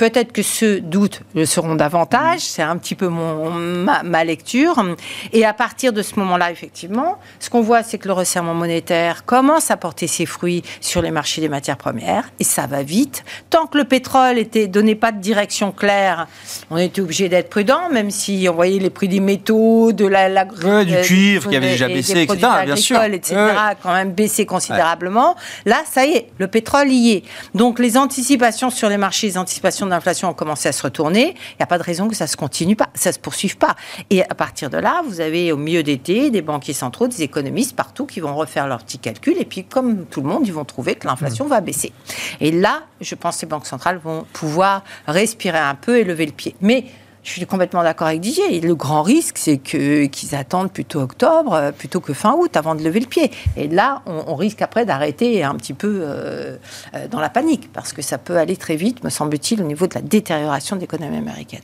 Peut-être 0.02 0.32
que 0.32 0.42
ceux 0.42 0.80
doutes 0.80 1.20
le 1.36 1.46
seront 1.46 1.76
davantage, 1.76 2.40
c'est 2.40 2.60
un 2.60 2.76
petit 2.76 2.96
peu 2.96 3.06
mon, 3.06 3.52
ma, 3.52 4.24
lecture. 4.24 4.84
Et 5.32 5.44
à 5.44 5.52
partir 5.52 5.92
de 5.92 6.02
ce 6.02 6.18
moment-là, 6.18 6.50
effectivement, 6.50 7.18
ce 7.38 7.48
qu'on 7.48 7.60
voit, 7.60 7.84
c'est 7.84 7.98
que 7.98 8.08
le 8.08 8.14
resserrement 8.14 8.52
monétaire 8.52 9.24
commence 9.24 9.70
à 9.70 9.76
porter 9.76 10.08
ses 10.08 10.26
fruits 10.26 10.64
sur 10.80 11.02
les 11.02 11.12
marchés 11.12 11.40
des 11.40 11.48
matières 11.48 11.76
premières, 11.76 12.24
et 12.40 12.44
ça 12.44 12.66
va 12.66 12.82
vite. 12.82 13.24
Tant 13.48 13.68
que 13.68 13.78
le 13.78 13.84
pétrole 13.84 14.38
était 14.38 14.66
donnait 14.66 14.96
pas 14.96 15.12
de 15.12 15.20
direction 15.20 15.70
claire, 15.70 16.26
on 16.72 16.78
était 16.78 17.00
obligé 17.00 17.28
d'être 17.28 17.48
prudent, 17.48 17.88
même 17.92 18.10
si 18.10 18.48
on 18.50 18.54
voyait 18.54 18.80
les 18.80 18.90
prix 18.90 19.06
des 19.06 19.20
métaux, 19.20 19.92
de 19.92 20.04
la, 20.04 20.28
la 20.28 20.44
du 20.44 21.00
cuivre 21.02 21.48
qui 21.48 21.54
avait 21.54 21.70
déjà 21.70 21.86
baissé, 21.86 22.22
etc. 22.22 22.48
Bien 22.64 22.74
sûr, 22.74 23.00
etc. 23.04 23.36
quand 23.80 23.92
même 23.92 24.10
baissé 24.10 24.46
considérablement. 24.46 25.36
Là, 25.64 25.76
ça 25.88 26.04
y 26.06 26.14
est, 26.14 26.28
le 26.38 26.48
pétrole 26.48 26.90
y 26.90 27.12
est. 27.12 27.22
Donc 27.54 27.78
les 27.78 27.96
anticipations 27.96 28.70
sur 28.70 28.88
les 28.88 28.96
marchés, 28.96 29.28
les 29.28 29.38
anticipations 29.38 29.91
l'inflation 29.92 30.28
a 30.28 30.34
commencé 30.34 30.68
à 30.68 30.72
se 30.72 30.82
retourner, 30.82 31.34
il 31.34 31.56
n'y 31.58 31.62
a 31.62 31.66
pas 31.66 31.78
de 31.78 31.82
raison 31.82 32.08
que 32.08 32.16
ça 32.16 32.26
se 32.26 32.36
continue 32.36 32.76
pas, 32.76 32.88
ça 32.94 33.12
se 33.12 33.18
poursuive 33.18 33.56
pas. 33.56 33.76
Et 34.10 34.22
à 34.22 34.34
partir 34.34 34.70
de 34.70 34.78
là, 34.78 35.02
vous 35.06 35.20
avez 35.20 35.52
au 35.52 35.56
milieu 35.56 35.82
d'été 35.82 36.30
des 36.30 36.42
banquiers 36.42 36.74
centraux, 36.74 37.08
des 37.08 37.22
économistes 37.22 37.76
partout 37.76 38.06
qui 38.06 38.20
vont 38.20 38.34
refaire 38.34 38.66
leurs 38.66 38.82
petits 38.84 38.98
calculs 38.98 39.38
et 39.38 39.44
puis 39.44 39.64
comme 39.64 40.06
tout 40.06 40.20
le 40.20 40.28
monde, 40.28 40.46
ils 40.46 40.52
vont 40.52 40.64
trouver 40.64 40.94
que 40.94 41.06
l'inflation 41.06 41.46
va 41.46 41.60
baisser. 41.60 41.92
Et 42.40 42.50
là, 42.50 42.82
je 43.00 43.14
pense 43.14 43.36
que 43.36 43.42
les 43.42 43.48
banques 43.48 43.66
centrales 43.66 43.98
vont 44.02 44.26
pouvoir 44.32 44.82
respirer 45.06 45.58
un 45.58 45.74
peu 45.74 45.98
et 45.98 46.04
lever 46.04 46.26
le 46.26 46.32
pied. 46.32 46.54
Mais 46.60 46.84
je 47.22 47.30
suis 47.30 47.46
complètement 47.46 47.82
d'accord 47.82 48.08
avec 48.08 48.20
Didier. 48.20 48.60
Le 48.60 48.74
grand 48.74 49.02
risque, 49.02 49.38
c'est 49.38 49.58
qu'ils 49.58 50.34
attendent 50.34 50.72
plutôt 50.72 51.00
octobre, 51.00 51.52
euh, 51.52 51.72
plutôt 51.72 52.00
que 52.00 52.12
fin 52.12 52.32
août, 52.32 52.56
avant 52.56 52.74
de 52.74 52.82
lever 52.82 53.00
le 53.00 53.06
pied. 53.06 53.30
Et 53.56 53.68
là, 53.68 54.02
on, 54.06 54.34
risque 54.34 54.62
après 54.62 54.84
d'arrêter 54.84 55.44
un 55.44 55.54
petit 55.54 55.74
peu 55.74 56.00
euh, 56.02 56.56
euh, 56.94 57.08
dans 57.08 57.20
la 57.20 57.28
panique, 57.28 57.72
parce 57.72 57.92
que 57.92 58.02
ça 58.02 58.18
peut 58.18 58.38
aller 58.38 58.56
très 58.56 58.76
vite, 58.76 59.04
me 59.04 59.10
semble-t-il, 59.10 59.62
au 59.62 59.64
niveau 59.64 59.86
de 59.86 59.94
la 59.94 60.00
détérioration 60.00 60.74
de 60.76 60.80
l'économie 60.80 61.18
américaine. 61.18 61.60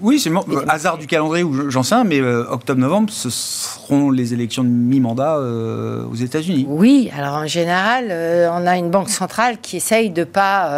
Oui, 0.00 0.18
c'est 0.18 0.30
le 0.30 0.70
hasard 0.70 0.98
du 0.98 1.06
calendrier, 1.06 1.46
j'en 1.68 1.82
sais 1.82 1.94
un, 1.94 2.04
mais 2.04 2.20
octobre-novembre, 2.20 3.12
ce 3.12 3.30
seront 3.30 4.10
les 4.10 4.34
élections 4.34 4.62
de 4.62 4.68
mi-mandat 4.68 5.38
aux 5.40 6.14
États-Unis. 6.14 6.66
Oui, 6.68 7.10
alors 7.16 7.34
en 7.34 7.46
général, 7.46 8.06
on 8.52 8.66
a 8.66 8.76
une 8.76 8.90
banque 8.90 9.10
centrale 9.10 9.58
qui 9.60 9.76
essaye 9.76 10.10
de 10.10 10.24
pas 10.24 10.70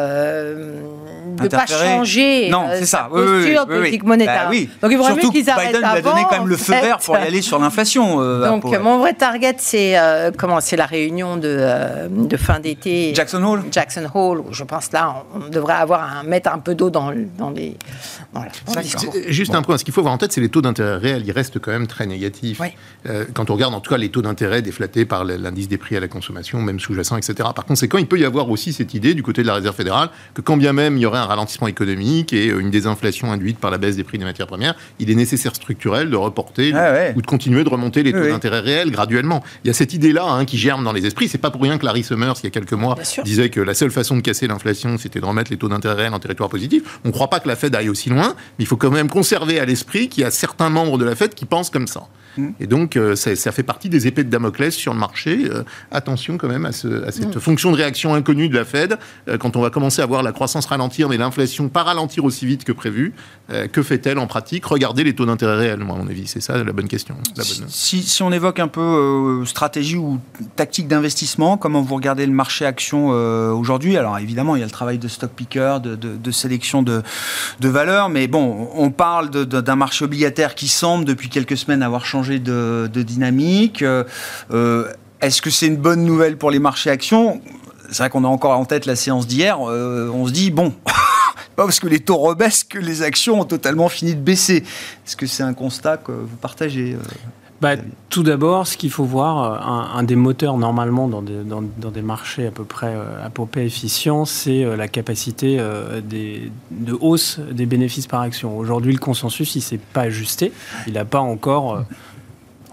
de 1.36 1.44
ne 1.44 1.48
pas 1.48 1.66
changer 1.66 2.48
non, 2.50 2.68
euh, 2.68 2.82
sa 2.84 3.04
posture 3.04 3.66
oui, 3.68 3.76
politique 3.76 4.04
monétaire. 4.04 4.50
Bah 4.50 4.56
Donc 4.82 4.92
il 4.92 4.98
faudrait 4.98 5.30
qu'ils 5.30 5.50
arrêtent 5.50 5.72
Biden 5.72 5.80
lui 5.80 5.98
a 5.98 6.02
donné 6.02 6.22
quand 6.28 6.38
même 6.38 6.48
le 6.48 6.56
feu 6.56 6.72
vert 6.72 6.98
pour 6.98 7.16
y 7.16 7.22
aller 7.22 7.42
sur 7.42 7.58
l'inflation. 7.58 8.20
Euh, 8.20 8.48
Donc 8.48 8.64
mon 8.78 8.98
vrai 8.98 9.14
target, 9.14 9.54
c'est 9.58 9.98
euh, 9.98 10.30
comment 10.36 10.60
c'est 10.60 10.76
la 10.76 10.86
réunion 10.86 11.36
de, 11.36 12.08
de 12.08 12.36
fin 12.36 12.60
d'été. 12.60 13.12
Jackson 13.14 13.42
Hole. 13.42 13.62
Jackson 13.70 14.06
Hole. 14.14 14.40
Où 14.40 14.52
je 14.52 14.64
pense 14.64 14.92
là, 14.92 15.24
on, 15.34 15.48
devrait 15.48 15.74
avoir 15.74 16.02
un, 16.02 16.22
mettre 16.22 16.52
un 16.52 16.58
peu 16.58 16.74
d'eau 16.74 16.90
dans, 16.90 17.12
dans 17.38 17.50
les. 17.50 17.76
Voilà, 18.32 18.50
Juste 19.28 19.54
un 19.54 19.62
point. 19.62 19.78
Ce 19.78 19.84
qu'il 19.84 19.94
faut 19.94 20.00
avoir 20.00 20.14
en 20.14 20.18
tête, 20.18 20.32
c'est 20.32 20.40
les 20.40 20.48
taux 20.48 20.62
d'intérêt 20.62 20.96
réels. 20.96 21.22
Ils 21.26 21.32
restent 21.32 21.58
quand 21.58 21.72
même 21.72 21.86
très 21.86 22.06
négatifs. 22.06 22.60
quand 23.34 23.50
on 23.50 23.54
regarde 23.54 23.74
en 23.74 23.80
tout 23.80 23.90
cas 23.90 23.98
les 23.98 24.10
taux 24.10 24.22
d'intérêt 24.22 24.62
déflatés 24.62 25.04
par 25.04 25.24
l'indice 25.24 25.68
des 25.68 25.78
prix 25.78 25.96
à 25.96 26.00
la 26.00 26.08
consommation, 26.08 26.60
même 26.60 26.80
sous-jacent, 26.80 27.16
etc. 27.16 27.48
Par 27.54 27.64
conséquent, 27.64 27.98
il 27.98 28.06
peut 28.06 28.18
y 28.18 28.24
avoir 28.24 28.50
aussi 28.50 28.72
cette 28.72 28.94
idée 28.94 29.14
du 29.14 29.22
côté 29.22 29.42
de 29.42 29.46
la 29.46 29.54
Réserve 29.54 29.76
fédérale 29.76 30.10
que 30.34 30.40
quand 30.40 30.56
bien 30.56 30.72
même 30.72 30.96
il 30.96 31.00
y 31.00 31.06
aurait 31.06 31.18
un 31.18 31.26
ralentissement 31.26 31.68
économique 31.68 32.32
et 32.32 32.46
une 32.46 32.70
désinflation 32.70 33.32
induite 33.32 33.58
par 33.58 33.70
la 33.70 33.78
baisse 33.78 33.96
des 33.96 34.04
prix 34.04 34.18
des 34.18 34.24
matières 34.24 34.46
premières, 34.46 34.74
il 34.98 35.10
est 35.10 35.14
nécessaire 35.14 35.54
structurel 35.54 36.10
de 36.10 36.16
reporter 36.16 36.72
ah 36.74 37.12
ou 37.14 37.22
de 37.22 37.26
continuer 37.26 37.64
de 37.64 37.68
remonter 37.68 38.02
les 38.02 38.12
taux 38.12 38.26
d'intérêt 38.26 38.60
réels 38.60 38.90
graduellement. 38.90 39.42
Il 39.64 39.68
y 39.68 39.70
a 39.70 39.74
cette 39.74 39.94
idée-là 39.94 40.24
hein, 40.24 40.44
qui 40.44 40.58
germe 40.58 40.84
dans 40.84 40.92
les 40.92 41.06
esprits. 41.06 41.28
C'est 41.28 41.38
pas 41.38 41.50
pour 41.50 41.62
rien 41.62 41.78
que 41.78 41.84
Larry 41.84 42.02
Summers, 42.02 42.34
il 42.42 42.44
y 42.44 42.46
a 42.46 42.50
quelques 42.50 42.72
mois, 42.72 42.96
disait 43.24 43.50
que 43.50 43.60
la 43.60 43.74
seule 43.74 43.90
façon 43.90 44.16
de 44.16 44.22
casser 44.22 44.46
l'inflation, 44.46 44.98
c'était 44.98 45.20
de 45.20 45.24
remettre 45.24 45.50
les 45.50 45.56
taux 45.56 45.68
d'intérêt 45.68 45.94
réels 45.94 46.14
en 46.14 46.18
territoire 46.18 46.48
positif. 46.48 47.00
On 47.04 47.08
ne 47.08 47.12
croit 47.12 47.28
pas 47.28 47.40
que 47.40 47.48
la 47.48 47.56
Fed 47.56 47.74
aille 47.74 47.88
aussi 47.88 48.08
loin, 48.10 48.34
mais 48.58 48.61
il 48.62 48.66
faut 48.66 48.76
quand 48.76 48.90
même 48.90 49.08
conserver 49.08 49.58
à 49.58 49.64
l'esprit 49.64 50.08
qu'il 50.08 50.22
y 50.22 50.26
a 50.26 50.30
certains 50.30 50.70
membres 50.70 50.98
de 50.98 51.04
la 51.04 51.14
Fed 51.14 51.34
qui 51.34 51.44
pensent 51.44 51.70
comme 51.70 51.86
ça. 51.86 52.08
Et 52.60 52.66
donc, 52.66 52.96
euh, 52.96 53.14
ça, 53.14 53.52
fait 53.52 53.62
partie 53.62 53.88
des 53.88 54.06
épées 54.06 54.24
de 54.24 54.30
Damoclès 54.30 54.74
sur 54.74 54.94
le 54.94 54.98
marché. 54.98 55.46
Euh, 55.50 55.64
attention 55.90 56.38
quand 56.38 56.48
même 56.48 56.64
à, 56.64 56.72
cette 56.72 57.38
fonction 57.38 57.70
de 57.70 57.76
réaction 57.76 58.14
inconnue 58.14 58.48
de 58.48 58.54
la 58.54 58.64
Fed. 58.64 58.98
Euh, 59.28 59.36
quand 59.36 59.56
on 59.56 59.60
va 59.60 59.70
commencer 59.70 60.00
à 60.00 60.06
voir 60.06 60.22
la 60.22 60.32
croissance 60.32 60.66
ralentir, 60.66 61.08
mais 61.08 61.16
l'inflation 61.16 61.68
pas 61.68 61.82
ralentir 61.82 62.24
aussi 62.24 62.46
vite 62.46 62.64
que 62.64 62.72
prévu, 62.72 63.12
que 63.72 63.82
fait-elle 63.82 64.18
en 64.18 64.26
pratique? 64.26 64.64
Regardez 64.64 65.04
les 65.04 65.14
taux 65.14 65.26
d'intérêt 65.26 65.56
réels, 65.56 65.80
moi, 65.80 65.96
à 65.96 65.98
mon 65.98 66.08
avis. 66.08 66.26
C'est 66.26 66.40
ça 66.40 66.62
la 66.62 66.72
bonne 66.72 66.88
question. 66.88 67.16
Si, 67.68 68.02
si, 68.02 68.22
on 68.22 68.32
évoque 68.32 68.60
un 68.60 68.68
peu 68.68 69.42
stratégie 69.44 69.96
ou 69.96 70.20
tactique 70.56 70.88
d'investissement, 70.88 71.58
comment 71.58 71.82
vous 71.82 71.94
regardez 71.94 72.24
le 72.24 72.32
marché 72.32 72.64
action 72.64 73.08
aujourd'hui? 73.08 73.96
Alors, 73.96 74.18
évidemment, 74.18 74.56
il 74.56 74.60
y 74.60 74.62
a 74.62 74.66
le 74.66 74.70
travail 74.70 74.98
de 74.98 75.08
stock 75.08 75.30
picker, 75.32 75.80
de, 75.82 75.96
de 75.96 76.30
sélection 76.30 76.82
de, 76.82 77.02
de 77.60 77.68
valeurs, 77.68 78.08
mais 78.08 78.26
bon, 78.26 78.51
on 78.74 78.90
parle 78.90 79.30
d'un 79.30 79.76
marché 79.76 80.04
obligataire 80.04 80.54
qui 80.54 80.68
semble, 80.68 81.04
depuis 81.04 81.28
quelques 81.28 81.56
semaines, 81.56 81.82
avoir 81.82 82.04
changé 82.04 82.38
de, 82.38 82.88
dynamique 82.94 83.82
euh, 83.82 84.04
euh, 84.52 84.90
Est-ce 85.20 85.42
que 85.42 85.50
c'est 85.50 85.66
une 85.66 85.76
bonne 85.76 86.04
nouvelle 86.04 86.36
pour 86.36 86.50
les 86.50 86.58
marchés 86.58 86.90
actions? 86.90 87.40
C'est 87.90 87.98
vrai 87.98 88.10
qu'on 88.10 88.24
a 88.24 88.28
encore 88.28 88.58
en 88.58 88.64
tête 88.64 88.86
la 88.86 88.96
séance 88.96 89.26
d'hier. 89.26 89.58
Euh, 89.60 90.10
on 90.12 90.26
se 90.26 90.32
dit, 90.32 90.50
bon, 90.50 90.70
pas 91.56 91.64
parce 91.64 91.80
que 91.80 91.88
les 91.88 92.00
taux 92.00 92.16
rebaissent 92.16 92.64
que 92.64 92.78
les 92.78 93.02
actions 93.02 93.40
ont 93.40 93.44
totalement 93.44 93.88
fini 93.88 94.14
de 94.14 94.20
baisser. 94.20 94.64
Est-ce 95.06 95.16
que 95.16 95.26
c'est 95.26 95.42
un 95.42 95.54
constat 95.54 95.98
que 95.98 96.12
vous 96.12 96.36
partagez 96.36 96.96
bah, 97.62 97.76
tout 98.10 98.24
d'abord, 98.24 98.66
ce 98.66 98.76
qu'il 98.76 98.90
faut 98.90 99.04
voir, 99.04 99.96
un, 99.96 100.02
des 100.02 100.16
moteurs 100.16 100.58
normalement 100.58 101.06
dans 101.06 101.22
des, 101.22 101.44
dans, 101.44 101.62
des, 101.62 102.02
marchés 102.02 102.46
à 102.46 102.50
peu 102.50 102.64
près 102.64 102.92
à 103.24 103.30
peu 103.30 103.46
près 103.46 103.64
efficients, 103.64 104.24
c'est 104.24 104.64
la 104.76 104.88
capacité 104.88 105.64
des, 106.02 106.50
de 106.72 106.92
hausse 107.00 107.38
des 107.38 107.64
bénéfices 107.66 108.08
par 108.08 108.20
action. 108.20 108.58
Aujourd'hui, 108.58 108.92
le 108.92 108.98
consensus, 108.98 109.54
il 109.54 109.62
s'est 109.62 109.78
pas 109.78 110.02
ajusté. 110.02 110.52
Il 110.88 110.94
n'a 110.94 111.04
pas 111.04 111.20
encore 111.20 111.84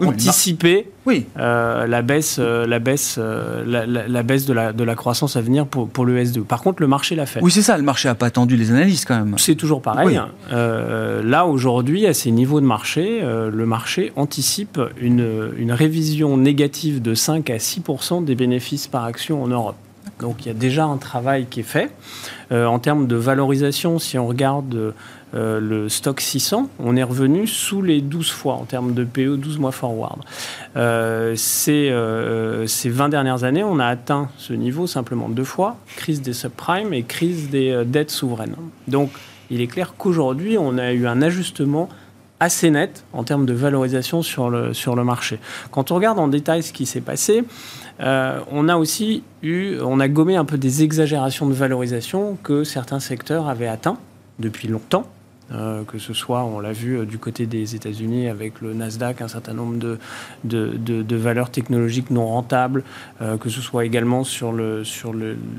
anticiper 0.02 0.88
oui. 1.10 1.26
Euh, 1.40 1.88
la 1.88 2.04
baisse, 2.04 2.38
euh, 2.40 2.68
la 2.68 2.78
baisse, 2.78 3.16
euh, 3.18 3.64
la, 3.66 4.24
baisse 4.24 4.46
de 4.46 4.54
la, 4.54 4.74
de 4.74 4.84
la 4.84 4.94
croissance 4.94 5.36
à 5.38 5.42
venir 5.42 5.66
pour, 5.66 5.90
pour 5.90 6.06
le 6.06 6.24
S2. 6.24 6.44
Par 6.44 6.62
contre, 6.62 6.84
le 6.84 6.88
marché 6.88 7.16
l'a 7.16 7.26
fait. 7.26 7.40
Oui, 7.42 7.50
c'est 7.50 7.64
ça. 7.64 7.78
Le 7.78 7.84
marché 7.84 8.08
n'a 8.08 8.14
pas 8.14 8.28
attendu 8.28 8.56
les 8.56 8.70
analystes 8.70 9.08
quand 9.08 9.18
même. 9.18 9.36
C'est 9.40 9.56
toujours 9.56 9.82
pareil. 9.82 10.20
là, 10.52 11.46
aujourd'hui, 11.48 12.06
à 12.06 12.14
ces 12.14 12.30
niveaux 12.30 12.62
de 12.62 12.66
marché, 12.66 13.22
le 13.22 13.66
marché 13.66 14.12
anticipe 14.16 14.80
une, 15.02 15.52
une 15.58 15.72
révision 15.72 16.38
négative 16.38 17.02
de 17.02 17.16
5 17.16 17.50
à 17.50 17.58
6% 17.58 18.24
des 18.24 18.36
bénéfices 18.36 18.88
par 18.88 19.06
action 19.06 19.42
en 19.44 19.48
Europe. 19.48 19.76
Donc 20.20 20.46
il 20.46 20.50
y 20.50 20.52
a 20.52 20.54
déjà 20.54 20.86
un 20.86 20.98
travail 20.98 21.48
qui 21.50 21.62
est 21.62 21.64
fait. 21.64 21.90
en 22.52 22.78
termes 22.78 23.08
de 23.08 23.16
valorisation, 23.16 24.00
si 24.00 24.18
on 24.18 24.28
regarde 24.28 24.94
euh, 25.34 25.60
le 25.60 25.90
stock 25.90 26.22
600, 26.22 26.70
on 26.80 26.96
est 26.96 27.04
revenu 27.04 27.48
sous 27.48 27.82
les 27.82 28.02
12 28.02 28.32
fois 28.32 28.56
en 28.56 28.66
termes 28.66 28.94
de 28.94 29.04
PE 29.04 29.38
12 29.38 29.60
mois 29.60 29.72
forward. 29.72 30.20
Euh, 30.76 31.36
ces, 31.36 31.90
20 31.90 31.96
euh, 31.96 33.08
dernières 33.10 33.44
années, 33.44 33.64
on 33.64 33.80
a 33.80 33.86
atteint 33.86 34.30
ce 34.38 34.54
niveau 34.54 34.88
simplement 34.88 35.30
deux 35.30 35.44
fois, 35.44 35.78
crise 35.96 36.22
des 36.22 36.34
subprimes 36.34 36.94
et 36.94 37.04
crise 37.04 37.50
des 37.50 37.84
dettes 37.86 38.12
souveraines. 38.12 38.56
Donc 38.88 39.12
il 39.50 39.62
est 39.62 39.68
clair 39.68 39.94
qu'aujourd'hui, 39.98 40.58
on 40.58 40.78
a 40.78 40.94
eu 40.94 41.08
un 41.08 41.22
ajustement 41.22 41.90
assez 42.40 42.70
nette 42.72 43.04
en 43.14 43.24
termes 43.24 43.46
de 43.46 43.54
valorisation 43.54 44.22
sur 44.22 44.50
le, 44.50 44.74
sur 44.74 44.96
le 44.96 45.04
marché. 45.04 45.40
Quand 45.72 45.92
on 45.92 45.96
regarde 45.96 46.20
en 46.20 46.28
détail 46.28 46.64
ce 46.64 46.72
qui 46.72 46.86
s'est 46.86 47.02
passé, 47.02 47.44
euh, 48.00 48.40
on 48.52 48.70
a 48.70 48.78
aussi 48.78 49.24
eu, 49.44 49.78
on 49.82 50.00
a 50.00 50.08
gommé 50.08 50.36
un 50.36 50.46
peu 50.46 50.58
des 50.58 50.84
exagérations 50.84 51.48
de 51.48 51.54
valorisation 51.54 52.38
que 52.42 52.64
certains 52.64 53.00
secteurs 53.00 53.48
avaient 53.48 53.68
atteint 53.68 53.98
depuis 54.40 54.68
longtemps. 54.68 55.06
Euh, 55.52 55.84
que 55.84 55.98
ce 55.98 56.14
soit, 56.14 56.44
on 56.44 56.60
l'a 56.60 56.74
vu 56.74 57.00
euh, 57.00 57.06
du 57.06 57.18
côté 57.18 57.48
des 57.48 57.74
États-Unis 57.76 58.28
avec 58.28 58.62
le 58.62 58.74
Nasdaq, 58.76 59.22
un 59.22 59.28
certain 59.28 59.54
nombre 59.54 59.98
de, 60.44 61.16
valeurs 61.16 61.50
technologiques 61.50 62.12
non 62.12 62.28
rentables, 62.28 62.84
euh, 63.22 63.38
que 63.38 63.50
ce 63.50 63.60
soit 63.60 63.86
également 63.86 64.24
sur, 64.24 64.54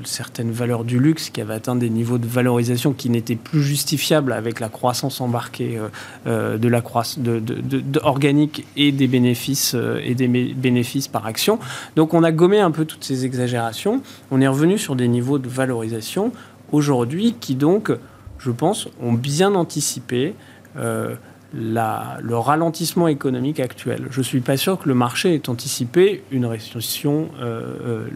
certaines 0.05 0.51
valeurs 0.51 0.85
du 0.85 0.99
luxe 0.99 1.29
qui 1.29 1.41
avaient 1.41 1.55
atteint 1.55 1.75
des 1.75 1.89
niveaux 1.89 2.17
de 2.17 2.27
valorisation 2.27 2.93
qui 2.93 3.09
n'étaient 3.09 3.35
plus 3.35 3.61
justifiables 3.61 4.31
avec 4.31 4.59
la 4.59 4.69
croissance 4.69 5.21
embarquée 5.21 5.79
de 6.25 6.67
la 6.67 6.81
croissance 6.81 7.19
organique 8.03 8.65
et 8.75 8.91
des 8.91 9.07
bénéfices 9.07 9.75
par 11.11 11.25
action. 11.25 11.59
Donc 11.95 12.13
on 12.13 12.23
a 12.23 12.31
gommé 12.31 12.59
un 12.59 12.71
peu 12.71 12.85
toutes 12.85 13.03
ces 13.03 13.25
exagérations. 13.25 14.01
On 14.29 14.41
est 14.41 14.47
revenu 14.47 14.77
sur 14.77 14.95
des 14.95 15.07
niveaux 15.07 15.39
de 15.39 15.49
valorisation 15.49 16.31
aujourd'hui 16.71 17.35
qui 17.39 17.55
donc 17.55 17.91
je 18.41 18.51
pense, 18.51 18.87
ont 19.01 19.13
bien 19.13 19.55
anticipé 19.55 20.33
euh, 20.77 21.15
le 21.53 22.35
ralentissement 22.35 23.09
économique 23.09 23.59
actuel. 23.59 24.07
Je 24.09 24.19
ne 24.19 24.23
suis 24.23 24.39
pas 24.39 24.55
sûr 24.55 24.79
que 24.79 24.87
le 24.87 24.95
marché 24.95 25.33
ait 25.33 25.49
anticipé 25.49 26.23
une 26.31 26.45
récession 26.45 27.27
euh, 27.41 27.75
euh, 27.85 28.07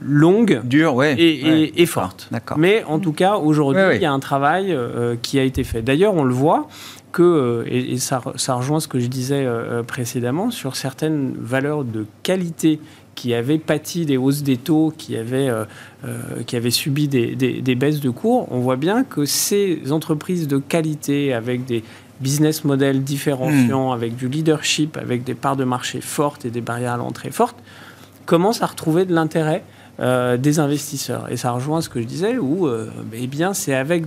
longue 0.00 0.60
Dure, 0.62 0.94
ouais, 0.94 1.16
et, 1.18 1.86
forte. 1.86 2.30
Mais 2.56 2.84
en 2.84 3.00
tout 3.00 3.12
cas, 3.12 3.34
aujourd'hui, 3.34 3.82
il 3.96 4.00
y 4.00 4.04
a 4.04 4.12
un 4.12 4.20
travail 4.20 4.76
qui 5.22 5.40
a 5.40 5.42
été 5.42 5.64
fait. 5.64 5.82
D'ailleurs, 5.82 6.14
on 6.14 6.22
le 6.22 6.32
voit 6.32 6.68
que, 7.10 7.64
et, 7.66 7.98
ça, 7.98 8.22
ça, 8.36 8.54
rejoint 8.54 8.78
ce 8.78 8.86
que 8.86 9.00
je 9.00 9.08
disais 9.08 9.44
précédemment, 9.88 10.52
sur 10.52 10.76
certaines 10.76 11.34
valeurs 11.36 11.82
de 11.82 12.06
qualité 12.22 12.78
qui 13.14 13.34
avaient 13.34 13.58
pâti 13.58 14.06
des 14.06 14.16
hausses 14.16 14.42
des 14.42 14.56
taux, 14.56 14.92
qui 14.96 15.16
avaient, 15.16 15.48
euh, 15.48 15.64
euh, 16.04 16.42
qui 16.46 16.56
avaient 16.56 16.70
subi 16.70 17.08
des, 17.08 17.34
des, 17.36 17.74
baisses 17.74 18.00
de 18.00 18.10
cours, 18.10 18.50
on 18.50 18.60
voit 18.60 18.76
bien 18.76 19.04
que 19.04 19.24
ces 19.24 19.92
entreprises 19.92 20.48
de 20.48 20.58
qualité, 20.58 21.32
avec 21.32 21.64
des 21.64 21.82
business 22.20 22.64
models 22.64 23.02
différenciants, 23.02 23.90
hmm. 23.90 23.94
avec 23.94 24.16
du 24.16 24.28
leadership, 24.28 24.96
avec 24.96 25.24
des 25.24 25.34
parts 25.34 25.56
de 25.56 25.64
marché 25.64 26.00
fortes 26.00 26.44
et 26.44 26.50
des 26.50 26.60
barrières 26.60 26.92
à 26.92 26.96
l'entrée 26.96 27.30
fortes, 27.30 27.56
commencent 28.26 28.62
à 28.62 28.66
retrouver 28.66 29.04
de 29.04 29.14
l'intérêt 29.14 29.64
euh, 30.00 30.36
des 30.36 30.58
investisseurs. 30.58 31.30
Et 31.30 31.36
ça 31.36 31.52
rejoint 31.52 31.80
ce 31.80 31.88
que 31.88 32.00
je 32.00 32.04
disais, 32.04 32.36
où 32.36 32.66
euh, 32.66 32.90
eh 33.12 33.28
bien, 33.28 33.54
c'est 33.54 33.74
avec 33.74 34.06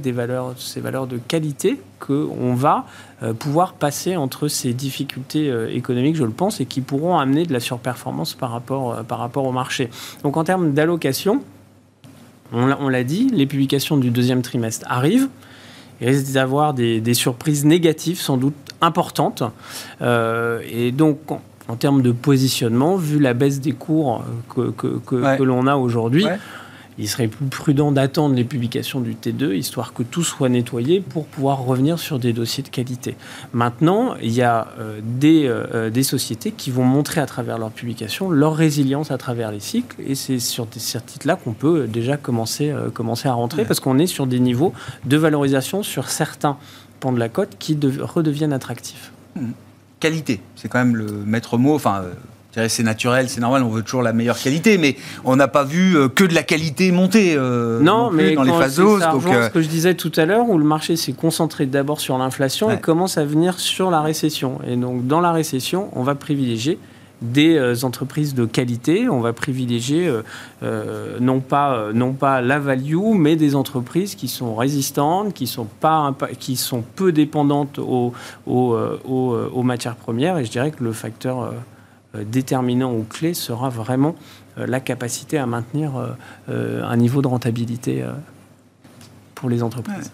ces 0.57 0.81
valeurs 0.81 1.07
de 1.07 1.17
qualité 1.17 1.79
qu'on 1.99 2.53
va 2.55 2.85
euh, 3.23 3.31
pouvoir 3.33 3.71
passer 3.71 4.17
entre 4.17 4.49
ces 4.49 4.73
difficultés 4.73 5.49
économiques, 5.73 6.17
je 6.17 6.25
le 6.25 6.31
pense, 6.31 6.59
et 6.59 6.65
qui 6.65 6.81
pourront 6.81 7.17
amener 7.17 7.45
de 7.45 7.53
la 7.53 7.61
surperformance 7.61 8.33
par 8.33 8.51
rapport, 8.51 9.01
par 9.05 9.19
rapport 9.19 9.45
au 9.45 9.53
marché. 9.53 9.89
Donc 10.23 10.35
en 10.35 10.43
termes 10.43 10.73
d'allocation, 10.73 11.41
on 12.51 12.89
l'a 12.89 13.03
dit, 13.05 13.29
les 13.31 13.45
publications 13.45 13.95
du 13.95 14.09
deuxième 14.09 14.41
trimestre 14.41 14.85
arrivent. 14.89 15.29
Il 16.01 16.09
risque 16.09 16.33
d'avoir 16.33 16.73
des, 16.73 16.99
des, 16.99 17.13
surprises 17.13 17.63
négatives, 17.63 18.19
sans 18.19 18.35
doute 18.35 18.55
importantes. 18.81 19.41
et 20.01 20.91
donc, 20.91 21.19
en 21.67 21.75
termes 21.75 22.01
de 22.01 22.11
positionnement, 22.11 22.95
vu 22.95 23.19
la 23.19 23.33
baisse 23.33 23.59
des 23.59 23.73
cours 23.73 24.23
que, 24.49 24.71
que, 24.71 25.43
l'on 25.43 25.67
a 25.67 25.75
aujourd'hui. 25.75 26.25
Il 26.99 27.07
serait 27.07 27.27
plus 27.27 27.45
prudent 27.45 27.91
d'attendre 27.91 28.33
les 28.33 28.43
publications 28.43 28.99
du 29.01 29.13
T2, 29.13 29.55
histoire 29.55 29.93
que 29.93 30.01
tout 30.01 30.23
soit 30.23 30.49
nettoyé 30.49 30.99
pour 30.99 31.27
pouvoir 31.27 31.63
revenir 31.63 31.99
sur 31.99 32.17
des 32.17 32.33
dossiers 32.33 32.63
de 32.63 32.69
qualité. 32.69 33.15
Maintenant, 33.53 34.15
il 34.21 34.31
y 34.31 34.41
a 34.41 34.69
euh, 34.79 34.99
des, 35.03 35.45
euh, 35.45 35.91
des, 35.91 36.01
sociétés 36.01 36.51
qui 36.51 36.71
vont 36.71 36.85
montrer 36.85 37.21
à 37.21 37.27
travers 37.27 37.59
leurs 37.59 37.69
publications 37.69 38.31
leur 38.31 38.55
résilience 38.55 39.11
à 39.11 39.17
travers 39.17 39.51
les 39.51 39.59
cycles, 39.59 39.95
et 40.03 40.15
c'est 40.15 40.39
sur 40.39 40.67
ces 40.75 40.99
titres-là 40.99 41.35
qu'on 41.35 41.53
peut 41.53 41.85
déjà 41.87 42.17
commencer, 42.17 42.71
euh, 42.71 42.89
commencer 42.89 43.27
à 43.27 43.33
rentrer, 43.33 43.63
parce 43.63 43.79
qu'on 43.79 43.99
est 43.99 44.07
sur 44.07 44.25
des 44.25 44.39
niveaux 44.39 44.73
de 45.05 45.17
valorisation 45.17 45.83
sur 45.83 46.09
certains 46.09 46.57
pans 46.99 47.11
de 47.11 47.19
la 47.19 47.29
cote 47.29 47.57
qui 47.59 47.77
redeviennent 48.01 48.53
attractifs. 48.53 49.11
Mmh 49.35 49.51
qualité. 49.99 50.41
C'est 50.55 50.67
quand 50.67 50.79
même 50.79 50.95
le 50.95 51.07
maître 51.25 51.57
mot. 51.57 51.75
Enfin, 51.75 52.03
euh, 52.03 52.67
c'est 52.67 52.83
naturel, 52.83 53.29
c'est 53.29 53.41
normal, 53.41 53.61
on 53.63 53.69
veut 53.69 53.83
toujours 53.83 54.01
la 54.01 54.13
meilleure 54.13 54.39
qualité, 54.39 54.77
mais 54.77 54.95
on 55.23 55.35
n'a 55.35 55.47
pas 55.47 55.63
vu 55.63 55.95
euh, 55.95 56.09
que 56.09 56.23
de 56.23 56.33
la 56.33 56.41
qualité 56.41 56.91
monter 56.91 57.35
euh, 57.37 57.79
non, 57.81 58.09
mais 58.09 58.33
dans 58.33 58.43
les 58.43 58.51
phases 58.51 58.79
hausses. 58.79 59.03
ce 59.03 59.49
que 59.49 59.61
je 59.61 59.67
disais 59.67 59.93
tout 59.93 60.11
à 60.15 60.25
l'heure, 60.25 60.49
où 60.49 60.57
le 60.57 60.65
marché 60.65 60.95
s'est 60.95 61.13
concentré 61.13 61.67
d'abord 61.67 61.99
sur 61.99 62.17
l'inflation 62.17 62.71
et 62.71 62.79
commence 62.79 63.17
à 63.17 63.25
venir 63.25 63.59
sur 63.59 63.91
la 63.91 64.01
récession. 64.01 64.59
Et 64.67 64.75
donc, 64.75 65.05
dans 65.05 65.21
la 65.21 65.31
récession, 65.31 65.89
on 65.93 66.03
va 66.03 66.15
privilégier 66.15 66.79
des 67.21 67.57
euh, 67.57 67.75
entreprises 67.83 68.33
de 68.35 68.45
qualité. 68.45 69.09
On 69.09 69.21
va 69.21 69.33
privilégier 69.33 70.07
euh, 70.07 70.21
euh, 70.63 71.17
non, 71.19 71.39
pas, 71.39 71.91
non 71.93 72.15
la 72.21 72.59
value, 72.59 73.13
mais 73.15 73.35
des 73.35 73.55
entreprises 73.55 74.15
qui 74.15 74.27
sont 74.27 74.55
résistantes, 74.55 75.33
qui 75.33 75.47
sont, 75.47 75.67
peu 76.95 77.11
dépendantes 77.11 77.79
aux, 77.79 78.13
aux, 78.45 79.63
matières 79.63 79.95
premières. 79.95 80.37
Et 80.37 80.45
je 80.45 80.51
dirais 80.51 80.71
que 80.71 80.83
le 80.83 80.91
facteur 80.91 81.53
déterminant 82.25 82.93
ou 82.93 83.03
clé 83.03 83.33
sera 83.33 83.69
vraiment 83.69 84.15
la 84.55 84.79
capacité 84.79 85.37
à 85.37 85.45
maintenir 85.45 85.91
un 86.47 86.97
niveau 86.97 87.21
de 87.21 87.27
rentabilité 87.27 88.03
pour 89.35 89.49
les 89.49 89.63
entreprises 89.63 90.11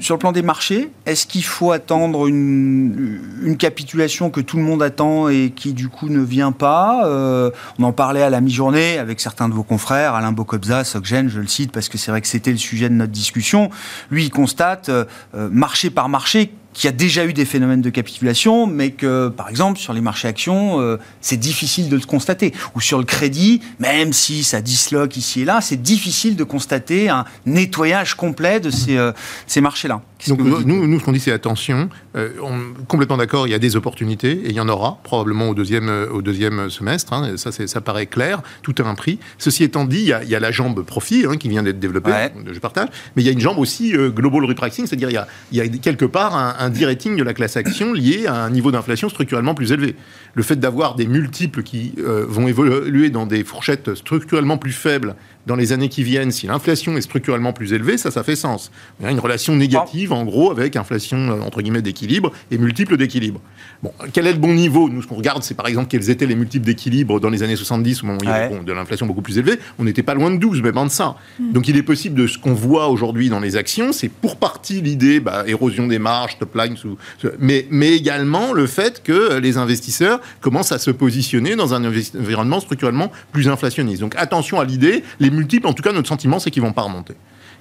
sur 0.00 0.14
le 0.14 0.18
plan 0.18 0.32
des 0.32 0.42
marchés, 0.42 0.90
est-ce 1.06 1.26
qu'il 1.26 1.44
faut 1.44 1.72
attendre 1.72 2.26
une, 2.26 3.56
capitulation 3.58 4.30
que 4.30 4.40
tout 4.40 4.56
le 4.56 4.62
monde 4.62 4.82
attend 4.82 5.28
et 5.28 5.50
qui 5.54 5.72
du 5.72 5.88
coup 5.88 6.08
ne 6.08 6.20
vient 6.20 6.52
pas? 6.52 7.06
Euh, 7.06 7.50
On 7.78 7.84
en 7.84 7.92
parlait 7.92 8.22
à 8.22 8.30
la 8.30 8.40
mi-journée 8.40 8.98
avec 8.98 9.20
certains 9.20 9.48
de 9.48 9.54
vos 9.54 9.62
confrères, 9.62 10.14
Alain 10.14 10.32
Bocobza, 10.32 10.84
Socgen, 10.84 11.28
je 11.28 11.40
le 11.40 11.46
cite 11.46 11.72
parce 11.72 11.88
que 11.88 11.98
c'est 11.98 12.10
vrai 12.10 12.20
que 12.20 12.28
c'était 12.28 12.50
le 12.50 12.58
sujet 12.58 12.88
de 12.88 12.94
notre 12.94 13.12
discussion. 13.12 13.70
Lui, 14.10 14.24
il 14.24 14.30
constate, 14.30 14.88
euh, 14.88 15.04
euh, 15.34 15.48
marché 15.50 15.90
par 15.90 16.08
marché, 16.08 16.52
qu'il 16.76 16.88
y 16.88 16.88
a 16.88 16.92
déjà 16.92 17.24
eu 17.24 17.32
des 17.32 17.46
phénomènes 17.46 17.80
de 17.80 17.88
capitulation, 17.88 18.66
mais 18.66 18.90
que, 18.90 19.28
par 19.28 19.48
exemple, 19.48 19.78
sur 19.78 19.94
les 19.94 20.02
marchés 20.02 20.28
actions, 20.28 20.78
euh, 20.78 20.98
c'est 21.22 21.38
difficile 21.38 21.88
de 21.88 21.96
le 21.96 22.02
constater. 22.02 22.52
Ou 22.74 22.82
sur 22.82 22.98
le 22.98 23.04
crédit, 23.04 23.62
même 23.78 24.12
si 24.12 24.44
ça 24.44 24.60
disloque 24.60 25.16
ici 25.16 25.40
et 25.40 25.44
là, 25.46 25.62
c'est 25.62 25.80
difficile 25.80 26.36
de 26.36 26.44
constater 26.44 27.08
un 27.08 27.24
nettoyage 27.46 28.14
complet 28.14 28.60
de 28.60 28.70
ces, 28.70 28.98
euh, 28.98 29.12
ces 29.46 29.62
marchés-là. 29.62 30.02
Donc 30.28 30.40
nous, 30.40 30.86
nous, 30.86 31.00
ce 31.00 31.04
qu'on 31.04 31.12
dit, 31.12 31.20
c'est 31.20 31.32
attention. 31.32 31.88
Euh, 32.16 32.30
complètement 32.88 33.16
d'accord, 33.16 33.46
il 33.46 33.50
y 33.50 33.54
a 33.54 33.58
des 33.58 33.76
opportunités 33.76 34.32
et 34.32 34.48
il 34.50 34.54
y 34.54 34.60
en 34.60 34.68
aura 34.68 34.98
probablement 35.02 35.48
au 35.48 35.54
deuxième, 35.54 35.90
au 36.12 36.22
deuxième 36.22 36.70
semestre. 36.70 37.12
Hein, 37.12 37.36
ça, 37.36 37.52
ça 37.52 37.80
paraît 37.80 38.06
clair. 38.06 38.42
Tout 38.62 38.74
a 38.78 38.82
un 38.82 38.94
prix. 38.94 39.18
Ceci 39.38 39.64
étant 39.64 39.84
dit, 39.84 39.98
il 39.98 40.08
y 40.08 40.12
a, 40.12 40.22
il 40.22 40.28
y 40.28 40.34
a 40.34 40.40
la 40.40 40.50
jambe 40.50 40.82
profit 40.84 41.26
hein, 41.26 41.36
qui 41.36 41.48
vient 41.48 41.62
d'être 41.62 41.78
développée. 41.78 42.12
Je 42.50 42.58
partage. 42.58 42.88
Mais 43.14 43.22
il 43.22 43.26
y 43.26 43.28
a 43.28 43.32
une 43.32 43.40
jambe 43.40 43.58
aussi 43.58 43.92
global 43.92 44.44
repricing, 44.44 44.86
c'est-à-dire 44.86 45.10
il 45.10 45.14
y 45.14 45.18
a, 45.18 45.26
il 45.52 45.58
y 45.58 45.60
a 45.60 45.68
quelque 45.68 46.04
part 46.04 46.34
un 46.36 46.66
un 46.66 46.70
de 46.70 47.22
la 47.22 47.34
classe 47.34 47.56
action 47.56 47.92
lié 47.92 48.26
à 48.26 48.44
un 48.44 48.50
niveau 48.50 48.70
d'inflation 48.70 49.08
structurellement 49.08 49.54
plus 49.54 49.72
élevé. 49.72 49.96
Le 50.34 50.42
fait 50.42 50.56
d'avoir 50.56 50.94
des 50.94 51.06
multiples 51.06 51.62
qui 51.62 51.94
euh, 51.98 52.24
vont 52.28 52.48
évoluer 52.48 53.10
dans 53.10 53.26
des 53.26 53.44
fourchettes 53.44 53.94
structurellement 53.94 54.58
plus 54.58 54.72
faibles 54.72 55.14
dans 55.46 55.56
les 55.56 55.72
années 55.72 55.88
qui 55.88 56.02
viennent, 56.02 56.32
si 56.32 56.46
l'inflation 56.46 56.96
est 56.96 57.00
structurellement 57.00 57.52
plus 57.52 57.72
élevée, 57.72 57.96
ça, 57.98 58.10
ça 58.10 58.22
fait 58.22 58.36
sens. 58.36 58.70
Il 59.00 59.06
y 59.06 59.08
a 59.08 59.12
une 59.12 59.20
relation 59.20 59.54
négative, 59.54 60.12
en 60.12 60.24
gros, 60.24 60.50
avec 60.50 60.76
inflation, 60.76 61.18
euh, 61.18 61.40
entre 61.40 61.62
guillemets, 61.62 61.82
d'équilibre 61.82 62.32
et 62.50 62.58
multiples 62.58 62.96
d'équilibre. 62.96 63.40
Bon, 63.82 63.92
quel 64.12 64.26
est 64.26 64.32
le 64.32 64.38
bon 64.38 64.54
niveau? 64.54 64.88
Nous, 64.88 65.02
ce 65.02 65.06
qu'on 65.06 65.14
regarde, 65.14 65.42
c'est 65.42 65.54
par 65.54 65.68
exemple 65.68 65.88
quels 65.88 66.10
étaient 66.10 66.26
les 66.26 66.34
multiples 66.34 66.64
d'équilibre 66.64 67.20
dans 67.20 67.30
les 67.30 67.42
années 67.42 67.56
70, 67.56 68.02
au 68.02 68.06
moment 68.06 68.18
où 68.20 68.24
il 68.24 68.28
y 68.28 68.32
avait 68.32 68.58
de 68.58 68.72
l'inflation 68.72 69.06
beaucoup 69.06 69.22
plus 69.22 69.38
élevée. 69.38 69.58
On 69.78 69.84
n'était 69.84 70.02
pas 70.02 70.14
loin 70.14 70.30
de 70.30 70.36
12, 70.36 70.62
même 70.62 70.78
en 70.78 70.86
de 70.86 70.90
ça. 70.90 71.16
Hmm. 71.38 71.52
Donc 71.52 71.68
il 71.68 71.76
est 71.76 71.82
possible 71.82 72.16
de 72.16 72.26
ce 72.26 72.38
qu'on 72.38 72.54
voit 72.54 72.88
aujourd'hui 72.88 73.28
dans 73.28 73.40
les 73.40 73.56
actions, 73.56 73.92
c'est 73.92 74.08
pour 74.08 74.36
partie 74.36 74.80
l'idée, 74.80 75.20
bah, 75.20 75.44
érosion 75.46 75.86
des 75.86 75.98
marges, 75.98 76.38
top 76.38 76.54
line, 76.56 76.76
sous, 76.76 76.96
mais, 77.38 77.66
mais 77.70 77.92
également 77.92 78.52
le 78.52 78.66
fait 78.66 79.02
que 79.02 79.38
les 79.38 79.58
investisseurs 79.58 80.20
commencent 80.40 80.72
à 80.72 80.78
se 80.78 80.90
positionner 80.90 81.56
dans 81.56 81.74
un 81.74 81.84
environnement 81.84 82.60
structurellement 82.60 83.12
plus 83.32 83.48
inflationniste. 83.48 84.00
Donc 84.00 84.14
attention 84.16 84.58
à 84.58 84.64
l'idée, 84.64 85.04
les 85.20 85.30
multiples, 85.36 85.66
en 85.66 85.72
tout 85.72 85.82
cas, 85.82 85.92
notre 85.92 86.08
sentiment, 86.08 86.38
c'est 86.38 86.50
qu'ils 86.50 86.62
vont 86.62 86.72
pas 86.72 86.82
remonter 86.82 87.14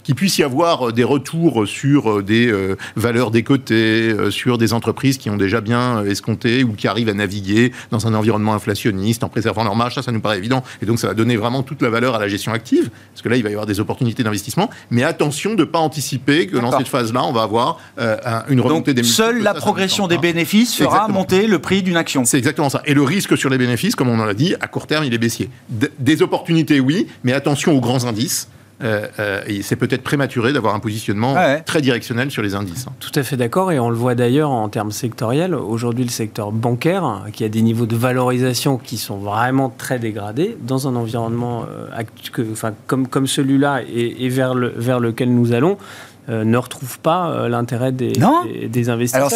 qu'il 0.06 0.16
puisse 0.16 0.38
y 0.38 0.43
avoir 0.43 0.89
euh, 0.89 0.91
des 0.91 1.03
retours 1.03 1.68
sur 1.68 2.10
euh, 2.10 2.24
des 2.24 2.47
euh, 2.47 2.78
valeurs 2.95 3.32
décotées, 3.32 4.14
sur 4.30 4.58
des 4.58 4.72
entreprises 4.72 5.18
qui 5.18 5.30
ont 5.30 5.36
déjà 5.36 5.60
bien 5.60 6.06
escompté 6.06 6.64
ou 6.64 6.74
qui 6.74 6.88
arrivent 6.88 7.10
à 7.10 7.14
naviguer 7.14 7.72
dans 7.91 8.08
un 8.08 8.14
environnement 8.14 8.53
inflationniste 8.53 9.24
en 9.24 9.30
préservant 9.30 9.64
leur 9.64 9.76
marge, 9.76 9.95
ça, 9.95 10.03
ça 10.03 10.12
nous 10.12 10.20
paraît 10.20 10.38
évident. 10.38 10.64
Et 10.82 10.86
donc, 10.86 10.99
ça 10.99 11.08
va 11.08 11.14
donner 11.14 11.36
vraiment 11.36 11.64
toute 11.64 11.82
la 11.82 11.89
valeur 11.89 12.16
à 12.16 12.20
la 12.20 12.28
gestion 12.28 12.53
active, 12.53 12.91
parce 13.12 13.24
que 13.24 13.30
là, 13.30 13.38
il 13.38 13.43
va 13.43 13.49
y 13.49 13.53
avoir 13.53 13.66
des 13.66 13.80
opportunités 13.80 14.24
d'investissement. 14.24 14.70
Mais 14.91 15.03
attention 15.03 15.56
de 15.56 15.62
ne 15.62 15.64
pas 15.64 15.80
anticiper 15.80 16.47
que 16.47 16.58
dans 16.58 16.78
cette 16.78 16.88
phase-là, 16.88 17.24
on 17.24 17.34
va 17.34 17.41
avoir 17.41 17.80
une 18.47 18.62
remontée 18.62 18.93
des 18.93 19.01
multiples. 19.01 19.24
Seule 19.24 19.41
la 19.41 19.56
progression 19.56 20.08
des 20.08 20.20
bénéfices 20.20 20.76
fera 20.76 21.08
monter 21.08 21.47
le 21.47 21.60
prix 21.60 21.82
d'une 21.82 21.97
action. 21.97 22.26
C'est 22.26 22.38
exactement 22.38 22.70
ça. 22.70 22.82
Et 22.86 22.93
le 22.93 23.01
risque 23.01 23.38
sur 23.38 23.49
les 23.49 23.58
bénéfices, 23.58 23.95
comme 23.95 24.10
on 24.10 24.20
en 24.20 24.28
a 24.28 24.34
dit, 24.34 24.53
à 24.62 24.68
court 24.68 24.86
terme, 24.86 25.03
il 25.03 25.14
est 25.14 25.18
baissier. 25.18 25.49
des 25.99 26.22
opportunités, 26.22 26.80
oui, 26.80 27.08
mais 27.24 27.34
attention 27.34 27.74
aux 27.74 27.82
grands 27.82 28.06
indices 28.06 28.49
c'est 28.80 29.76
peut-être 29.76 30.04
prématuré 30.04 30.54
d'avoir 30.54 30.76
un 30.76 30.80
positionnement 30.80 31.36
très 31.66 31.82
directionnel 31.82 32.32
sur 32.32 32.42
les 32.42 32.56
indices. 32.56 32.88
Hein. 32.88 32.94
Tout 33.00 33.12
à 33.16 33.24
fait 33.24 33.38
d'accord, 33.38 33.72
et 33.72 33.80
on 33.80 33.90
le 33.90 33.96
voit 33.96 34.16
d'ailleurs 34.16 34.52
en 34.52 34.70
termes 34.70 34.92
sectoriels. 34.92 35.56
Aujourd'hui, 35.56 36.04
le 36.04 36.10
secteur 36.10 36.52
bancaire, 36.52 37.26
qui 37.34 37.44
a 37.44 37.50
des 37.50 37.62
niveaux 37.62 37.86
de 37.86 37.96
valorisation 37.96 38.78
qui 38.78 38.98
sont 38.98 39.18
vraiment 39.18 39.74
très 39.76 40.00
dégradés, 40.00 40.58
dans 40.62 40.88
un 40.88 40.96
environnement 40.96 41.66
enfin, 42.52 42.74
comme, 42.88 43.08
comme 43.08 43.28
celui-là 43.28 43.82
et, 43.84 44.26
et 44.26 44.30
vers, 44.30 44.54
le, 44.54 44.74
vers 44.76 45.00
lequel 45.00 45.34
nous 45.34 45.54
allons, 45.54 45.78
euh, 46.28 46.44
ne 46.44 46.58
retrouve 46.58 47.00
pas 47.00 47.30
euh, 47.30 47.50
l'intérêt 47.50 47.92
des, 47.92 48.14
des, 48.68 48.90
investisseurs. 48.90 49.30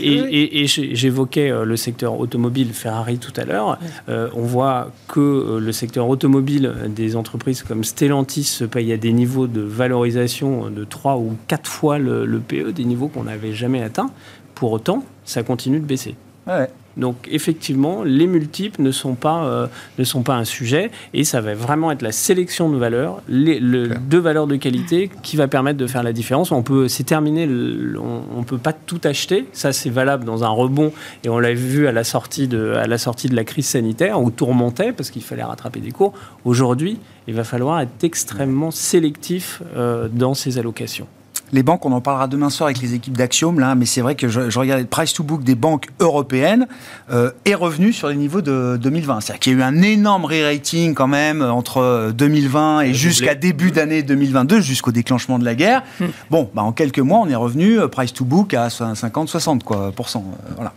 Et, 0.00 0.66
j'évoquais 0.66 1.50
euh, 1.50 1.64
le 1.64 1.76
secteur 1.76 2.18
automobile 2.18 2.72
Ferrari 2.72 3.18
tout 3.18 3.32
à 3.36 3.44
l'heure. 3.44 3.78
on 4.08 4.42
voit 4.42 4.90
que 5.08 5.58
le 5.60 5.72
secteur 5.72 6.08
automobile 6.08 6.72
des 6.88 7.16
entreprises 7.16 7.62
comme 7.62 7.84
Stellantis 7.84 8.44
se 8.44 8.64
paye 8.64 8.92
à 8.92 8.96
des 8.96 9.12
niveaux 9.12 9.46
de 9.46 9.60
valorisation 9.60 10.70
de 10.70 10.84
3 10.84 11.16
ou 11.16 11.36
4 11.48 11.68
fois 11.68 11.98
le, 11.98 12.24
le 12.24 12.38
PE, 12.38 12.72
des 12.72 12.84
niveaux 12.84 13.08
qu'on 13.08 13.24
n'avait 13.24 13.52
jamais 13.52 13.82
atteints. 13.82 14.10
Pour 14.54 14.72
autant, 14.72 15.04
ça 15.24 15.42
continue 15.42 15.80
de 15.80 15.86
baisser. 15.86 16.14
Ouais. 16.46 16.68
Donc 16.96 17.28
effectivement, 17.30 18.02
les 18.04 18.26
multiples 18.26 18.82
ne 18.82 18.90
sont 18.90 19.14
pas, 19.14 19.44
euh, 19.44 19.66
ne 19.98 20.04
sont 20.04 20.22
pas 20.22 20.34
un 20.34 20.44
sujet 20.44 20.90
et 21.14 21.24
ça 21.24 21.40
va 21.40 21.54
vraiment 21.54 21.92
être 21.92 22.02
la 22.02 22.12
sélection 22.12 22.68
de 22.68 22.76
valeurs, 22.76 23.22
les, 23.28 23.60
de 23.60 24.18
valeurs 24.18 24.46
de 24.46 24.56
qualité 24.56 25.10
qui 25.22 25.36
va 25.36 25.48
permettre 25.48 25.78
de 25.78 25.86
faire 25.86 26.02
la 26.02 26.12
différence. 26.12 26.52
On 26.52 26.62
peut, 26.62 26.88
c'est 26.88 27.04
terminé, 27.04 27.44
on 27.46 28.38
ne 28.38 28.44
peut 28.44 28.58
pas 28.58 28.72
tout 28.72 29.00
acheter. 29.04 29.46
Ça, 29.52 29.72
c'est 29.72 29.90
valable 29.90 30.24
dans 30.24 30.44
un 30.44 30.48
rebond 30.48 30.92
et 31.24 31.28
on 31.28 31.38
l'a 31.38 31.54
vu 31.54 31.86
à 31.86 31.92
la, 31.92 32.04
sortie 32.04 32.48
de, 32.48 32.74
à 32.74 32.86
la 32.86 32.98
sortie 32.98 33.28
de 33.28 33.36
la 33.36 33.44
crise 33.44 33.66
sanitaire 33.66 34.20
où 34.20 34.30
tout 34.30 34.46
remontait 34.46 34.92
parce 34.92 35.10
qu'il 35.10 35.22
fallait 35.22 35.44
rattraper 35.44 35.80
des 35.80 35.92
cours. 35.92 36.12
Aujourd'hui, 36.44 36.98
il 37.28 37.34
va 37.34 37.44
falloir 37.44 37.80
être 37.80 38.02
extrêmement 38.02 38.70
sélectif 38.70 39.62
euh, 39.76 40.08
dans 40.12 40.34
ses 40.34 40.58
allocations 40.58 41.06
les 41.52 41.62
banques, 41.62 41.84
on 41.84 41.92
en 41.92 42.00
parlera 42.00 42.28
demain 42.28 42.50
soir 42.50 42.68
avec 42.68 42.80
les 42.80 42.94
équipes 42.94 43.16
d'Axiom, 43.16 43.58
là, 43.58 43.74
mais 43.74 43.86
c'est 43.86 44.00
vrai 44.00 44.14
que 44.14 44.28
je, 44.28 44.58
regardais 44.58 44.82
le 44.82 44.88
price 44.88 45.12
to 45.12 45.22
book 45.22 45.42
des 45.42 45.54
banques 45.54 45.88
européennes 45.98 46.66
euh, 47.10 47.30
est 47.44 47.54
revenu 47.54 47.92
sur 47.92 48.08
les 48.08 48.16
niveaux 48.16 48.42
de 48.42 48.78
2020. 48.80 49.20
C'est-à-dire 49.20 49.40
qu'il 49.40 49.52
y 49.52 49.56
a 49.56 49.58
eu 49.58 49.62
un 49.62 49.82
énorme 49.82 50.24
re-rating 50.24 50.94
quand 50.94 51.08
même 51.08 51.42
entre 51.42 52.12
2020 52.16 52.82
et 52.82 52.94
jusqu'à 52.94 53.34
début 53.34 53.70
d'année 53.70 54.02
2022, 54.02 54.60
jusqu'au 54.60 54.92
déclenchement 54.92 55.38
de 55.38 55.44
la 55.44 55.54
guerre. 55.54 55.82
Hmm. 55.98 56.06
Bon, 56.30 56.50
bah, 56.54 56.62
en 56.62 56.72
quelques 56.72 56.98
mois, 56.98 57.18
on 57.18 57.28
est 57.28 57.34
revenu 57.34 57.78
euh, 57.78 57.88
price 57.88 58.12
to 58.12 58.24
book 58.24 58.54
à 58.54 58.68
50-60 58.68 59.62
quoi, 59.62 59.88
euh, 59.88 60.20
voilà 60.56 60.72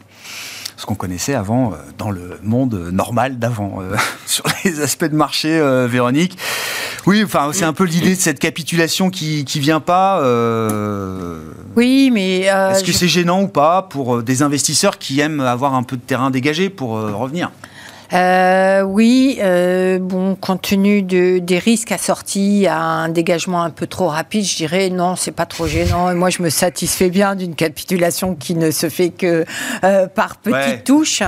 ce 0.83 0.85
qu'on 0.85 0.95
connaissait 0.95 1.33
avant 1.33 1.73
dans 1.97 2.11
le 2.11 2.37
monde 2.43 2.89
normal 2.91 3.39
d'avant. 3.39 3.79
sur 4.25 4.43
les 4.65 4.81
aspects 4.81 5.05
de 5.05 5.15
marché, 5.15 5.61
Véronique, 5.87 6.37
oui, 7.05 7.21
enfin, 7.23 7.49
c'est 7.51 7.65
un 7.65 7.73
peu 7.73 7.83
l'idée 7.83 8.15
de 8.15 8.19
cette 8.19 8.39
capitulation 8.39 9.09
qui 9.09 9.43
qui 9.43 9.59
vient 9.59 9.81
pas. 9.81 10.21
Euh, 10.21 11.41
oui, 11.75 12.09
mais 12.13 12.49
euh, 12.49 12.71
est-ce 12.71 12.83
que 12.83 12.93
c'est 12.93 13.09
gênant 13.09 13.41
ou 13.41 13.47
pas 13.47 13.81
pour 13.81 14.17
euh, 14.17 14.23
des 14.23 14.41
investisseurs 14.41 14.97
qui 14.97 15.19
aiment 15.19 15.41
avoir 15.41 15.73
un 15.73 15.83
peu 15.83 15.97
de 15.97 16.01
terrain 16.01 16.31
dégagé 16.31 16.69
pour 16.69 16.91
revenir? 16.91 17.51
Euh, 18.13 18.81
oui, 18.81 19.39
euh, 19.41 19.97
bon, 19.99 20.35
compte 20.35 20.61
tenu 20.61 21.01
de, 21.01 21.39
des 21.39 21.57
risques 21.57 21.91
assortis 21.91 22.67
à 22.67 22.79
un 22.79 23.09
dégagement 23.09 23.63
un 23.63 23.71
peu 23.71 23.87
trop 23.87 24.07
rapide, 24.07 24.45
je 24.45 24.55
dirais 24.55 24.89
non, 24.89 25.15
c'est 25.15 25.31
pas 25.31 25.47
trop 25.47 25.65
gênant. 25.65 26.11
Et 26.11 26.13
moi, 26.13 26.29
je 26.29 26.43
me 26.43 26.49
satisfais 26.49 27.09
bien 27.09 27.35
d'une 27.35 27.55
capitulation 27.55 28.35
qui 28.35 28.53
ne 28.53 28.69
se 28.69 28.89
fait 28.89 29.09
que 29.09 29.45
euh, 29.83 30.07
par 30.07 30.37
petites 30.37 30.83
touches. 30.83 31.23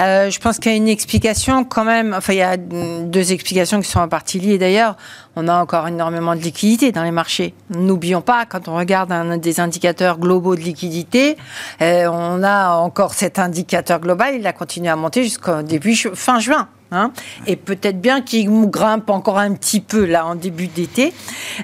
Euh, 0.00 0.30
je 0.30 0.38
pense 0.38 0.58
qu'il 0.58 0.72
y 0.72 0.74
a 0.74 0.78
une 0.78 0.88
explication 0.88 1.64
quand 1.64 1.84
même. 1.84 2.14
Enfin, 2.16 2.32
il 2.32 2.38
y 2.38 2.42
a 2.42 2.56
deux 2.56 3.32
explications 3.32 3.80
qui 3.82 3.90
sont 3.90 4.00
en 4.00 4.08
partie 4.08 4.38
liées 4.38 4.58
d'ailleurs 4.58 4.96
on 5.36 5.48
a 5.48 5.54
encore 5.54 5.88
énormément 5.88 6.34
de 6.34 6.40
liquidités 6.40 6.92
dans 6.92 7.04
les 7.04 7.10
marchés. 7.10 7.54
N'oublions 7.70 8.20
pas, 8.20 8.44
quand 8.46 8.68
on 8.68 8.76
regarde 8.76 9.12
un 9.12 9.36
des 9.38 9.60
indicateurs 9.60 10.18
globaux 10.18 10.56
de 10.56 10.60
liquidité, 10.60 11.36
euh, 11.80 12.06
on 12.10 12.42
a 12.42 12.76
encore 12.76 13.14
cet 13.14 13.38
indicateur 13.38 14.00
global, 14.00 14.34
il 14.36 14.46
a 14.46 14.52
continué 14.52 14.88
à 14.88 14.96
monter 14.96 15.22
jusqu'au 15.22 15.62
début 15.62 15.94
fin 15.94 16.38
juin. 16.38 16.68
Hein, 16.94 17.10
et 17.46 17.56
peut-être 17.56 18.02
bien 18.02 18.20
qu'il 18.20 18.50
grimpe 18.68 19.08
encore 19.08 19.38
un 19.38 19.54
petit 19.54 19.80
peu 19.80 20.04
là 20.04 20.26
en 20.26 20.34
début 20.34 20.66
d'été. 20.66 21.14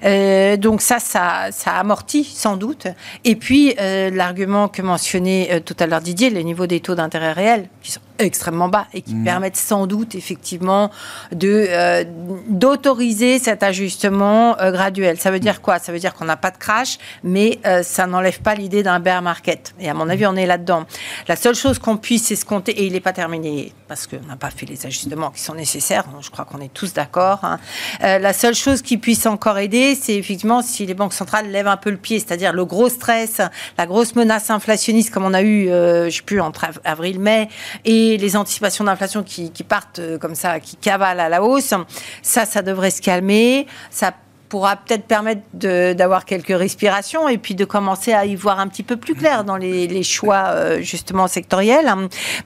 Euh, 0.03 0.57
donc 0.57 0.81
ça, 0.81 1.01
ça, 1.01 1.49
ça 1.51 1.73
amortit 1.73 2.25
sans 2.25 2.57
doute. 2.57 2.87
Et 3.27 3.37
puis 3.37 3.75
euh, 3.79 4.09
l'argument 4.09 4.69
que 4.69 4.81
mentionnait 4.81 5.61
tout 5.67 5.77
à 5.81 5.87
l'heure 5.87 6.01
Didier, 6.01 6.31
le 6.31 6.41
niveau 6.41 6.67
des 6.67 6.81
taux 6.81 6.95
d'intérêt 6.95 7.33
réels, 7.33 7.69
qui 7.83 7.93
sont 7.93 8.01
extrêmement 8.19 8.69
bas 8.69 8.87
et 8.93 9.03
qui 9.03 9.15
mmh. 9.15 9.25
permettent 9.25 9.57
sans 9.57 9.87
doute 9.87 10.15
effectivement 10.15 10.91
de 11.33 11.67
euh, 11.69 12.05
d'autoriser 12.49 13.39
cet 13.39 13.63
ajustement 13.63 14.59
euh, 14.61 14.71
graduel. 14.73 15.19
Ça 15.19 15.31
veut 15.31 15.41
dire 15.41 15.61
quoi? 15.61 15.79
Ça 15.79 15.93
veut 15.93 15.99
dire 15.99 16.15
qu'on 16.15 16.25
n'a 16.25 16.37
pas 16.37 16.51
de 16.51 16.57
crash, 16.57 16.99
mais 17.23 17.59
euh, 17.67 17.83
ça 17.83 18.07
n'enlève 18.07 18.41
pas 18.41 18.55
l'idée 18.55 18.83
d'un 18.83 19.01
bear 19.01 19.23
market. 19.23 19.75
Et 19.81 19.89
à 19.89 19.95
mon 19.95 20.09
avis, 20.09 20.27
on 20.27 20.37
est 20.37 20.47
là-dedans. 20.47 20.85
La 21.29 21.37
seule 21.37 21.55
chose 21.55 21.79
qu'on 21.79 21.97
puisse 21.97 22.31
escompter, 22.31 22.73
et 22.73 22.87
il 22.87 22.93
n'est 22.93 23.01
pas 23.01 23.13
terminé 23.13 23.73
parce 23.87 24.07
qu'on 24.07 24.27
n'a 24.29 24.37
pas 24.37 24.51
fait 24.51 24.67
les 24.67 24.85
ajustements 24.85 25.31
qui 25.31 25.41
sont 25.41 25.55
nécessaires, 25.55 26.05
je 26.21 26.31
crois 26.31 26.45
qu'on 26.45 26.61
est 26.61 26.73
tous 26.73 26.93
d'accord. 26.93 27.41
Hein. 27.43 27.59
la 28.01 28.33
seule 28.35 28.55
chose 28.55 28.83
qui 28.83 28.99
puisse 28.99 29.25
encore 29.25 29.57
aider, 29.59 29.95
c'est 29.99 30.15
effectivement 30.15 30.61
si 30.61 30.85
les 30.85 30.93
banques 30.93 31.15
centrales 31.15 31.51
lèvent 31.51 31.69
un 31.69 31.79
peu 31.79 31.91
le 31.91 31.97
pied, 31.97 32.19
c'est-à-dire 32.19 32.53
le 32.53 32.67
gros 32.67 32.91
stress, 32.91 33.41
la 33.79 33.87
grosse 33.87 34.15
menace 34.15 34.51
inflationniste 34.51 35.11
comme 35.11 35.25
on 35.25 35.33
a 35.33 35.43
eu, 35.43 35.69
je 35.69 36.05
ne 36.05 36.11
sais 36.11 36.21
plus, 36.21 36.41
entre 36.41 36.67
avril-mai, 36.85 37.49
et 37.87 38.08
les 38.17 38.37
anticipations 38.37 38.85
d'inflation 38.85 39.23
qui, 39.23 39.51
partent 39.69 39.99
euh, 39.99 40.19
comme 40.19 40.35
ça, 40.35 40.61
qui 40.61 40.77
cavalent 40.77 41.21
à 41.21 41.29
la 41.29 41.43
hausse, 41.43 41.75
ça, 42.23 42.45
ça 42.47 42.63
devrait 42.63 42.91
se 42.91 43.03
calmer. 43.03 43.67
Ça 43.91 44.15
pourra 44.49 44.77
peut-être 44.77 45.05
permettre 45.05 45.43
d'avoir 45.53 46.25
quelques 46.25 46.57
respirations 46.57 47.29
et 47.29 47.37
puis 47.37 47.55
de 47.55 47.67
commencer 47.67 48.15
à 48.15 48.25
y 48.25 48.35
voir 48.35 48.61
un 48.61 48.69
petit 48.69 48.83
peu 48.83 48.97
plus 48.97 49.15
clair 49.15 49.45
dans 49.45 49.59
les, 49.59 50.03
choix 50.03 50.45
euh, 50.47 50.81
justement 50.81 51.29
sectoriels. 51.29 51.93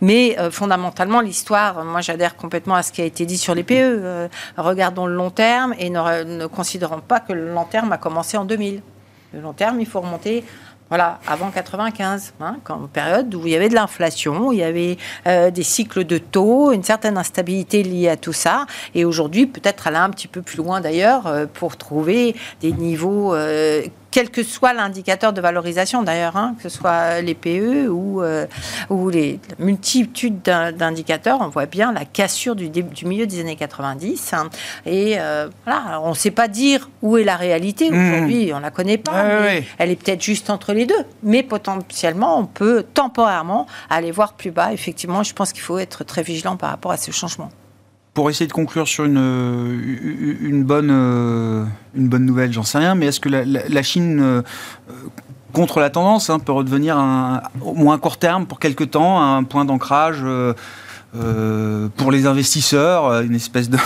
Mais 0.00 0.36
euh, 0.40 0.50
fondamentalement, 0.50 1.20
l'histoire, 1.20 1.84
moi 1.84 2.00
j'adhère 2.00 2.34
complètement 2.34 2.74
à 2.74 2.82
ce 2.82 2.90
qui 2.90 3.02
a 3.02 3.04
été 3.04 3.24
dit 3.24 3.38
sur 3.38 3.54
les 3.54 3.62
PE. 3.62 4.28
regardons 4.56 5.06
le 5.06 5.14
long 5.14 5.30
terme 5.30 5.74
et 5.78 5.90
ne, 5.90 6.24
ne 6.24 6.46
considérons 6.46 7.00
pas 7.00 7.20
que 7.20 7.32
le 7.32 7.52
long 7.52 7.64
terme 7.66 7.92
a 7.92 7.98
commencé 7.98 8.36
en 8.36 8.44
2000. 8.44 8.82
Le 9.32 9.40
long 9.40 9.52
terme, 9.52 9.80
il 9.80 9.86
faut 9.86 10.00
remonter 10.00 10.44
voilà, 10.93 11.20
avant 11.26 11.51
95, 11.51 12.34
hein, 12.38 12.59
quand, 12.64 12.86
période 12.93 13.34
où 13.34 13.47
il 13.47 13.53
y 13.55 13.57
avait 13.57 13.70
de 13.70 13.74
l'inflation, 13.74 14.53
il 14.53 14.59
y 14.59 14.62
avait 14.62 14.99
euh, 15.26 15.51
des 15.51 15.62
cycles 15.62 16.05
de 16.05 16.18
taux, 16.18 16.70
une 16.70 16.82
certaine 16.82 17.16
instabilité 17.16 17.82
liée 17.82 18.11
à 18.11 18.18
tout 18.18 18.34
ça. 18.34 18.66
Et 18.95 19.07
aujourd'hui, 19.07 19.47
peut-être 19.47 19.86
aller 19.86 19.97
un 19.97 20.11
petit 20.11 20.28
peu 20.28 20.43
plus 20.43 20.59
loin 20.59 20.82
d'ailleurs 20.82 21.26
euh, 21.26 21.47
pour 21.51 21.78
trouver 21.78 22.36
des 22.61 22.72
niveaux 22.72 23.34
euh, 23.34 23.80
quel 24.12 24.30
que 24.30 24.44
soit 24.44 24.74
l'indicateur 24.74 25.32
de 25.32 25.40
valorisation 25.40 26.02
d'ailleurs, 26.02 26.36
hein, 26.36 26.54
que 26.62 26.68
ce 26.68 26.78
soit 26.78 27.20
les 27.22 27.34
PE 27.34 27.88
ou, 27.88 28.22
euh, 28.22 28.46
ou 28.90 29.08
les 29.08 29.40
multitudes 29.58 30.42
d'indicateurs, 30.42 31.38
on 31.40 31.48
voit 31.48 31.66
bien 31.66 31.92
la 31.92 32.04
cassure 32.04 32.54
du, 32.54 32.68
du 32.68 33.06
milieu 33.06 33.26
des 33.26 33.40
années 33.40 33.56
90. 33.56 34.34
Hein. 34.34 34.50
et 34.86 35.18
euh, 35.18 35.48
voilà, 35.64 36.00
on 36.02 36.10
ne 36.10 36.14
sait 36.14 36.30
pas 36.30 36.46
dire 36.46 36.90
où 37.00 37.16
est 37.16 37.24
la 37.24 37.36
réalité 37.36 37.90
mmh. 37.90 37.94
aujourd'hui, 37.94 38.52
on 38.52 38.58
ne 38.58 38.62
la 38.62 38.70
connaît 38.70 38.98
pas. 38.98 39.24
Elle 39.78 39.90
est 39.90 39.96
peut-être 39.96 40.22
juste 40.22 40.50
entre 40.50 40.74
les 40.74 40.86
deux, 40.86 41.04
mais 41.22 41.42
potentiellement, 41.42 42.38
on 42.38 42.44
peut 42.46 42.84
temporairement 42.94 43.66
aller 43.88 44.10
voir 44.10 44.34
plus 44.34 44.50
bas. 44.50 44.72
Effectivement, 44.72 45.22
je 45.22 45.32
pense 45.32 45.52
qu'il 45.52 45.62
faut 45.62 45.78
être 45.78 46.04
très 46.04 46.22
vigilant 46.22 46.56
par 46.56 46.70
rapport 46.70 46.92
à 46.92 46.98
ce 46.98 47.10
changement 47.10 47.50
pour 48.14 48.28
essayer 48.28 48.46
de 48.46 48.52
conclure 48.52 48.88
sur 48.88 49.04
une, 49.04 49.16
une, 50.40 50.64
bonne, 50.64 50.90
euh, 50.90 51.64
une 51.94 52.08
bonne 52.08 52.26
nouvelle, 52.26 52.52
j'en 52.52 52.62
sais 52.62 52.78
rien, 52.78 52.94
mais 52.94 53.06
est-ce 53.06 53.20
que 53.20 53.28
la, 53.28 53.82
Chine, 53.82 54.20
euh, 54.20 54.42
contre 55.52 55.80
la 55.80 55.90
tendance, 55.90 56.28
hein, 56.28 56.38
peut 56.38 56.52
redevenir 56.52 56.98
un, 56.98 57.42
au 57.62 57.74
moins 57.74 57.96
à 57.96 57.98
court 57.98 58.18
terme, 58.18 58.46
pour 58.46 58.58
quelque 58.58 58.84
temps, 58.84 59.22
un 59.22 59.44
point 59.44 59.64
d'ancrage 59.64 60.20
euh, 60.22 60.52
euh, 61.14 61.88
pour 61.96 62.10
les 62.10 62.26
investisseurs, 62.26 63.06
euh, 63.06 63.22
une 63.22 63.34
espèce 63.34 63.68
de... 63.68 63.76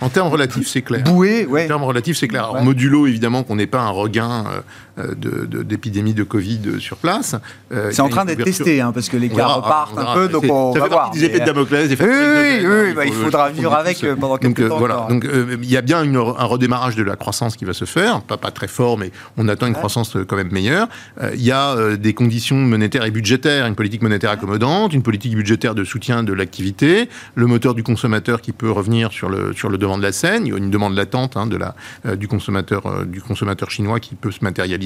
en 0.00 0.08
termes 0.08 0.28
relatifs, 0.28 0.66
c'est 0.66 0.82
clair. 0.82 1.04
Bouée, 1.04 1.46
ouais. 1.46 1.64
En 1.64 1.68
termes 1.68 1.84
relatifs, 1.84 2.18
c'est 2.18 2.26
clair. 2.26 2.52
En 2.52 2.64
modulo, 2.64 3.06
évidemment, 3.06 3.44
qu'on 3.44 3.54
n'ait 3.54 3.68
pas 3.68 3.82
un 3.82 3.90
regain 3.90 4.46
euh, 4.46 4.60
d'épidémie 4.96 6.14
de, 6.14 6.18
de, 6.18 6.24
Covid 6.24 6.80
sur 6.80 6.96
place. 6.96 7.36
c'est 7.70 8.00
en 8.00 8.08
train 8.08 8.24
d'être 8.24 8.42
testé, 8.42 8.80
hein, 8.80 8.92
parce 8.92 9.08
que 9.08 9.16
les 9.16 9.28
cas 9.28 9.46
repartent 9.46 9.98
un 9.98 10.14
peu, 10.14 10.28
donc 10.28 10.44
on 10.48 10.72
ça 10.72 10.80
va 10.80 10.84
fait 10.86 10.90
voir. 10.90 11.10
des 11.10 11.24
épées 11.24 11.40
de 11.40 11.44
Damoclès. 11.44 11.88
oui, 11.88 11.96
oui, 12.00 12.66
oui, 12.66 12.92
bah, 12.94 13.04
il 13.04 13.12
faudra 13.12 13.50
vivre 13.50 13.74
avec 13.74 14.04
pendant 14.18 14.38
quelques 14.38 14.60
donc, 14.60 14.68
temps. 14.68 14.78
Voilà. 14.78 15.06
Donc 15.08 15.26
il 15.62 15.70
y 15.70 15.76
a 15.76 15.82
bien 15.82 16.02
une, 16.02 16.16
un 16.16 16.44
redémarrage 16.44 16.96
de 16.96 17.02
la 17.02 17.16
croissance 17.16 17.56
qui 17.56 17.64
va 17.64 17.72
se 17.72 17.84
faire, 17.84 18.22
pas, 18.22 18.36
pas 18.36 18.50
très 18.50 18.68
fort, 18.68 18.98
mais 18.98 19.10
on 19.36 19.48
attend 19.48 19.66
une 19.66 19.74
croissance 19.74 20.16
quand 20.26 20.36
même 20.36 20.50
meilleure. 20.50 20.88
Il 21.34 21.42
y 21.42 21.52
a 21.52 21.96
des 21.96 22.14
conditions 22.14 22.56
monétaires 22.56 23.04
et 23.04 23.10
budgétaires, 23.10 23.66
une 23.66 23.74
politique 23.74 24.02
monétaire 24.02 24.30
accommodante, 24.30 24.92
une 24.92 25.02
politique 25.02 25.34
budgétaire 25.34 25.74
de 25.74 25.84
soutien 25.84 26.22
de 26.22 26.32
l'activité, 26.32 27.08
le 27.34 27.46
moteur 27.46 27.74
du 27.74 27.82
consommateur 27.82 28.40
qui 28.40 28.52
peut 28.52 28.70
revenir 28.70 29.12
sur 29.12 29.28
le, 29.28 29.52
devant 29.78 29.98
de 29.98 30.02
la 30.02 30.12
scène. 30.12 30.46
Il 30.46 30.50
y 30.50 30.54
a 30.54 30.58
une 30.58 30.70
demande 30.70 30.94
latente 30.94 31.36
hein, 31.36 31.46
de 31.46 31.56
la, 31.56 31.74
euh, 32.06 32.16
du, 32.16 32.28
consommateur, 32.28 32.86
euh, 32.86 33.04
du 33.04 33.20
consommateur 33.20 33.70
chinois 33.70 34.00
qui 34.00 34.14
peut 34.14 34.30
se 34.30 34.42
matérialiser 34.42 34.85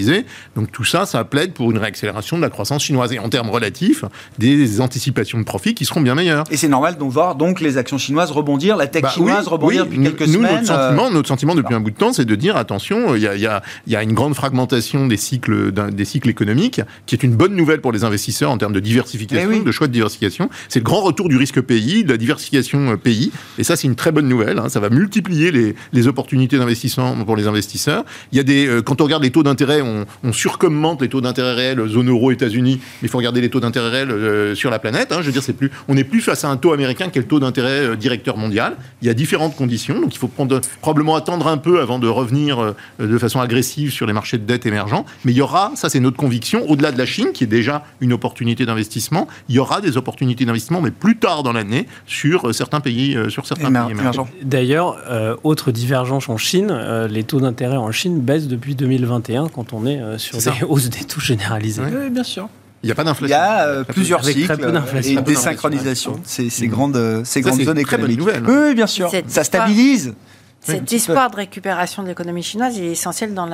Donc 0.57 0.71
tout 0.73 0.85
ça, 0.85 1.07
ça 1.07 1.25
plaide 1.25 1.53
pour 1.53 1.71
une 1.71 1.79
réaccélération 1.79 2.37
de 2.37 2.43
la 2.43 2.51
croissance 2.51 2.85
chinoise. 2.85 3.13
Et 3.13 3.19
en 3.19 3.29
termes 3.29 3.51
relatifs, 3.51 4.05
des 4.39 4.81
anticipations 4.81 5.39
de 5.39 5.45
profit 5.45 5.75
qui 5.75 5.85
seront 5.85 6.01
bien 6.01 6.15
meilleures. 6.15 6.45
Et 6.51 6.57
c'est 6.57 6.69
normal 6.69 6.97
de 6.97 7.05
voir 7.05 7.35
donc 7.35 7.61
les 7.61 7.77
actions 7.77 7.99
chinoises 7.99 8.31
rebondir, 8.31 8.77
la 8.77 8.87
tech 8.87 9.03
bah 9.03 9.11
chinoise 9.11 9.49
rebondir 9.49 9.85
depuis 9.87 10.03
quelques 10.03 10.21
nous, 10.23 10.35
semaines. 10.35 10.61
Notre 10.61 10.67
sentiment, 10.67 11.11
notre 11.11 11.29
sentiment 11.29 11.55
depuis 11.55 11.75
un 11.75 11.81
bout 11.81 11.91
de 11.91 11.97
temps, 11.97 12.13
c'est 12.13 12.25
de 12.25 12.35
dire 12.35 12.57
attention, 12.57 13.15
il 13.15 13.23
y 13.23 13.27
a, 13.29 13.37
y, 13.37 13.47
a, 13.47 13.63
y 13.87 13.97
a, 13.97 14.03
une 14.03 14.15
grande 14.15 14.35
fragmentation 14.35 15.07
des 15.07 15.17
cycles, 15.17 15.73
des 15.73 16.05
cycles 16.05 16.29
économiques, 16.29 16.81
qui 17.07 17.15
est 17.15 17.23
une 17.23 17.35
bonne 17.35 17.55
nouvelle 17.55 17.81
pour 17.81 17.93
les 17.93 18.05
investisseurs 18.05 18.51
en 18.51 18.59
termes 18.59 18.73
de 18.73 18.81
diversification, 18.81 19.51
eh 19.53 19.61
de 19.61 19.73
choix 19.73 19.87
de 19.87 19.93
diversification. 19.93 20.49
C'est 20.69 20.81
le 20.81 20.85
grand 20.85 21.01
retour 21.01 21.29
du 21.29 21.37
risque 21.37 21.61
pays, 21.61 22.05
de 22.05 22.11
la 22.11 22.17
diversification 22.17 22.97
pays. 22.97 23.33
Et 23.59 23.65
ça, 23.65 23.77
c'est 23.77 23.87
une 23.87 23.97
très 23.97 24.13
bonne 24.13 24.29
nouvelle. 24.29 24.59
Hein. 24.59 24.69
Ça 24.69 24.81
va 24.81 24.91
multiplier 24.91 25.51
les, 25.51 25.75
les 25.93 26.07
opportunités 26.07 26.59
d'investissement 26.59 27.17
pour 27.25 27.37
les 27.37 27.47
investisseurs. 27.47 28.05
Il 28.33 28.39
y 28.39 28.41
a 28.41 28.45
des, 28.45 28.67
euh, 28.67 28.83
quand 28.83 29.01
on 29.01 29.05
regarde 29.05 29.23
les 29.23 29.31
taux 29.31 29.43
d'intérêt, 29.43 29.81
on, 29.91 30.29
on 30.29 30.33
surcommente 30.33 31.03
les 31.03 31.09
taux 31.09 31.21
d'intérêt 31.21 31.55
réels, 31.55 31.87
zone 31.89 32.09
euro, 32.09 32.31
États-Unis, 32.31 32.81
mais 32.81 33.07
il 33.07 33.09
faut 33.09 33.19
regarder 33.19 33.41
les 33.41 33.51
taux 33.51 33.61
d'intérêt 33.61 33.91
réels 33.91 34.11
euh, 34.11 34.55
sur 34.55 34.71
la 34.71 34.79
planète. 34.79 35.13
Hein. 35.13 35.19
Je 35.21 35.27
veux 35.27 35.33
dire, 35.33 35.43
c'est 35.43 35.53
plus, 35.53 35.71
on 35.89 35.95
n'est 35.95 36.05
plus 36.05 36.21
face 36.21 36.45
à 36.45 36.49
un 36.49 36.57
taux 36.57 36.73
américain 36.73 37.09
qui 37.09 37.19
est 37.19 37.23
le 37.23 37.29
taux 37.29 37.41
d'intérêt 37.41 37.87
euh, 37.87 37.97
directeur 37.97 38.37
mondial. 38.37 38.77
Il 39.03 39.09
y 39.09 39.11
a 39.11 39.15
différentes 39.15 39.57
conditions, 39.57 40.01
donc 40.01 40.15
il 40.15 40.19
faut 40.19 40.29
prendre, 40.29 40.61
probablement 40.81 41.17
attendre 41.17 41.47
un 41.49 41.59
peu 41.59 41.81
avant 41.81 41.99
de 41.99 42.09
revenir 42.09 42.75
de 42.99 43.19
façon 43.19 43.41
agressive 43.41 43.91
sur 43.91 44.07
les 44.07 44.13
marchés 44.13 44.39
de 44.39 44.45
dette 44.45 44.67
émergents. 44.67 45.05
Mais 45.25 45.33
il 45.33 45.39
y 45.39 45.41
aura, 45.41 45.73
ça 45.75 45.89
c'est 45.89 46.01
notre 46.01 46.17
conviction, 46.17 46.69
au-delà 46.69 46.93
de 46.93 46.99
la 46.99 47.07
Chine, 47.07 47.33
qui 47.33 47.45
est 47.45 47.49
déjà 47.49 47.85
une 48.01 48.13
opportunité 48.13 48.67
d'investissement, 48.67 49.29
il 49.49 49.55
y 49.55 49.59
aura 49.59 49.81
des 49.81 49.97
opportunités 49.97 50.45
d'investissement, 50.45 50.81
mais 50.81 50.91
plus 50.91 51.17
tard 51.17 51.43
dans 51.43 51.53
l'année, 51.53 51.87
sur 52.07 52.55
certains 52.55 52.81
pays, 52.81 53.17
sur 53.29 53.47
certains 53.47 53.73
pays 53.73 53.93
émergents. 53.93 54.29
D'ailleurs, 54.43 54.97
autre 55.43 55.73
divergence 55.73 56.29
en 56.29 56.37
Chine, 56.37 56.73
les 57.11 57.25
taux 57.25 57.41
d'intérêt 57.41 57.77
en 57.77 57.91
Chine 57.93 58.21
baissent 58.21 58.49
depuis 58.49 58.75
2021 58.75 59.49
quand 59.49 59.73
on 59.73 59.80
est 59.87 60.19
sur 60.19 60.39
des 60.39 60.65
hausses 60.69 60.89
des 60.89 61.05
taux 61.05 61.21
généralisées. 61.21 61.83
Oui, 61.83 62.11
bien 62.11 62.25
sûr. 62.25 62.49
Il 62.83 62.87
n'y 62.87 62.93
a 62.93 62.95
pas 62.95 63.05
d'inflation. 63.05 63.27
Il 63.27 63.31
y 63.31 63.35
a 63.35 63.67
euh, 63.67 63.85
plusieurs 63.85 64.25
cycles 64.25 64.59
et 65.05 65.17
des 65.17 65.35
synchronisations. 65.35 66.19
Ces, 66.25 66.49
ces 66.49 66.67
grandes, 66.67 67.23
ces 67.25 67.43
grandes 67.43 67.61
zones 67.61 67.79
économiques. 67.79 68.19
Nouvelle, 68.19 68.43
hein. 68.47 68.67
Oui, 68.69 68.75
bien 68.75 68.87
sûr. 68.87 69.11
Ça 69.29 69.45
stabilise. 69.45 70.15
Cet 70.63 70.93
espoir 70.93 71.31
de 71.31 71.37
récupération 71.37 72.03
de 72.03 72.09
l'économie 72.09 72.43
chinoise 72.43 72.79
est 72.79 72.93
essentiel 72.93 73.33
dans, 73.33 73.47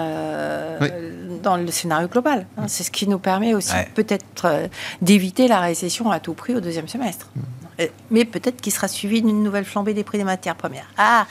dans 1.42 1.56
le 1.56 1.70
scénario 1.70 2.08
global. 2.08 2.46
Hein. 2.58 2.64
C'est 2.66 2.82
ce 2.82 2.90
qui 2.90 3.06
nous 3.08 3.18
permet 3.18 3.54
aussi 3.54 3.74
peut-être 3.94 4.44
euh, 4.44 4.66
d'éviter 5.02 5.46
la 5.46 5.60
récession 5.60 6.10
à 6.10 6.18
tout 6.18 6.34
prix 6.34 6.54
au 6.56 6.60
deuxième 6.60 6.88
semestre. 6.88 7.28
Euh, 7.78 7.86
mais 8.10 8.24
peut-être 8.24 8.60
qu'il 8.60 8.72
sera 8.72 8.88
suivi 8.88 9.20
d'une 9.20 9.42
nouvelle 9.42 9.64
flambée 9.64 9.92
des 9.92 10.04
prix 10.04 10.18
des 10.18 10.24
matières 10.24 10.54
premières. 10.54 10.86
Ah 10.96 11.26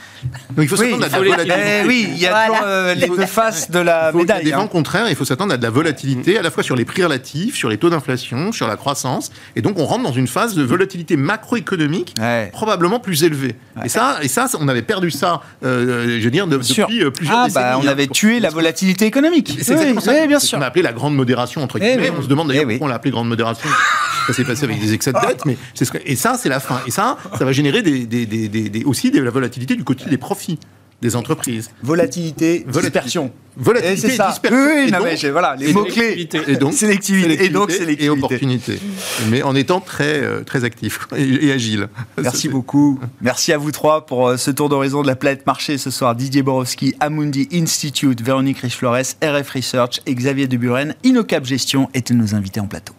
il 0.56 0.68
faut 0.68 0.76
s'attendre 0.76 1.04
à 1.04 1.08
de 1.08 1.12
la 1.12 1.18
volatilité. 1.18 1.80
Eh 1.82 1.86
oui, 1.86 2.08
il 2.08 2.18
y 2.18 2.26
a 2.26 2.64
euh, 2.64 2.94
les 2.94 3.08
deux 3.08 3.26
faces 3.26 3.70
de 3.70 3.80
la 3.80 4.12
médaille. 4.12 4.42
Il 4.42 4.48
y 4.48 4.52
a 4.52 4.56
des 4.56 4.62
vents 4.62 4.68
contraires, 4.68 5.08
il 5.08 5.16
faut 5.16 5.24
s'attendre 5.24 5.54
à 5.54 5.56
de 5.56 5.62
la 5.62 5.70
volatilité, 5.70 6.38
à 6.38 6.42
la 6.42 6.50
fois 6.50 6.62
sur 6.62 6.76
les 6.76 6.84
prix 6.84 7.02
relatifs, 7.02 7.56
sur 7.56 7.68
les 7.68 7.78
taux 7.78 7.90
d'inflation, 7.90 8.52
sur 8.52 8.68
la 8.68 8.76
croissance. 8.76 9.32
Et 9.56 9.62
donc, 9.62 9.78
on 9.78 9.84
rentre 9.84 10.04
dans 10.04 10.12
une 10.12 10.28
phase 10.28 10.54
de 10.54 10.62
volatilité 10.62 11.16
macroéconomique 11.16 12.14
probablement 12.52 13.00
plus 13.00 13.24
élevée. 13.24 13.56
Et, 13.84 13.88
ça, 13.88 14.18
et 14.22 14.28
ça, 14.28 14.46
on 14.60 14.68
avait 14.68 14.82
perdu 14.82 15.10
ça, 15.10 15.42
euh, 15.64 16.18
je 16.20 16.24
veux 16.24 16.30
dire, 16.30 16.46
depuis 16.46 17.10
plusieurs 17.10 17.38
ah, 17.38 17.48
bah, 17.52 17.78
on 17.82 17.86
avait 17.86 18.06
tué 18.06 18.40
la 18.40 18.50
volatilité 18.50 19.06
économique. 19.06 19.58
C'est 19.60 19.72
exactement 19.72 20.00
ça. 20.00 20.26
bien 20.26 20.38
sûr. 20.38 20.58
On 20.58 20.62
a 20.62 20.66
appelé 20.66 20.82
la 20.82 20.92
grande 20.92 21.14
modération, 21.14 21.62
entre 21.62 21.78
eh 21.78 21.80
guillemets. 21.80 22.12
On 22.16 22.22
se 22.22 22.28
demande 22.28 22.48
d'ailleurs 22.48 22.64
eh 22.66 22.72
pourquoi 22.74 22.86
on 22.86 22.88
l'a 22.88 22.96
appelé 22.96 23.10
grande 23.10 23.28
modération. 23.28 23.68
Ça 24.26 24.32
s'est 24.32 24.44
passé 24.44 24.64
avec 24.64 24.80
des 24.80 24.92
excès 24.92 25.12
de 25.12 25.26
dette, 25.26 25.44
mais 25.44 25.56
c'est 25.74 25.84
ce 25.84 25.92
que... 25.92 25.98
Et 26.04 26.16
ça, 26.16 26.36
c'est 26.38 26.48
la 26.48 26.60
fin. 26.60 26.80
Et 26.86 26.90
ça, 26.90 27.16
ça 27.38 27.44
va 27.44 27.52
générer 27.52 27.82
des, 27.82 28.82
aussi 28.84 29.10
de 29.10 29.20
la 29.20 29.30
volatilité 29.30 29.76
du 29.76 29.84
côté 29.84 30.08
des 30.08 30.18
profits 30.18 30.58
des 31.02 31.14
entreprises. 31.14 31.70
Volatilité, 31.82 32.64
dispersion. 32.66 33.30
Volatilité, 33.56 34.08
et 34.08 34.16
ça. 34.16 34.30
dispersion. 34.30 34.58
Oui, 34.58 35.26
et 35.26 35.30
voilà, 35.30 35.54
les 35.56 35.72
mots-clés. 35.72 36.28
Et 36.48 36.56
donc, 36.56 36.72
sélectivité. 36.72 37.44
Et 37.44 37.48
donc, 37.48 37.70
sélectivité. 37.70 38.04
Et 38.04 38.08
opportunité. 38.08 38.78
Mais 39.30 39.42
en 39.42 39.54
étant 39.54 39.80
très, 39.80 40.22
euh, 40.22 40.42
très 40.42 40.64
actif 40.64 41.06
et, 41.14 41.52
agile. 41.52 41.88
Merci 42.18 42.48
beaucoup. 42.48 42.98
Merci 43.20 43.52
à 43.52 43.58
vous 43.58 43.72
trois 43.72 44.06
pour 44.06 44.28
euh, 44.28 44.36
ce 44.36 44.50
tour 44.50 44.68
d'horizon 44.68 45.02
de 45.02 45.06
la 45.06 45.16
planète 45.16 45.46
marché 45.46 45.76
ce 45.78 45.90
soir. 45.90 46.14
Didier 46.14 46.42
Borowski, 46.42 46.94
Amundi 47.00 47.48
Institute, 47.52 48.22
Véronique 48.22 48.58
Riche-Flores, 48.58 49.16
RF 49.22 49.50
Research 49.50 50.00
et 50.06 50.14
Xavier 50.14 50.46
Deburen, 50.48 50.94
Inocap 51.04 51.44
Gestion 51.44 51.90
étaient 51.92 52.14
nos 52.14 52.34
invités 52.34 52.60
en 52.60 52.66
plateau. 52.66 52.94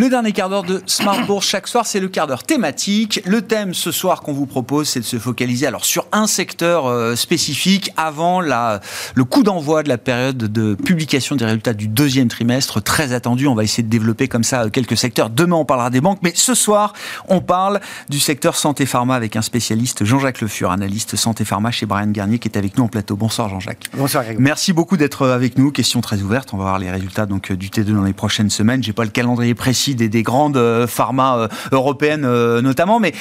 Le 0.00 0.08
dernier 0.08 0.32
quart 0.32 0.48
d'heure 0.48 0.62
de 0.62 0.82
Smart 0.86 1.26
Bourse 1.26 1.46
chaque 1.46 1.68
soir, 1.68 1.84
c'est 1.84 2.00
le 2.00 2.08
quart 2.08 2.26
d'heure 2.26 2.44
thématique. 2.44 3.20
Le 3.26 3.42
thème 3.42 3.74
ce 3.74 3.92
soir 3.92 4.22
qu'on 4.22 4.32
vous 4.32 4.46
propose, 4.46 4.88
c'est 4.88 5.00
de 5.00 5.04
se 5.04 5.18
focaliser 5.18 5.66
alors 5.66 5.84
sur 5.84 6.06
un 6.10 6.26
secteur 6.26 6.86
euh, 6.86 7.16
spécifique 7.16 7.92
avant 7.98 8.40
la, 8.40 8.80
le 9.14 9.24
coup 9.24 9.42
d'envoi 9.42 9.82
de 9.82 9.90
la 9.90 9.98
période 9.98 10.38
de 10.38 10.74
publication 10.74 11.36
des 11.36 11.44
résultats 11.44 11.74
du 11.74 11.86
deuxième 11.86 12.28
trimestre, 12.28 12.82
très 12.82 13.12
attendu. 13.12 13.46
On 13.46 13.54
va 13.54 13.62
essayer 13.62 13.82
de 13.82 13.90
développer 13.90 14.26
comme 14.26 14.42
ça 14.42 14.62
euh, 14.62 14.70
quelques 14.70 14.96
secteurs. 14.96 15.28
Demain, 15.28 15.56
on 15.56 15.66
parlera 15.66 15.90
des 15.90 16.00
banques, 16.00 16.20
mais 16.22 16.32
ce 16.34 16.54
soir, 16.54 16.94
on 17.28 17.42
parle 17.42 17.78
du 18.08 18.20
secteur 18.20 18.56
santé 18.56 18.86
pharma 18.86 19.16
avec 19.16 19.36
un 19.36 19.42
spécialiste, 19.42 20.06
Jean-Jacques 20.06 20.40
Le 20.40 20.48
Fur, 20.48 20.70
analyste 20.70 21.16
santé 21.16 21.44
pharma 21.44 21.72
chez 21.72 21.84
Brian 21.84 22.10
Garnier, 22.10 22.38
qui 22.38 22.48
est 22.48 22.56
avec 22.56 22.78
nous 22.78 22.84
en 22.84 22.88
plateau. 22.88 23.16
Bonsoir 23.16 23.50
Jean-Jacques. 23.50 23.90
Bonsoir. 23.94 24.24
Merci 24.38 24.72
beaucoup 24.72 24.96
d'être 24.96 25.28
avec 25.28 25.58
nous. 25.58 25.70
Question 25.70 26.00
très 26.00 26.22
ouverte. 26.22 26.54
On 26.54 26.56
va 26.56 26.64
voir 26.64 26.78
les 26.78 26.90
résultats 26.90 27.26
donc 27.26 27.52
du 27.52 27.68
T2 27.68 27.92
dans 27.92 28.04
les 28.04 28.14
prochaines 28.14 28.48
semaines. 28.48 28.82
J'ai 28.82 28.94
pas 28.94 29.04
le 29.04 29.10
calendrier 29.10 29.54
précis 29.54 29.89
des, 29.94 30.22
grandes 30.22 30.56
euh, 30.56 30.86
pharma 30.86 31.36
euh, 31.36 31.48
européennes 31.72 32.24
euh, 32.24 32.60
notamment. 32.62 33.00
Mais 33.00 33.12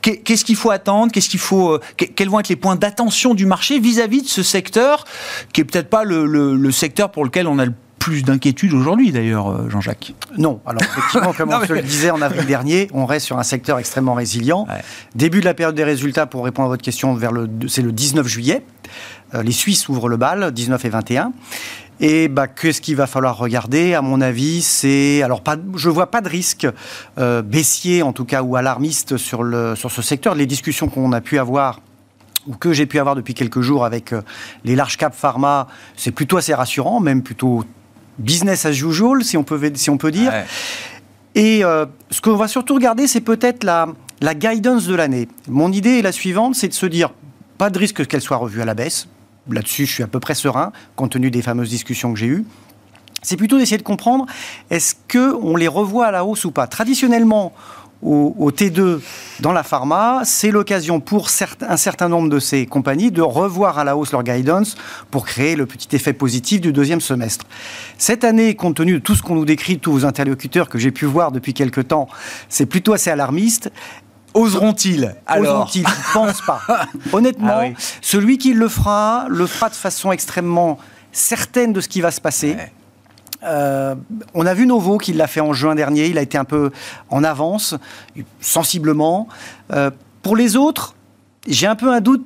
qu'est-ce 0.00 0.44
qu'il 0.44 0.56
faut 0.56 0.70
attendre? 0.70 1.12
Qu'est-ce 1.12 1.28
qu'il 1.28 1.40
faut 1.40 1.78
Quels 1.96 2.28
vont 2.28 2.40
être 2.40 2.48
les 2.48 2.56
points 2.56 2.76
d'attention 2.76 3.34
du 3.34 3.46
marché 3.46 3.78
vis-à-vis 3.78 4.22
de 4.22 4.28
ce 4.28 4.42
secteur 4.42 5.04
qui 5.52 5.60
est 5.60 5.64
peut-être 5.64 5.90
pas 5.90 6.04
le, 6.04 6.70
secteur 6.70 7.10
pour 7.10 7.24
lequel 7.24 7.46
on 7.46 7.58
a 7.58 7.66
le 7.66 7.74
plus 7.98 8.24
d'inquiétude 8.24 8.72
aujourd'hui 8.72 9.12
d'ailleurs, 9.12 9.70
Jean-Jacques? 9.70 10.14
Non. 10.36 10.60
Alors 10.66 10.82
effectivement, 10.82 11.32
comme 11.36 11.50
on 11.52 11.64
se 11.64 11.72
le 11.72 11.82
disait 11.82 12.10
en 12.10 12.20
avril 12.22 12.46
dernier, 12.46 12.88
on 12.92 13.06
reste 13.06 13.26
sur 13.26 13.38
un 13.38 13.42
secteur 13.42 13.78
extrêmement 13.78 14.14
résilient. 14.14 14.66
Début 15.14 15.40
de 15.40 15.44
la 15.44 15.54
période 15.54 15.74
des 15.74 15.84
résultats, 15.84 16.26
pour 16.26 16.44
répondre 16.44 16.66
à 16.66 16.70
votre 16.70 16.82
question, 16.82 17.14
vers 17.14 17.32
le, 17.32 17.48
c'est 17.68 17.82
le 17.82 17.92
19 17.92 18.26
juillet. 18.26 18.64
les 19.34 19.52
Suisses 19.52 19.88
ouvrent 19.88 20.08
le 20.08 20.16
bal, 20.16 20.50
19 20.50 20.84
et 20.84 20.88
21. 20.88 21.32
Et 22.04 22.26
bah, 22.26 22.48
qu'est-ce 22.48 22.80
qu'il 22.80 22.96
va 22.96 23.06
falloir 23.06 23.38
regarder? 23.38 23.94
À 23.94 24.02
mon 24.02 24.20
avis, 24.20 24.60
c'est 24.60 25.22
alors 25.22 25.40
pas, 25.40 25.56
je 25.76 25.88
vois 25.88 26.10
pas 26.10 26.20
de 26.20 26.28
risque 26.28 26.66
euh, 27.16 27.42
baissier 27.42 28.02
en 28.02 28.12
tout 28.12 28.24
cas 28.24 28.42
ou 28.42 28.56
alarmiste 28.56 29.16
sur 29.16 29.44
le 29.44 29.76
sur 29.76 29.92
ce 29.92 30.02
secteur. 30.02 30.34
Les 30.34 30.46
discussions 30.46 30.88
qu'on 30.88 31.12
a 31.12 31.20
pu 31.20 31.38
avoir 31.38 31.80
ou 32.48 32.56
que 32.56 32.72
j'ai 32.72 32.86
pu 32.86 32.98
avoir 32.98 33.14
depuis 33.14 33.34
quelques 33.34 33.60
jours 33.60 33.84
avec 33.84 34.12
euh, 34.12 34.20
les 34.64 34.74
large 34.74 34.96
cap 34.96 35.14
pharma, 35.14 35.68
c'est 35.96 36.10
plutôt 36.10 36.38
assez 36.38 36.52
rassurant, 36.52 36.98
même 36.98 37.22
plutôt 37.22 37.64
business 38.18 38.66
as 38.66 38.72
usual, 38.72 39.22
si 39.22 39.36
on 39.36 39.44
peut, 39.44 39.70
si 39.74 39.88
on 39.88 39.96
peut 39.96 40.10
dire. 40.10 40.32
Et 41.36 41.64
euh, 41.64 41.86
ce 42.10 42.20
qu'on 42.20 42.34
va 42.34 42.48
surtout 42.48 42.74
regarder, 42.74 43.06
c'est 43.06 43.20
peut-être 43.20 43.62
la, 43.62 43.86
la 44.20 44.34
guidance 44.34 44.88
de 44.88 44.96
l'année. 44.96 45.28
Mon 45.46 45.70
idée 45.70 46.00
est 46.00 46.02
la 46.02 46.10
suivante, 46.10 46.56
c'est 46.56 46.66
de 46.66 46.74
se 46.74 46.86
dire, 46.86 47.10
pas 47.58 47.70
de 47.70 47.78
risque 47.78 48.04
qu'elle 48.06 48.20
soit 48.20 48.38
revue 48.38 48.60
à 48.60 48.64
la 48.64 48.74
baisse, 48.74 49.06
là-dessus, 49.50 49.86
je 49.86 49.92
suis 49.92 50.02
à 50.02 50.06
peu 50.06 50.20
près 50.20 50.34
serein, 50.34 50.72
compte 50.96 51.12
tenu 51.12 51.30
des 51.30 51.42
fameuses 51.42 51.70
discussions 51.70 52.12
que 52.12 52.18
j'ai 52.18 52.26
eues. 52.26 52.44
C'est 53.22 53.36
plutôt 53.36 53.58
d'essayer 53.58 53.78
de 53.78 53.82
comprendre, 53.82 54.26
est-ce 54.70 54.94
qu'on 55.10 55.56
les 55.56 55.68
revoit 55.68 56.06
à 56.06 56.10
la 56.10 56.24
hausse 56.24 56.44
ou 56.44 56.50
pas? 56.50 56.66
Traditionnellement, 56.66 57.52
au, 58.02 58.50
T2 58.50 59.00
dans 59.40 59.52
la 59.52 59.62
pharma, 59.62 60.22
c'est 60.24 60.50
l'occasion 60.50 61.00
pour 61.00 61.28
un 61.60 61.76
certain 61.76 62.08
nombre 62.08 62.28
de 62.28 62.40
ces 62.40 62.66
compagnies 62.66 63.10
de 63.12 63.22
revoir 63.22 63.78
à 63.78 63.84
la 63.84 63.96
hausse 63.96 64.12
leur 64.12 64.24
guidance 64.24 64.74
pour 65.10 65.24
créer 65.24 65.54
le 65.54 65.66
petit 65.66 65.94
effet 65.94 66.12
positif 66.12 66.60
du 66.60 66.72
deuxième 66.72 67.00
semestre. 67.00 67.46
Cette 67.98 68.24
année, 68.24 68.56
compte 68.56 68.76
tenu 68.76 68.94
de 68.94 68.98
tout 68.98 69.14
ce 69.14 69.22
qu'on 69.22 69.36
nous 69.36 69.44
décrit, 69.44 69.78
tous 69.78 69.92
vos 69.92 70.04
interlocuteurs 70.04 70.68
que 70.68 70.78
j'ai 70.78 70.90
pu 70.90 71.04
voir 71.04 71.30
depuis 71.30 71.54
quelques 71.54 71.88
temps, 71.88 72.08
c'est 72.48 72.66
plutôt 72.66 72.92
assez 72.92 73.10
alarmiste. 73.10 73.70
Oseront-ils 74.34 75.14
Alors 75.26 75.66
Oseront-ils? 75.66 75.86
Je 75.86 76.18
ne 76.18 76.26
pense 76.26 76.40
pas. 76.42 76.60
Honnêtement, 77.12 77.60
ah 77.76 77.80
celui 78.00 78.38
qui 78.38 78.54
le 78.54 78.68
fera, 78.68 79.26
le 79.28 79.46
fera 79.46 79.68
de 79.68 79.74
façon 79.74 80.12
extrêmement 80.12 80.78
certaine 81.12 81.72
de 81.72 81.80
ce 81.80 81.88
qui 81.88 82.00
va 82.00 82.10
se 82.10 82.20
passer. 82.20 82.56
Euh, 83.44 83.94
on 84.34 84.46
a 84.46 84.54
vu 84.54 84.66
Novo 84.66 84.98
qui 84.98 85.12
l'a 85.12 85.26
fait 85.26 85.40
en 85.40 85.52
juin 85.52 85.74
dernier. 85.74 86.06
Il 86.06 86.18
a 86.18 86.22
été 86.22 86.38
un 86.38 86.44
peu 86.44 86.70
en 87.10 87.24
avance, 87.24 87.74
sensiblement. 88.40 89.28
Euh, 89.72 89.90
pour 90.22 90.36
les 90.36 90.56
autres, 90.56 90.94
j'ai 91.46 91.66
un 91.66 91.74
peu 91.74 91.92
un 91.92 92.00
doute 92.00 92.24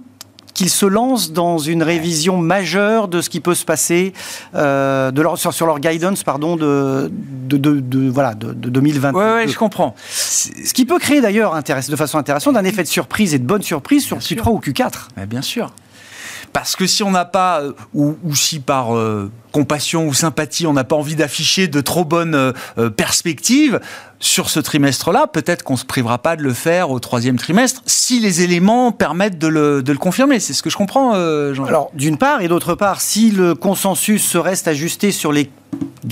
qu'ils 0.56 0.70
se 0.70 0.86
lancent 0.86 1.32
dans 1.32 1.58
une 1.58 1.82
révision 1.82 2.38
majeure 2.38 3.08
de 3.08 3.20
ce 3.20 3.28
qui 3.28 3.40
peut 3.40 3.54
se 3.54 3.66
passer 3.66 4.14
euh, 4.54 5.10
de 5.10 5.20
leur, 5.20 5.36
sur, 5.38 5.66
leur 5.66 5.78
guidance 5.78 6.24
pardon, 6.24 6.56
de, 6.56 7.12
de, 7.12 7.58
de, 7.58 8.08
voilà, 8.08 8.34
de, 8.34 8.52
2020. 8.52 9.12
Oui, 9.12 9.48
je 9.52 9.58
comprends. 9.58 9.94
Ce 10.08 10.72
qui 10.72 10.86
peut 10.86 10.98
créer 10.98 11.20
d'ailleurs 11.20 11.54
de 11.62 11.96
façon 11.96 12.16
intéressante 12.16 12.56
un 12.56 12.64
effet 12.64 12.82
de 12.82 12.88
surprise 12.88 13.34
et 13.34 13.38
de 13.38 13.44
bonne 13.44 13.62
surprise 13.62 14.02
sur 14.02 14.18
Q3 14.18 14.48
ou 14.48 14.58
Q4. 14.58 15.26
bien 15.28 15.42
sûr. 15.42 15.72
Parce 16.54 16.74
que 16.74 16.86
si 16.86 17.02
on 17.02 17.10
n'a 17.10 17.26
pas, 17.26 17.60
euh, 17.60 17.72
ou, 17.92 18.34
si 18.34 18.60
par 18.60 18.96
euh, 18.96 19.30
compassion 19.52 20.06
ou 20.06 20.14
sympathie, 20.14 20.66
on 20.66 20.72
n'a 20.72 20.84
pas 20.84 20.96
envie 20.96 21.16
d'afficher 21.16 21.68
de 21.68 21.82
trop 21.82 22.06
bonnes 22.06 22.54
perspectives, 22.96 23.78
sur 24.18 24.48
ce 24.48 24.60
trimestre-là, 24.60 25.26
peut-être 25.26 25.62
qu'on 25.62 25.74
ne 25.74 25.78
se 25.78 25.84
privera 25.84 26.18
pas 26.18 26.36
de 26.36 26.42
le 26.42 26.54
faire 26.54 26.90
au 26.90 26.98
troisième 27.00 27.36
trimestre, 27.36 27.82
si 27.86 28.20
les 28.20 28.42
éléments 28.42 28.92
permettent 28.92 29.38
de 29.38 29.46
le, 29.46 29.82
confirmer. 29.98 30.40
C'est 30.40 30.52
ce 30.52 30.62
que 30.62 30.70
je 30.70 30.76
comprends, 30.76 31.14
euh, 31.14 31.54
Jean. 31.54 31.64
Alors, 31.64 31.90
d'une 31.94 32.16
part, 32.16 32.40
et 32.40 32.48
d'autre 32.48 32.74
part, 32.74 33.00
si 33.00 33.30
le 33.30 33.54
consensus 33.54 34.24
se 34.24 34.38
reste 34.38 34.68
ajusté 34.68 35.12
sur 35.12 35.32
les, 35.32 35.50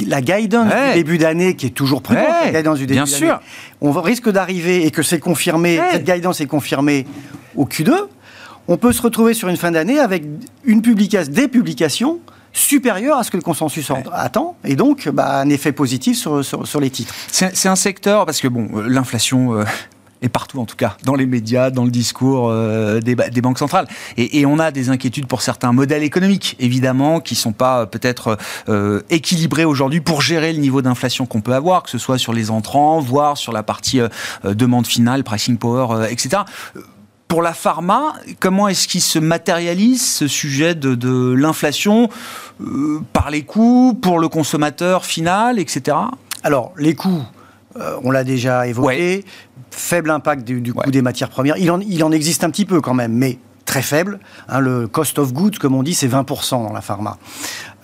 la 0.06 0.20
guidance 0.20 0.72
du 0.72 0.94
début 0.94 1.18
d'année, 1.18 1.56
qui 1.56 1.66
est 1.66 1.70
toujours 1.70 2.02
présente, 2.02 2.26
la 2.44 2.52
guidance 2.52 2.78
du 2.78 2.86
début 2.86 2.98
Bien 2.98 3.06
sûr. 3.06 3.40
on 3.80 3.92
risque 3.92 4.28
d'arriver, 4.28 4.84
et 4.86 4.90
que 4.90 5.02
c'est 5.02 5.20
confirmé, 5.20 5.80
cette 5.92 6.04
guidance 6.04 6.40
est 6.40 6.46
confirmée 6.46 7.06
au 7.56 7.64
Q2, 7.64 7.92
on 8.68 8.76
peut 8.76 8.92
se 8.92 9.02
retrouver 9.02 9.34
sur 9.34 9.48
une 9.48 9.56
fin 9.56 9.70
d'année 9.70 9.98
avec 9.98 10.24
une 10.64 10.82
publication, 10.82 11.32
des 11.32 11.48
publications 11.48 12.20
supérieur 12.54 13.18
à 13.18 13.24
ce 13.24 13.30
que 13.30 13.36
le 13.36 13.42
consensus 13.42 13.90
attend, 14.12 14.56
et 14.64 14.76
donc 14.76 15.08
bah, 15.08 15.40
un 15.40 15.50
effet 15.50 15.72
positif 15.72 16.16
sur, 16.16 16.42
sur, 16.44 16.80
les 16.80 16.90
titres. 16.90 17.12
C'est 17.30 17.68
un 17.68 17.76
secteur, 17.76 18.24
parce 18.24 18.40
que 18.40 18.48
bon, 18.48 18.68
euh, 18.76 18.88
l'inflation... 18.88 19.54
Euh, 19.54 19.64
est 20.22 20.28
partout 20.30 20.58
en 20.58 20.64
tout 20.64 20.76
cas, 20.76 20.96
dans 21.04 21.16
les 21.16 21.26
médias, 21.26 21.68
dans 21.68 21.84
le 21.84 21.90
discours 21.90 22.48
euh, 22.48 22.98
des, 23.00 23.14
des, 23.14 23.40
banques 23.42 23.58
centrales. 23.58 23.86
Et, 24.16 24.46
on 24.46 24.58
a 24.58 24.70
des 24.70 24.88
inquiétudes 24.88 25.26
pour 25.26 25.42
certains 25.42 25.72
modèles 25.72 26.02
économiques, 26.02 26.56
évidemment, 26.60 27.20
qui 27.20 27.34
sont 27.34 27.52
pas 27.52 27.84
peut-être 27.84 28.38
équilibrés 29.10 29.66
aujourd'hui 29.66 30.00
pour 30.00 30.22
gérer 30.22 30.54
le 30.54 30.60
niveau 30.60 30.80
d'inflation 30.80 31.26
qu'on 31.26 31.42
peut 31.42 31.52
avoir, 31.52 31.82
que 31.82 31.90
ce 31.90 31.98
soit 31.98 32.16
sur 32.16 32.32
les 32.32 32.50
entrants, 32.50 33.00
voire 33.00 33.36
sur 33.36 33.52
la 33.52 33.62
partie 33.62 34.00
demande 34.44 34.86
finale, 34.86 35.24
pricing 35.24 35.58
power, 35.58 36.10
etc 36.10 36.44
pour 37.34 37.42
la 37.42 37.52
pharma, 37.52 38.14
comment 38.38 38.68
est-ce 38.68 38.86
qu'il 38.86 39.00
se 39.00 39.18
matérialise 39.18 40.06
ce 40.06 40.28
sujet 40.28 40.76
de, 40.76 41.32
l'inflation 41.32 42.08
euh, 42.60 43.00
par 43.12 43.28
les 43.28 43.42
coûts, 43.42 43.98
pour 44.00 44.20
le 44.20 44.28
consommateur 44.28 45.04
final, 45.04 45.58
etc. 45.58 45.96
Alors, 46.44 46.72
les 46.78 46.94
coûts, 46.94 47.24
euh, 47.76 47.96
on 48.04 48.12
l'a 48.12 48.22
déjà 48.22 48.68
évoqué, 48.68 49.24
faible 49.72 50.10
impact 50.10 50.44
du, 50.44 50.72
coût 50.72 50.88
des 50.88 51.02
matières 51.02 51.28
premières. 51.28 51.56
Il 51.56 51.72
en, 51.72 51.80
il 51.80 52.04
en 52.04 52.12
existe 52.12 52.44
un 52.44 52.50
petit 52.50 52.66
peu 52.66 52.80
quand 52.80 52.94
même, 52.94 53.12
mais 53.12 53.40
très 53.64 53.82
faible. 53.82 54.20
Hein, 54.48 54.60
le 54.60 54.86
cost 54.86 55.18
of 55.18 55.32
goods, 55.32 55.58
comme 55.60 55.74
on 55.74 55.82
dit, 55.82 55.94
c'est 55.94 56.06
20% 56.06 56.50
dans 56.50 56.72
la 56.72 56.82
pharma. 56.82 57.18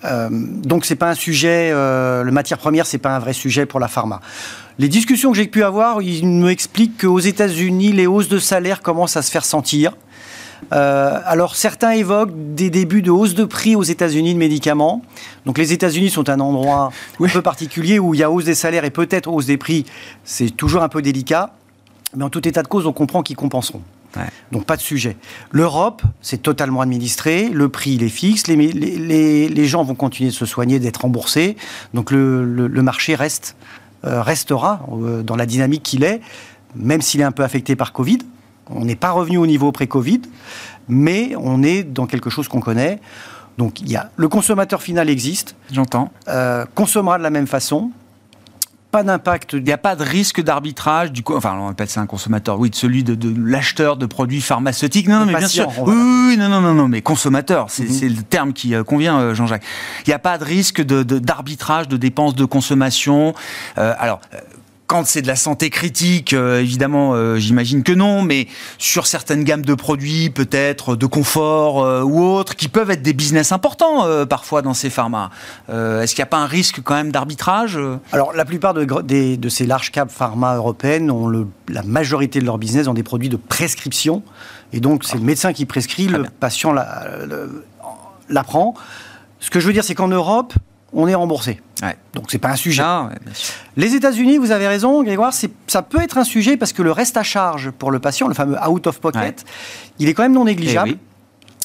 Euh, 0.03 0.29
donc 0.31 0.85
c'est 0.85 0.95
pas 0.95 1.09
un 1.09 1.15
sujet, 1.15 1.69
euh, 1.71 2.23
le 2.23 2.31
matière 2.31 2.57
première, 2.57 2.85
c'est 2.85 2.97
pas 2.97 3.15
un 3.15 3.19
vrai 3.19 3.33
sujet 3.33 3.65
pour 3.65 3.79
la 3.79 3.87
pharma. 3.87 4.21
Les 4.79 4.87
discussions 4.87 5.31
que 5.31 5.37
j'ai 5.37 5.47
pu 5.47 5.63
avoir, 5.63 6.01
ils 6.01 6.27
me 6.27 6.49
expliquent 6.49 7.01
qu'aux 7.01 7.19
États-Unis, 7.19 7.91
les 7.91 8.07
hausses 8.07 8.29
de 8.29 8.39
salaire 8.39 8.81
commencent 8.81 9.17
à 9.17 9.21
se 9.21 9.31
faire 9.31 9.45
sentir. 9.45 9.93
Euh, 10.73 11.19
alors 11.25 11.55
certains 11.55 11.91
évoquent 11.91 12.53
des 12.53 12.69
débuts 12.69 13.01
de 13.01 13.09
hausse 13.09 13.33
de 13.33 13.45
prix 13.45 13.75
aux 13.75 13.83
États-Unis 13.83 14.33
de 14.33 14.39
médicaments. 14.39 15.01
Donc 15.45 15.57
les 15.57 15.73
États-Unis 15.73 16.09
sont 16.09 16.29
un 16.29 16.39
endroit 16.39 16.91
un 17.19 17.27
peu 17.27 17.41
particulier 17.41 17.99
où 17.99 18.13
il 18.13 18.19
y 18.19 18.23
a 18.23 18.31
hausse 18.31 18.45
des 18.45 18.55
salaires 18.55 18.85
et 18.85 18.91
peut-être 18.91 19.29
hausse 19.29 19.47
des 19.47 19.57
prix. 19.57 19.85
C'est 20.23 20.55
toujours 20.55 20.83
un 20.83 20.89
peu 20.89 21.01
délicat. 21.01 21.53
Mais 22.15 22.23
en 22.23 22.29
tout 22.29 22.45
état 22.47 22.61
de 22.61 22.67
cause, 22.67 22.85
on 22.85 22.93
comprend 22.93 23.23
qu'ils 23.23 23.37
compenseront. 23.37 23.81
Donc 24.51 24.65
pas 24.65 24.77
de 24.77 24.81
sujet. 24.81 25.15
L'Europe, 25.51 26.01
c'est 26.21 26.41
totalement 26.41 26.81
administré, 26.81 27.49
le 27.49 27.69
prix 27.69 27.91
il 27.91 28.03
est 28.03 28.09
fixe, 28.09 28.47
les, 28.47 28.55
les, 28.55 29.47
les, 29.47 29.65
gens 29.65 29.83
vont 29.83 29.95
continuer 29.95 30.29
de 30.29 30.35
se 30.35 30.45
soigner, 30.45 30.79
d'être 30.79 31.01
remboursés, 31.01 31.55
donc 31.93 32.11
le, 32.11 32.43
le, 32.45 32.81
marché 32.81 33.15
reste, 33.15 33.55
euh, 34.05 34.21
restera 34.21 34.85
euh, 34.91 35.23
dans 35.23 35.35
la 35.35 35.45
dynamique 35.45 35.83
qu'il 35.83 36.03
est, 36.03 36.21
même 36.75 37.01
s'il 37.01 37.21
est 37.21 37.25
un 37.25 37.31
peu 37.31 37.43
affecté 37.43 37.75
par 37.75 37.93
Covid. 37.93 38.19
On 38.69 38.85
n'est 38.85 38.95
pas 38.95 39.11
revenu 39.11 39.37
au 39.37 39.47
niveau 39.47 39.71
pré-Covid, 39.71 40.21
mais 40.87 41.33
on 41.37 41.63
est 41.63 41.83
dans 41.83 42.05
quelque 42.05 42.29
chose 42.29 42.47
qu'on 42.47 42.61
connaît. 42.61 42.99
Donc 43.57 43.81
il 43.81 43.91
y 43.91 43.95
a, 43.95 44.09
le 44.15 44.27
consommateur 44.27 44.81
final 44.81 45.09
existe. 45.09 45.55
J'entends. 45.71 46.11
Euh, 46.27 46.65
consommera 46.73 47.17
de 47.17 47.23
la 47.23 47.29
même 47.29 47.47
façon 47.47 47.91
pas 48.91 49.03
d'impact. 49.03 49.53
Il 49.53 49.63
n'y 49.63 49.71
a 49.71 49.77
pas 49.77 49.95
de 49.95 50.03
risque 50.03 50.41
d'arbitrage 50.41 51.11
du 51.11 51.23
coup. 51.23 51.35
Enfin, 51.35 51.57
on 51.59 51.69
appelle 51.69 51.89
ça 51.89 52.01
un 52.01 52.05
consommateur. 52.05 52.59
Oui, 52.59 52.69
de 52.69 52.75
celui 52.75 53.03
de, 53.03 53.33
l'acheteur 53.37 53.97
de 53.97 54.05
produits 54.05 54.41
pharmaceutiques. 54.41 55.07
Non, 55.07 55.19
non, 55.19 55.25
mais 55.25 55.35
bien 55.35 55.47
sûr. 55.47 55.69
Oui, 55.85 56.37
non, 56.37 56.49
non, 56.49 56.61
non, 56.61 56.73
non, 56.73 56.87
mais 56.87 57.01
consommateur, 57.01 57.67
c'est 57.69 57.83
mhm. 57.83 58.15
le 58.15 58.23
terme 58.23 58.53
qui 58.53 58.75
euh, 58.75 58.83
convient, 58.83 59.19
euh, 59.19 59.33
Jean-Jacques. 59.33 59.63
Il 60.05 60.09
n'y 60.09 60.13
a 60.13 60.19
pas 60.19 60.37
de 60.37 60.43
risque 60.43 60.81
d'arbitrage 60.81 61.87
de, 61.87 61.93
de, 61.93 61.97
dépenses 61.97 62.35
de 62.35 62.45
consommation. 62.45 63.33
Euh, 63.77 63.93
alors, 63.97 64.19
quand 64.91 65.07
c'est 65.07 65.21
de 65.21 65.27
la 65.27 65.37
santé 65.37 65.69
critique, 65.69 66.33
euh, 66.33 66.59
évidemment, 66.59 67.13
euh, 67.13 67.37
j'imagine 67.37 67.81
que 67.81 67.93
non, 67.93 68.23
mais 68.23 68.49
sur 68.77 69.07
certaines 69.07 69.45
gammes 69.45 69.61
de 69.61 69.73
produits, 69.73 70.29
peut-être 70.29 70.97
de 70.97 71.05
confort 71.05 71.81
euh, 71.81 72.01
ou 72.01 72.21
autres, 72.21 72.57
qui 72.57 72.67
peuvent 72.67 72.91
être 72.91 73.01
des 73.01 73.13
business 73.13 73.53
importants 73.53 74.05
parfois 74.25 74.61
dans 74.61 74.73
ces 74.73 74.89
pharma. 74.89 75.29
Est-ce 75.69 76.13
qu'il 76.13 76.19
n'y 76.21 76.27
a 76.27 76.29
pas 76.29 76.39
un 76.39 76.45
risque 76.45 76.81
quand 76.83 76.95
même 76.95 77.09
d'arbitrage 77.09 77.79
Alors, 78.11 78.33
la 78.33 78.43
plupart 78.43 78.73
de, 78.73 78.83
de, 78.83 79.49
ces 79.49 79.65
larges 79.65 79.91
caps 79.91 80.13
pharma 80.13 80.57
européennes 80.57 81.09
ont 81.09 81.27
le, 81.27 81.47
la 81.69 81.83
majorité 81.83 82.41
de 82.41 82.45
leur 82.45 82.57
business 82.57 82.87
dans 82.87 82.93
des 82.93 83.03
produits 83.03 83.29
de 83.29 83.37
prescription. 83.37 84.23
Et 84.73 84.81
donc, 84.81 85.05
c'est 85.05 85.17
le 85.17 85.23
médecin 85.23 85.53
qui 85.53 85.65
prescrit, 85.65 86.07
le 86.07 86.23
patient 86.41 86.75
l'apprend. 88.27 88.73
Ce 89.39 89.49
que 89.49 89.61
je 89.61 89.67
veux 89.67 89.73
dire, 89.73 89.85
c'est 89.85 89.95
qu'en 89.95 90.09
Europe, 90.09 90.53
on 90.91 91.07
est 91.07 91.15
remboursé. 91.15 91.61
Donc 92.13 92.25
c'est 92.29 92.37
pas 92.37 92.49
un 92.49 92.55
sujet. 92.55 92.83
les 93.77 93.95
États-Unis, 93.95 94.37
vous 94.37 94.51
avez 94.51 94.67
raison, 94.67 95.03
Grégoire, 95.03 95.33
ça 95.67 95.81
peut 95.81 96.01
être 96.01 96.17
un 96.17 96.23
sujet 96.23 96.57
parce 96.57 96.73
que 96.73 96.81
le 96.81 96.91
reste 96.91 97.17
à 97.17 97.23
charge 97.23 97.71
pour 97.71 97.91
le 97.91 97.99
patient, 97.99 98.27
le 98.27 98.33
fameux 98.33 98.57
out 98.67 98.87
of 98.87 98.99
pocket, 98.99 99.45
il 99.99 100.09
est 100.09 100.13
quand 100.13 100.23
même 100.23 100.33
non 100.33 100.45
négligeable. 100.45 100.91
Eh 100.91 100.97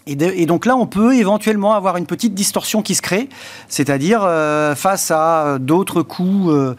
et, 0.08 0.46
donc 0.46 0.66
là, 0.66 0.76
on 0.76 0.86
peut 0.86 1.16
éventuellement 1.16 1.74
avoir 1.74 1.96
une 1.96 2.06
petite 2.06 2.32
distorsion 2.32 2.80
qui 2.80 2.94
se 2.94 3.02
crée, 3.02 3.28
c'est-à-dire 3.68 4.20
euh, 4.22 4.76
face 4.76 5.10
à 5.10 5.58
d'autres 5.58 6.02
coûts 6.02 6.52
euh, 6.52 6.76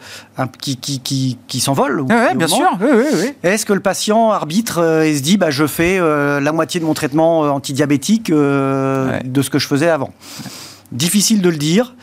qui, 0.62 0.78
qui, 0.78 1.60
s'envolent. 1.60 2.00
Oui, 2.00 2.36
bien 2.36 2.48
sûr. 2.48 2.78
Est-ce 3.42 3.66
que 3.66 3.74
le 3.74 3.80
patient 3.80 4.30
arbitre 4.30 4.78
euh, 4.78 5.02
et 5.02 5.14
se 5.14 5.20
dit, 5.20 5.36
bah, 5.36 5.50
je 5.50 5.66
fais 5.66 5.98
la 5.98 6.52
moitié 6.52 6.80
de 6.80 6.86
mon 6.86 6.94
traitement 6.94 7.40
antidiabétique 7.40 8.30
de 8.30 9.42
ce 9.42 9.50
que 9.50 9.58
je 9.58 9.66
faisais 9.66 9.90
avant? 9.90 10.10
Difficile 10.90 11.42
de 11.42 11.50
le 11.50 11.58
dire. 11.58 11.94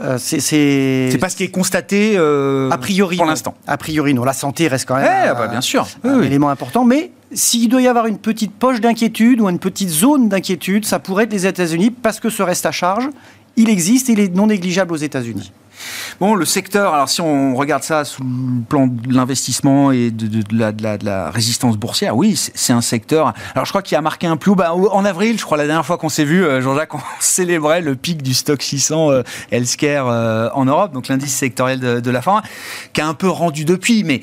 Euh, 0.00 0.18
c'est 0.18 1.18
pas 1.20 1.28
ce 1.28 1.36
qui 1.36 1.44
est 1.44 1.50
constaté 1.50 2.14
euh, 2.16 2.68
a 2.70 2.78
priori 2.78 3.16
pour 3.16 3.26
l'instant. 3.26 3.54
A 3.66 3.76
priori, 3.76 4.12
non. 4.12 4.24
La 4.24 4.32
santé 4.32 4.66
reste 4.66 4.86
quand 4.86 4.96
même 4.96 5.06
eh, 5.06 5.32
bah, 5.32 5.46
bien 5.46 5.60
sûr. 5.60 5.86
un 6.02 6.20
élément 6.22 6.48
important. 6.48 6.84
Mais 6.84 7.12
s'il 7.32 7.68
doit 7.68 7.80
y 7.82 7.86
avoir 7.86 8.06
une 8.06 8.18
petite 8.18 8.52
poche 8.52 8.80
d'inquiétude 8.80 9.40
ou 9.40 9.48
une 9.48 9.60
petite 9.60 9.90
zone 9.90 10.28
d'inquiétude, 10.28 10.84
ça 10.84 10.98
pourrait 10.98 11.24
être 11.24 11.32
les 11.32 11.46
États-Unis 11.46 11.90
parce 11.90 12.18
que 12.18 12.28
ce 12.28 12.42
reste 12.42 12.66
à 12.66 12.72
charge, 12.72 13.08
il 13.56 13.70
existe 13.70 14.08
et 14.08 14.12
il 14.12 14.20
est 14.20 14.34
non 14.34 14.48
négligeable 14.48 14.92
aux 14.92 14.96
États-Unis. 14.96 15.52
Bon, 16.20 16.34
le 16.34 16.44
secteur, 16.44 16.94
alors 16.94 17.08
si 17.08 17.20
on 17.20 17.56
regarde 17.56 17.82
ça 17.82 18.04
sous 18.04 18.22
le 18.22 18.62
plan 18.68 18.86
de 18.86 19.12
l'investissement 19.12 19.90
et 19.90 20.10
de, 20.10 20.42
la, 21.04 21.30
résistance 21.30 21.76
boursière, 21.76 22.16
oui, 22.16 22.38
c'est 22.54 22.72
un 22.72 22.80
secteur. 22.80 23.32
Alors 23.54 23.64
je 23.64 23.72
crois 23.72 23.82
qu'il 23.82 23.96
a 23.96 24.00
marqué 24.00 24.26
un 24.26 24.36
plus 24.36 24.52
haut. 24.52 24.54
Bah, 24.54 24.74
en 24.74 25.04
avril, 25.04 25.38
je 25.38 25.44
crois, 25.44 25.56
la 25.56 25.66
dernière 25.66 25.84
fois 25.84 25.98
qu'on 25.98 26.08
s'est 26.08 26.24
vu, 26.24 26.44
euh, 26.44 26.60
Jean-Jacques, 26.60 26.94
on 26.94 27.00
célébrait 27.20 27.80
le 27.80 27.96
pic 27.96 28.22
du 28.22 28.34
stock 28.34 28.62
600 28.62 29.10
euh, 29.10 29.22
healthcare 29.50 30.08
euh, 30.08 30.48
en 30.54 30.64
Europe, 30.64 30.92
donc 30.92 31.08
l'indice 31.08 31.34
sectoriel 31.34 31.80
de, 31.80 32.10
la 32.10 32.22
fin, 32.22 32.42
qui 32.92 33.00
a 33.00 33.08
un 33.08 33.14
peu 33.14 33.28
rendu 33.28 33.64
depuis, 33.64 34.04
mais 34.04 34.22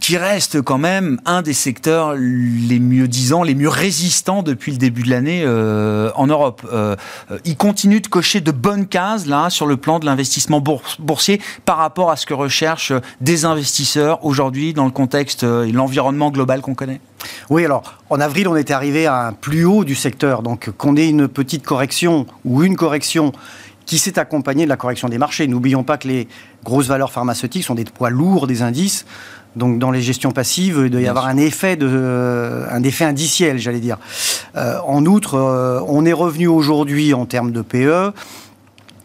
qui 0.00 0.16
reste 0.16 0.60
quand 0.60 0.78
même 0.78 1.20
un 1.24 1.42
des 1.42 1.54
secteurs 1.54 2.14
les 2.14 2.78
mieux 2.78 3.08
disants, 3.08 3.42
les 3.42 3.54
mieux 3.54 3.68
résistants 3.68 4.42
depuis 4.42 4.72
le 4.72 4.78
début 4.78 5.02
de 5.02 5.10
l'année 5.10 5.46
en 5.46 6.26
Europe. 6.26 6.62
il 7.44 7.56
continue 7.56 8.00
de 8.00 8.06
cocher 8.06 8.40
de 8.40 8.50
bonnes 8.50 8.86
cases 8.86 9.26
là 9.26 9.48
sur 9.48 9.66
le 9.66 9.76
plan 9.76 9.98
de 9.98 10.04
l'investissement 10.04 10.41
boursier 10.50 11.40
par 11.64 11.78
rapport 11.78 12.10
à 12.10 12.16
ce 12.16 12.26
que 12.26 12.34
recherchent 12.34 12.92
des 13.20 13.44
investisseurs 13.44 14.24
aujourd'hui 14.24 14.72
dans 14.72 14.84
le 14.84 14.90
contexte 14.90 15.44
euh, 15.44 15.64
et 15.64 15.72
l'environnement 15.72 16.30
global 16.30 16.60
qu'on 16.60 16.74
connaît 16.74 17.00
oui, 17.50 17.64
alors 17.64 17.98
en 18.10 18.20
avril, 18.20 18.48
on 18.48 18.56
était 18.56 18.72
arrivé 18.72 19.06
à 19.06 19.26
un 19.26 19.32
plus 19.32 19.64
haut 19.64 19.84
du 19.84 19.94
secteur. 19.94 20.42
Donc 20.42 20.70
qu'on 20.76 20.96
ait 20.96 21.08
une 21.08 21.28
petite 21.28 21.64
correction 21.64 22.26
ou 22.44 22.64
une 22.64 22.76
correction 22.76 23.32
qui 23.86 23.98
s'est 23.98 24.18
accompagnée 24.18 24.64
de 24.64 24.68
la 24.68 24.76
correction 24.76 25.08
des 25.08 25.18
marchés. 25.18 25.46
N'oublions 25.46 25.84
pas 25.84 25.98
que 25.98 26.08
les 26.08 26.28
grosses 26.64 26.86
valeurs 26.86 27.12
pharmaceutiques 27.12 27.64
sont 27.64 27.74
des 27.74 27.84
poids 27.84 28.10
lourds 28.10 28.46
des 28.46 28.62
indices. 28.62 29.06
Donc 29.56 29.78
dans 29.78 29.90
les 29.90 30.00
gestions 30.00 30.30
passives, 30.30 30.80
il 30.84 30.90
doit 30.90 31.00
y 31.00 31.08
avoir 31.08 31.26
un 31.26 31.36
effet, 31.36 31.76
de, 31.76 32.64
un 32.70 32.82
effet 32.82 33.04
indiciel, 33.04 33.58
j'allais 33.58 33.80
dire. 33.80 33.98
Euh, 34.56 34.78
en 34.86 35.04
outre, 35.04 35.34
euh, 35.34 35.80
on 35.88 36.06
est 36.06 36.12
revenu 36.12 36.46
aujourd'hui 36.46 37.12
en 37.12 37.26
termes 37.26 37.52
de 37.52 37.60
PE 37.60 38.12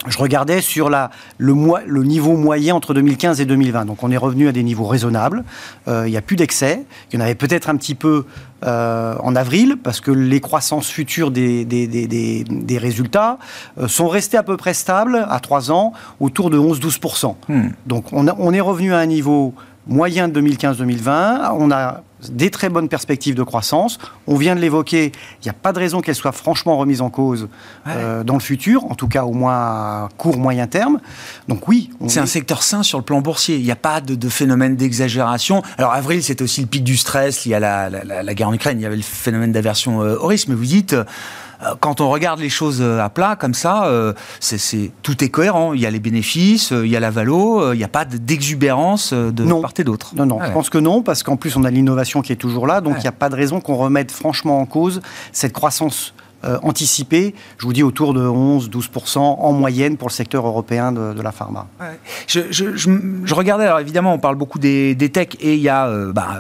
je 0.08 0.18
regardais 0.18 0.62
sur 0.62 0.90
la, 0.90 1.12
le, 1.38 1.54
le, 1.86 2.04
niveau 2.04 2.36
moyen 2.36 2.76
entre 2.76 2.94
2015 2.94 3.42
et 3.42 3.46
2020. 3.46 3.86
Donc 3.86 4.04
on 4.04 4.12
est 4.12 4.18
revenu 4.18 4.48
à 4.48 4.52
des 4.52 4.64
niveaux 4.64 4.86
raisonnables. 4.86 5.44
Euh, 5.88 6.08
il 6.08 6.12
n'y 6.12 6.18
a 6.18 6.22
plus 6.22 6.36
d'excès. 6.36 6.86
Il 7.12 7.20
y 7.20 7.22
en 7.22 7.26
avait 7.26 7.36
peut-être 7.36 7.70
un 7.70 7.76
petit 7.76 7.96
peu 7.96 8.26
euh, 8.66 9.16
en 9.22 9.36
avril, 9.36 9.78
parce 9.82 10.02
que 10.02 10.12
les 10.12 10.40
croissances 10.40 10.90
futures 10.90 11.32
des, 11.32 11.66
des, 11.66 11.88
des, 11.88 12.44
des 12.44 12.78
résultats 12.78 13.38
euh, 13.78 13.88
sont 13.88 14.08
restées 14.08 14.38
à 14.38 14.44
peu 14.44 14.58
près 14.58 14.74
stables 14.74 15.26
à 15.30 15.40
3 15.40 15.72
ans, 15.72 15.94
autour 16.20 16.50
de 16.50 16.58
11-12%. 16.58 17.36
Hmm. 17.50 17.70
Donc 17.86 18.14
on, 18.14 18.28
on 18.28 18.54
est 18.54 18.62
revenu 18.62 18.94
à 18.94 18.98
un 18.98 19.06
niveau 19.06 19.54
moyen 19.88 20.28
de 20.28 20.42
2015-2020. 20.42 21.52
On 21.54 21.72
a 21.72 22.02
des 22.32 22.50
très 22.50 22.70
bonnes 22.70 22.90
perspectives 22.90 23.36
de 23.36 23.44
croissance. 23.44 23.98
On 24.28 24.36
vient 24.36 24.56
de 24.56 24.62
l'évoquer, 24.62 25.12
il 25.42 25.46
n'y 25.46 25.50
a 25.50 25.54
pas 25.54 25.74
de 25.74 25.80
raison 25.80 26.02
qu'elle 26.02 26.16
soit 26.16 26.32
franchement 26.32 26.78
remise 26.78 27.02
en 27.02 27.10
cause 27.10 27.48
euh, 27.88 28.24
dans 28.24 28.34
le 28.34 28.40
futur, 28.40 28.86
en 28.86 28.96
tout 28.96 29.08
cas 29.08 29.24
au 29.24 29.34
moins 29.34 29.56
à 29.56 30.10
court, 30.18 30.38
moyen 30.38 30.68
terme. 30.68 31.00
Donc 31.48 31.68
oui. 31.68 31.90
C'est 32.08 32.20
un 32.20 32.26
secteur 32.26 32.64
sain 32.64 32.84
sur 32.84 32.98
le 32.98 33.04
plan 33.04 33.22
boursier. 33.22 33.58
Il 33.58 33.64
n'y 33.64 33.72
a 33.72 33.76
pas 33.76 34.02
de, 34.02 34.30
phénomène 34.30 34.76
d'exagération. 34.76 35.62
Alors 35.78 35.94
avril, 35.94 36.24
c'était 36.24 36.44
aussi 36.44 36.62
le 36.62 36.68
pic 36.68 36.84
du 36.84 36.98
stress 36.98 37.46
lié 37.46 37.56
à 37.56 37.60
la, 37.60 38.34
guerre 38.34 38.50
en 38.50 38.54
Ukraine. 38.54 38.80
Il 38.80 38.84
y 38.84 38.86
avait 38.86 38.96
le 38.96 39.02
phénomène 39.02 39.52
d'aversion 39.52 40.02
euh, 40.02 40.18
au 40.20 40.28
risque. 40.28 40.48
Mais 40.48 40.56
vous 40.56 40.66
dites 40.66 40.96
quand 41.80 42.02
on 42.02 42.10
regarde 42.10 42.40
les 42.40 42.50
choses 42.50 42.82
euh, 42.82 43.00
à 43.00 43.10
plat 43.10 43.36
comme 43.36 43.54
ça, 43.54 43.86
euh, 43.86 44.14
c'est, 44.40 44.92
tout 45.02 45.24
est 45.24 45.30
cohérent. 45.30 45.74
Il 45.74 45.82
y 45.82 45.86
a 45.86 45.92
les 45.92 46.00
bénéfices, 46.00 46.72
il 46.72 46.88
y 46.88 46.96
a 46.96 47.00
la 47.00 47.10
valo, 47.10 47.74
il 47.74 47.78
n'y 47.78 47.84
a 47.84 47.90
pas 47.90 48.06
d'exubérance 48.06 49.14
de 49.14 49.44
part 49.62 49.74
et 49.78 49.84
d'autre. 49.84 50.14
Non, 50.16 50.26
non, 50.26 50.40
je 50.44 50.52
pense 50.52 50.70
que 50.70 50.78
non, 50.78 51.02
parce 51.02 51.24
qu'en 51.24 51.36
plus 51.36 51.56
on 51.56 51.64
a 51.64 51.72
l'innovation 51.72 52.22
qui 52.22 52.32
est 52.32 52.38
toujours 52.38 52.68
là, 52.68 52.82
donc 52.82 52.96
il 52.98 53.02
n'y 53.02 53.08
a 53.08 53.12
pas 53.12 53.30
de 53.30 53.36
raison 53.36 53.60
qu'on 53.60 53.76
remette 53.76 54.12
franchement 54.12 54.60
en 54.60 54.66
cause 54.66 55.02
cette 55.32 55.54
croissance 55.54 56.14
anticipée, 56.62 57.36
je 57.58 57.66
vous 57.66 57.74
dis 57.74 57.84
autour 57.84 58.14
de 58.14 58.26
11-12% 58.26 59.18
en 59.18 59.52
moyenne 59.52 59.98
pour 59.98 60.08
le 60.08 60.14
secteur 60.14 60.48
européen 60.48 60.92
de, 60.92 61.22
la 61.22 61.32
pharma. 61.32 61.68
Je, 62.28 63.34
regardais, 63.34 63.66
alors 63.66 63.80
évidemment, 63.80 64.14
on 64.14 64.20
parle 64.20 64.36
beaucoup 64.36 64.60
des, 64.60 64.96
des 64.96 65.10
techs 65.10 65.38
et 65.42 65.56
il 65.56 65.62
y 65.62 65.70
a 65.70 65.90
bah, 66.14 66.40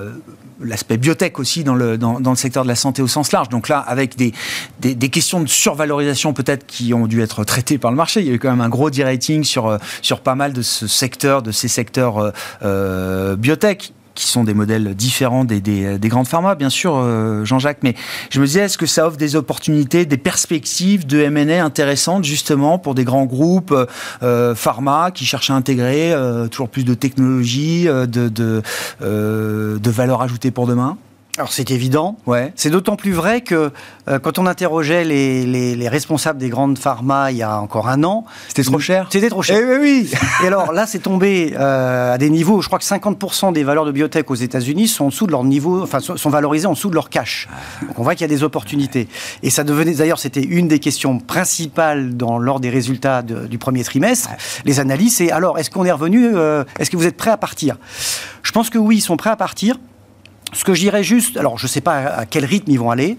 l'aspect 0.61 0.97
biotech 0.97 1.39
aussi 1.39 1.63
dans 1.63 1.75
le, 1.75 1.97
dans, 1.97 2.17
le 2.19 2.35
secteur 2.35 2.63
de 2.63 2.67
la 2.67 2.75
santé 2.75 3.01
au 3.01 3.07
sens 3.07 3.31
large. 3.31 3.49
Donc 3.49 3.69
là, 3.69 3.79
avec 3.79 4.15
des, 4.15 4.33
des, 4.79 5.09
questions 5.09 5.41
de 5.41 5.47
survalorisation 5.47 6.33
peut-être 6.33 6.65
qui 6.65 6.93
ont 6.93 7.07
dû 7.07 7.21
être 7.21 7.43
traitées 7.43 7.77
par 7.77 7.91
le 7.91 7.97
marché, 7.97 8.21
il 8.21 8.27
y 8.27 8.29
a 8.29 8.33
eu 8.33 8.39
quand 8.39 8.49
même 8.49 8.61
un 8.61 8.69
gros 8.69 8.89
de-rating 8.89 9.43
sur, 9.43 9.67
euh, 9.67 9.77
sur 10.01 10.19
pas 10.19 10.35
mal 10.35 10.53
de 10.53 10.61
ce 10.61 10.87
secteur, 10.87 11.41
de 11.41 11.51
ces 11.51 11.67
secteurs 11.67 12.17
euh, 12.17 12.31
euh 12.63 13.35
biotech 13.35 13.93
qui 14.17 14.25
sont 14.25 14.43
des 14.43 14.55
modèles 14.55 14.95
différents 14.95 15.45
des, 15.45 15.61
des, 15.61 16.09
grandes 16.09 16.27
pharma, 16.27 16.55
bien 16.55 16.71
sûr, 16.71 16.95
euh, 16.95 17.45
Jean-Jacques, 17.45 17.83
mais 17.83 17.93
je 18.31 18.41
me 18.41 18.45
disais, 18.47 18.61
est-ce 18.61 18.77
que 18.77 18.87
ça 18.87 19.07
offre 19.07 19.17
des 19.17 19.35
opportunités, 19.35 20.05
des 20.05 20.17
perspectives 20.17 21.05
de 21.05 21.19
M&A 21.19 21.63
intéressantes, 21.63 22.23
justement, 22.23 22.79
pour 22.79 22.95
des 22.95 23.03
grands 23.03 23.25
groupes 23.25 23.75
euh, 24.23 24.55
pharma 24.55 25.11
qui 25.11 25.25
cherchent 25.25 25.51
à 25.51 25.53
intégrer 25.53 26.11
euh, 26.13 26.47
toujours 26.47 26.69
plus 26.69 26.83
de 26.83 26.95
technologies, 26.95 27.85
de, 27.85 28.05
de, 28.05 28.63
de 28.99 29.91
valeur 29.91 30.23
ajoutée 30.23 30.49
pour 30.49 30.65
demain? 30.65 30.97
Alors 31.37 31.51
c'est 31.51 31.69
évident. 31.71 32.17
Ouais. 32.25 32.51
C'est 32.55 32.69
d'autant 32.69 32.95
plus 32.95 33.11
vrai 33.11 33.41
que 33.41 33.71
euh, 34.07 34.19
quand 34.19 34.39
on 34.39 34.47
interrogeait 34.47 35.03
les, 35.03 35.45
les, 35.45 35.87
responsables 35.87 36.39
des 36.39 36.49
grandes 36.49 36.79
pharma 36.79 37.31
il 37.31 37.37
y 37.37 37.43
a 37.43 37.59
encore 37.59 37.87
un 37.87 38.03
an, 38.03 38.25
c'était 38.47 38.63
trop 38.63 38.79
cher. 38.79 39.07
C'était 39.11 39.29
trop 39.29 39.43
cher. 39.43 39.59
Eh 39.61 39.77
oui, 39.77 40.09
Et 40.43 40.47
alors 40.47 40.71
là, 40.73 40.87
c'est 40.87 40.99
tombé 40.99 41.53
euh, 41.57 42.13
à 42.13 42.17
des 42.17 42.29
niveaux. 42.29 42.61
Je 42.61 42.67
crois 42.67 42.79
que 42.79 42.85
50% 42.85 43.53
des 43.53 43.63
valeurs 43.63 43.85
de 43.85 43.91
biotech 43.91 44.29
aux 44.31 44.35
États-Unis 44.35 44.87
sont 44.87 45.05
en 45.05 45.09
dessous 45.09 45.27
de 45.27 45.31
leur 45.31 45.43
niveau, 45.43 45.83
enfin 45.83 45.99
sont 45.99 46.29
valorisées 46.29 46.67
en 46.67 46.73
dessous 46.73 46.89
de 46.89 46.95
leur 46.95 47.09
cash. 47.09 47.47
Donc 47.81 47.99
on 47.99 48.03
voit 48.03 48.15
qu'il 48.15 48.21
y 48.21 48.25
a 48.25 48.35
des 48.35 48.43
opportunités. 48.43 49.07
Et 49.43 49.49
ça 49.49 49.63
devenait 49.63 49.93
d'ailleurs, 49.93 50.19
c'était 50.19 50.43
une 50.43 50.67
des 50.67 50.79
questions 50.79 51.19
principales 51.19 52.17
dans 52.17 52.39
lors 52.39 52.59
des 52.59 52.69
résultats 52.69 53.21
du 53.21 53.57
premier 53.57 53.83
trimestre. 53.83 54.29
Les 54.65 54.79
analyses, 54.79 55.17
c'est 55.17 55.31
alors 55.31 55.59
est-ce 55.59 55.69
qu'on 55.69 55.85
est 55.85 55.91
revenu, 55.91 56.35
euh, 56.35 56.63
est-ce 56.79 56.89
que 56.89 56.97
vous 56.97 57.05
êtes 57.05 57.17
prêts 57.17 57.31
à 57.31 57.37
partir? 57.37 57.77
Je 58.41 58.51
pense 58.51 58.69
que 58.69 58.77
oui, 58.77 58.97
ils 58.97 59.01
sont 59.01 59.17
prêts 59.17 59.29
à 59.29 59.35
partir. 59.35 59.77
Ce 60.53 60.63
que 60.63 60.73
je 60.73 60.79
dirais 60.79 61.03
juste, 61.03 61.35
alors 61.35 61.57
je 61.57 61.65
ne 61.65 61.69
sais 61.69 61.81
pas 61.81 61.97
à 61.97 62.25
quel 62.25 62.45
rythme 62.45 62.71
ils 62.71 62.79
vont 62.79 62.89
aller, 62.89 63.17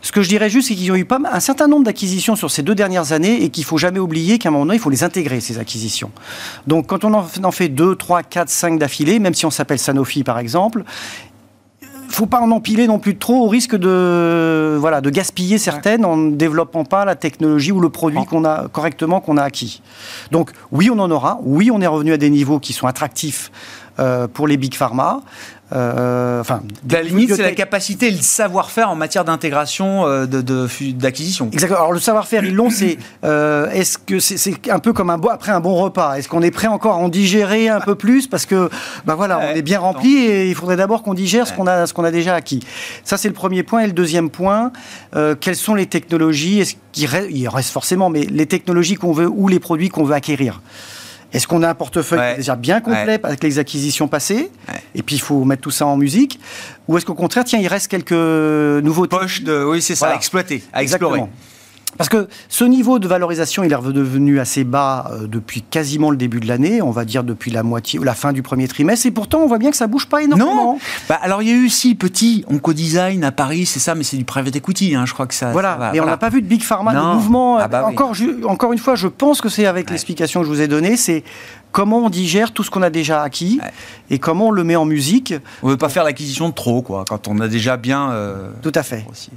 ce 0.00 0.12
que 0.12 0.22
je 0.22 0.28
dirais 0.28 0.48
juste, 0.48 0.68
c'est 0.68 0.74
qu'ils 0.74 0.92
ont 0.92 0.96
eu 0.96 1.04
pas 1.04 1.18
un 1.30 1.40
certain 1.40 1.66
nombre 1.66 1.84
d'acquisitions 1.84 2.36
sur 2.36 2.50
ces 2.50 2.62
deux 2.62 2.74
dernières 2.74 3.12
années 3.12 3.42
et 3.42 3.50
qu'il 3.50 3.64
faut 3.64 3.78
jamais 3.78 3.98
oublier 3.98 4.38
qu'à 4.38 4.48
un 4.48 4.52
moment 4.52 4.64
donné, 4.64 4.76
il 4.76 4.80
faut 4.80 4.90
les 4.90 5.02
intégrer, 5.02 5.40
ces 5.40 5.58
acquisitions. 5.58 6.10
Donc 6.66 6.86
quand 6.86 7.04
on 7.04 7.12
en 7.14 7.50
fait 7.50 7.68
deux, 7.68 7.96
trois, 7.96 8.22
quatre, 8.22 8.50
cinq 8.50 8.78
d'affilée, 8.78 9.18
même 9.18 9.34
si 9.34 9.44
on 9.44 9.50
s'appelle 9.50 9.78
Sanofi 9.78 10.22
par 10.22 10.38
exemple, 10.38 10.84
il 12.08 12.14
faut 12.14 12.26
pas 12.26 12.40
en 12.40 12.50
empiler 12.50 12.86
non 12.86 12.98
plus 12.98 13.18
trop 13.18 13.44
au 13.44 13.48
risque 13.48 13.76
de 13.76 14.76
voilà 14.80 15.00
de 15.00 15.10
gaspiller 15.10 15.58
certaines 15.58 16.04
en 16.04 16.16
ne 16.16 16.36
développant 16.36 16.84
pas 16.84 17.04
la 17.04 17.14
technologie 17.14 17.70
ou 17.70 17.80
le 17.80 17.90
produit 17.90 18.24
qu'on 18.24 18.44
a 18.44 18.66
correctement 18.68 19.20
qu'on 19.20 19.36
a 19.36 19.42
acquis. 19.42 19.82
Donc 20.30 20.52
oui, 20.72 20.90
on 20.90 20.98
en 20.98 21.10
aura. 21.10 21.38
Oui, 21.42 21.70
on 21.70 21.80
est 21.80 21.86
revenu 21.86 22.12
à 22.12 22.16
des 22.16 22.30
niveaux 22.30 22.60
qui 22.60 22.72
sont 22.72 22.86
attractifs 22.86 23.52
euh, 23.98 24.26
pour 24.26 24.46
les 24.48 24.56
big 24.56 24.74
pharma. 24.74 25.20
Euh, 25.72 26.40
enfin, 26.40 26.62
la 26.90 27.02
limite, 27.02 27.34
c'est 27.34 27.42
la 27.42 27.52
capacité 27.52 28.08
et 28.08 28.10
le 28.10 28.22
savoir-faire 28.22 28.90
en 28.90 28.94
matière 28.94 29.24
d'intégration 29.24 30.06
euh, 30.06 30.26
d'acquisition. 30.26 31.46
De, 31.46 31.52
Exactement. 31.52 31.80
Alors 31.80 31.92
le 31.92 32.00
savoir-faire, 32.00 32.44
ils 32.44 32.54
l'ont. 32.54 32.70
C'est 32.70 32.96
euh, 33.24 33.70
est-ce 33.70 33.98
que 33.98 34.18
c'est 34.18 34.70
un 34.70 34.78
peu 34.78 34.92
comme 34.92 35.10
un 35.10 35.20
après 35.30 35.52
un 35.52 35.60
bon 35.60 35.74
repas? 35.74 36.14
Est-ce 36.14 36.28
qu'on 36.28 36.42
est 36.42 36.50
prêt 36.50 36.68
encore 36.68 36.94
à 36.94 36.98
en 36.98 37.08
digérer 37.08 37.68
un 37.68 37.80
peu 37.80 37.94
plus? 37.94 38.26
Parce 38.26 38.46
que 38.46 38.70
ben 39.04 39.14
voilà, 39.14 39.40
on 39.40 39.54
est 39.54 39.62
bien 39.62 39.80
rempli 39.80 40.16
et 40.16 40.48
il 40.48 40.54
faudrait 40.54 40.76
d'abord 40.76 41.02
qu'on 41.02 41.14
digère 41.14 41.46
ce 41.46 41.52
qu'on 41.52 41.66
a 41.66 41.86
ce 41.86 41.92
qu'on 41.92 42.04
a 42.04 42.10
déjà 42.10 42.34
acquis. 42.34 42.60
Ça 43.04 43.16
c'est 43.16 43.28
le 43.28 43.34
premier 43.34 43.62
point. 43.62 43.80
Et 43.80 43.86
le 43.86 43.92
deuxième 43.92 44.30
point, 44.30 44.72
quelles 45.40 45.56
sont 45.56 45.74
les 45.74 45.86
technologies? 45.86 46.60
Est-ce 46.60 46.74
qu'il 46.92 47.06
reste, 47.06 47.28
il 47.30 47.48
reste 47.48 47.70
forcément, 47.70 48.08
mais 48.08 48.22
les 48.22 48.46
technologies 48.46 48.94
qu'on 48.94 49.12
veut 49.12 49.28
ou 49.28 49.48
les 49.48 49.60
produits 49.60 49.90
qu'on 49.90 50.04
veut 50.04 50.14
acquérir? 50.14 50.62
Est-ce 51.32 51.46
qu'on 51.46 51.62
a 51.62 51.68
un 51.68 51.74
portefeuille 51.74 52.36
déjà 52.36 52.56
bien 52.56 52.80
complet 52.80 53.20
avec 53.22 53.42
les 53.42 53.58
acquisitions 53.58 54.08
passées 54.08 54.50
Et 54.94 55.02
puis 55.02 55.16
il 55.16 55.20
faut 55.20 55.44
mettre 55.44 55.62
tout 55.62 55.70
ça 55.70 55.86
en 55.86 55.96
musique. 55.96 56.40
Ou 56.86 56.96
est-ce 56.96 57.04
qu'au 57.04 57.14
contraire, 57.14 57.44
tiens, 57.44 57.58
il 57.58 57.68
reste 57.68 57.88
quelques 57.88 58.12
nouveaux 58.12 59.06
poches 59.06 59.42
de, 59.42 59.64
oui, 59.64 59.82
c'est 59.82 59.94
ça, 59.94 60.08
à 60.10 60.14
exploiter, 60.14 60.62
à 60.72 60.82
explorer. 60.82 61.22
Parce 61.96 62.08
que 62.08 62.28
ce 62.48 62.64
niveau 62.64 62.98
de 62.98 63.08
valorisation, 63.08 63.64
il 63.64 63.72
est 63.72 63.76
redevenu 63.76 64.38
assez 64.38 64.62
bas 64.62 65.10
euh, 65.10 65.26
depuis 65.26 65.62
quasiment 65.62 66.10
le 66.10 66.16
début 66.16 66.38
de 66.38 66.46
l'année, 66.46 66.80
on 66.82 66.90
va 66.90 67.04
dire 67.04 67.24
depuis 67.24 67.50
la 67.50 67.62
moitié 67.62 67.98
ou 67.98 68.04
la 68.04 68.14
fin 68.14 68.32
du 68.32 68.42
premier 68.42 68.68
trimestre, 68.68 69.06
et 69.06 69.10
pourtant 69.10 69.40
on 69.40 69.46
voit 69.46 69.58
bien 69.58 69.70
que 69.70 69.76
ça 69.76 69.86
bouge 69.86 70.06
pas 70.06 70.22
énormément. 70.22 70.74
Non. 70.74 70.78
Bah, 71.08 71.18
alors 71.22 71.42
il 71.42 71.48
y 71.48 71.52
a 71.52 71.54
eu 71.54 71.68
si 71.68 71.94
petit 71.94 72.44
Onco-Design 72.48 73.24
à 73.24 73.32
Paris, 73.32 73.66
c'est 73.66 73.80
ça, 73.80 73.94
mais 73.94 74.04
c'est 74.04 74.16
du 74.16 74.24
private 74.24 74.54
equity, 74.54 74.94
hein, 74.94 75.06
je 75.06 75.12
crois 75.12 75.26
que 75.26 75.34
ça. 75.34 75.50
Voilà, 75.50 75.90
mais 75.92 76.00
on 76.00 76.06
n'a 76.06 76.16
pas 76.16 76.28
vu 76.28 76.42
de 76.42 76.46
big 76.46 76.62
pharma, 76.62 76.94
de 76.94 77.00
mouvement. 77.00 77.58
Ah 77.58 77.68
bah 77.68 77.86
encore, 77.86 78.12
encore 78.44 78.72
une 78.72 78.78
fois, 78.78 78.94
je 78.94 79.08
pense 79.08 79.40
que 79.40 79.48
c'est 79.48 79.66
avec 79.66 79.90
l'explication 79.90 80.40
que 80.40 80.46
je 80.46 80.50
vous 80.50 80.60
ai 80.60 80.68
donnée, 80.68 80.96
c'est 80.96 81.24
comment 81.72 81.98
on 81.98 82.10
digère 82.10 82.52
tout 82.52 82.62
ce 82.62 82.70
qu'on 82.70 82.82
a 82.82 82.90
déjà 82.90 83.22
acquis 83.22 83.60
et 84.10 84.18
comment 84.18 84.48
on 84.48 84.52
le 84.52 84.64
met 84.64 84.76
en 84.76 84.84
musique. 84.84 85.34
On 85.62 85.66
ne 85.66 85.72
veut 85.72 85.78
pas 85.78 85.88
faire 85.88 86.04
l'acquisition 86.04 86.48
de 86.48 86.54
trop, 86.54 86.82
quoi, 86.82 87.04
quand 87.08 87.28
on 87.28 87.40
a 87.40 87.48
déjà 87.48 87.76
bien. 87.76 88.10
Euh, 88.12 88.50
tout 88.62 88.72
à 88.74 88.82
fait. 88.82 89.04
Aussi 89.10 89.30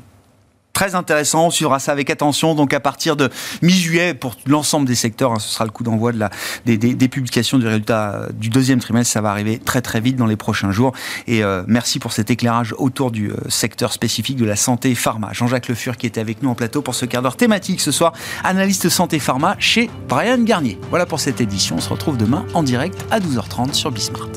très 0.74 0.96
intéressant. 0.96 1.48
On 1.48 1.50
suivra 1.52 1.80
ça 1.80 1.92
avec 1.92 2.10
attention. 2.10 2.56
Donc 2.56 2.74
à 2.74 2.80
partir 2.80 3.16
de 3.16 3.30
mi-juillet, 3.62 4.14
pour 4.14 4.36
l'ensemble 4.46 4.88
des 4.88 4.96
secteurs, 4.96 5.32
hein, 5.32 5.40
ce 5.40 5.50
sera 5.50 5.66
le 5.66 5.72
coup 5.72 5.84
d'envoi 5.84 6.12
de 6.12 6.20
la, 6.20 6.30
des, 6.66 7.08
publications 7.08 7.58
du 7.58 7.68
résultat 7.68 8.14
euh, 8.14 8.30
du 8.34 8.50
deuxième 8.50 8.80
trimestre. 8.80 9.14
Ça 9.14 9.22
va 9.22 9.32
arriver 9.32 9.60
très 9.60 9.82
très 9.82 10.00
vite 10.00 10.16
dans 10.16 10.26
les 10.26 10.36
prochains 10.36 10.72
jours. 10.72 10.94
Et 11.28 11.44
euh, 11.44 11.64
merci 11.68 12.00
pour 12.00 12.14
cet 12.14 12.30
éclairage 12.30 12.74
autour 12.78 13.12
du 13.12 13.32
euh, 13.32 13.36
secteur 13.50 13.94
spécifique 13.94 14.38
de 14.38 14.46
la 14.46 14.56
santé 14.56 14.96
pharma. 14.96 15.30
Jean-Jacques 15.34 15.68
Le 15.68 15.76
Fur 15.76 15.98
qui 15.98 16.08
était 16.08 16.22
avec 16.22 16.42
nous 16.42 16.50
en 16.50 16.56
plateau 16.56 16.82
pour 16.82 16.96
ce 16.96 17.06
quart 17.06 17.22
d'heure 17.22 17.38
thématique 17.38 17.82
ce 17.82 17.92
soir, 17.92 18.14
analyste 18.44 18.90
santé 18.90 19.20
pharma 19.20 19.56
chez 19.60 19.90
Brian 20.08 20.40
Garnier. 20.40 20.78
Voilà 20.90 21.06
pour 21.06 21.20
cette 21.20 21.42
édition. 21.42 21.76
On 21.78 21.82
se 21.82 21.90
retrouve 21.90 22.18
demain 22.18 22.46
en 22.54 22.64
direct 22.64 23.06
à 23.12 23.20
12h30 23.20 23.74
sur 23.74 23.92
Bismart. 23.92 24.30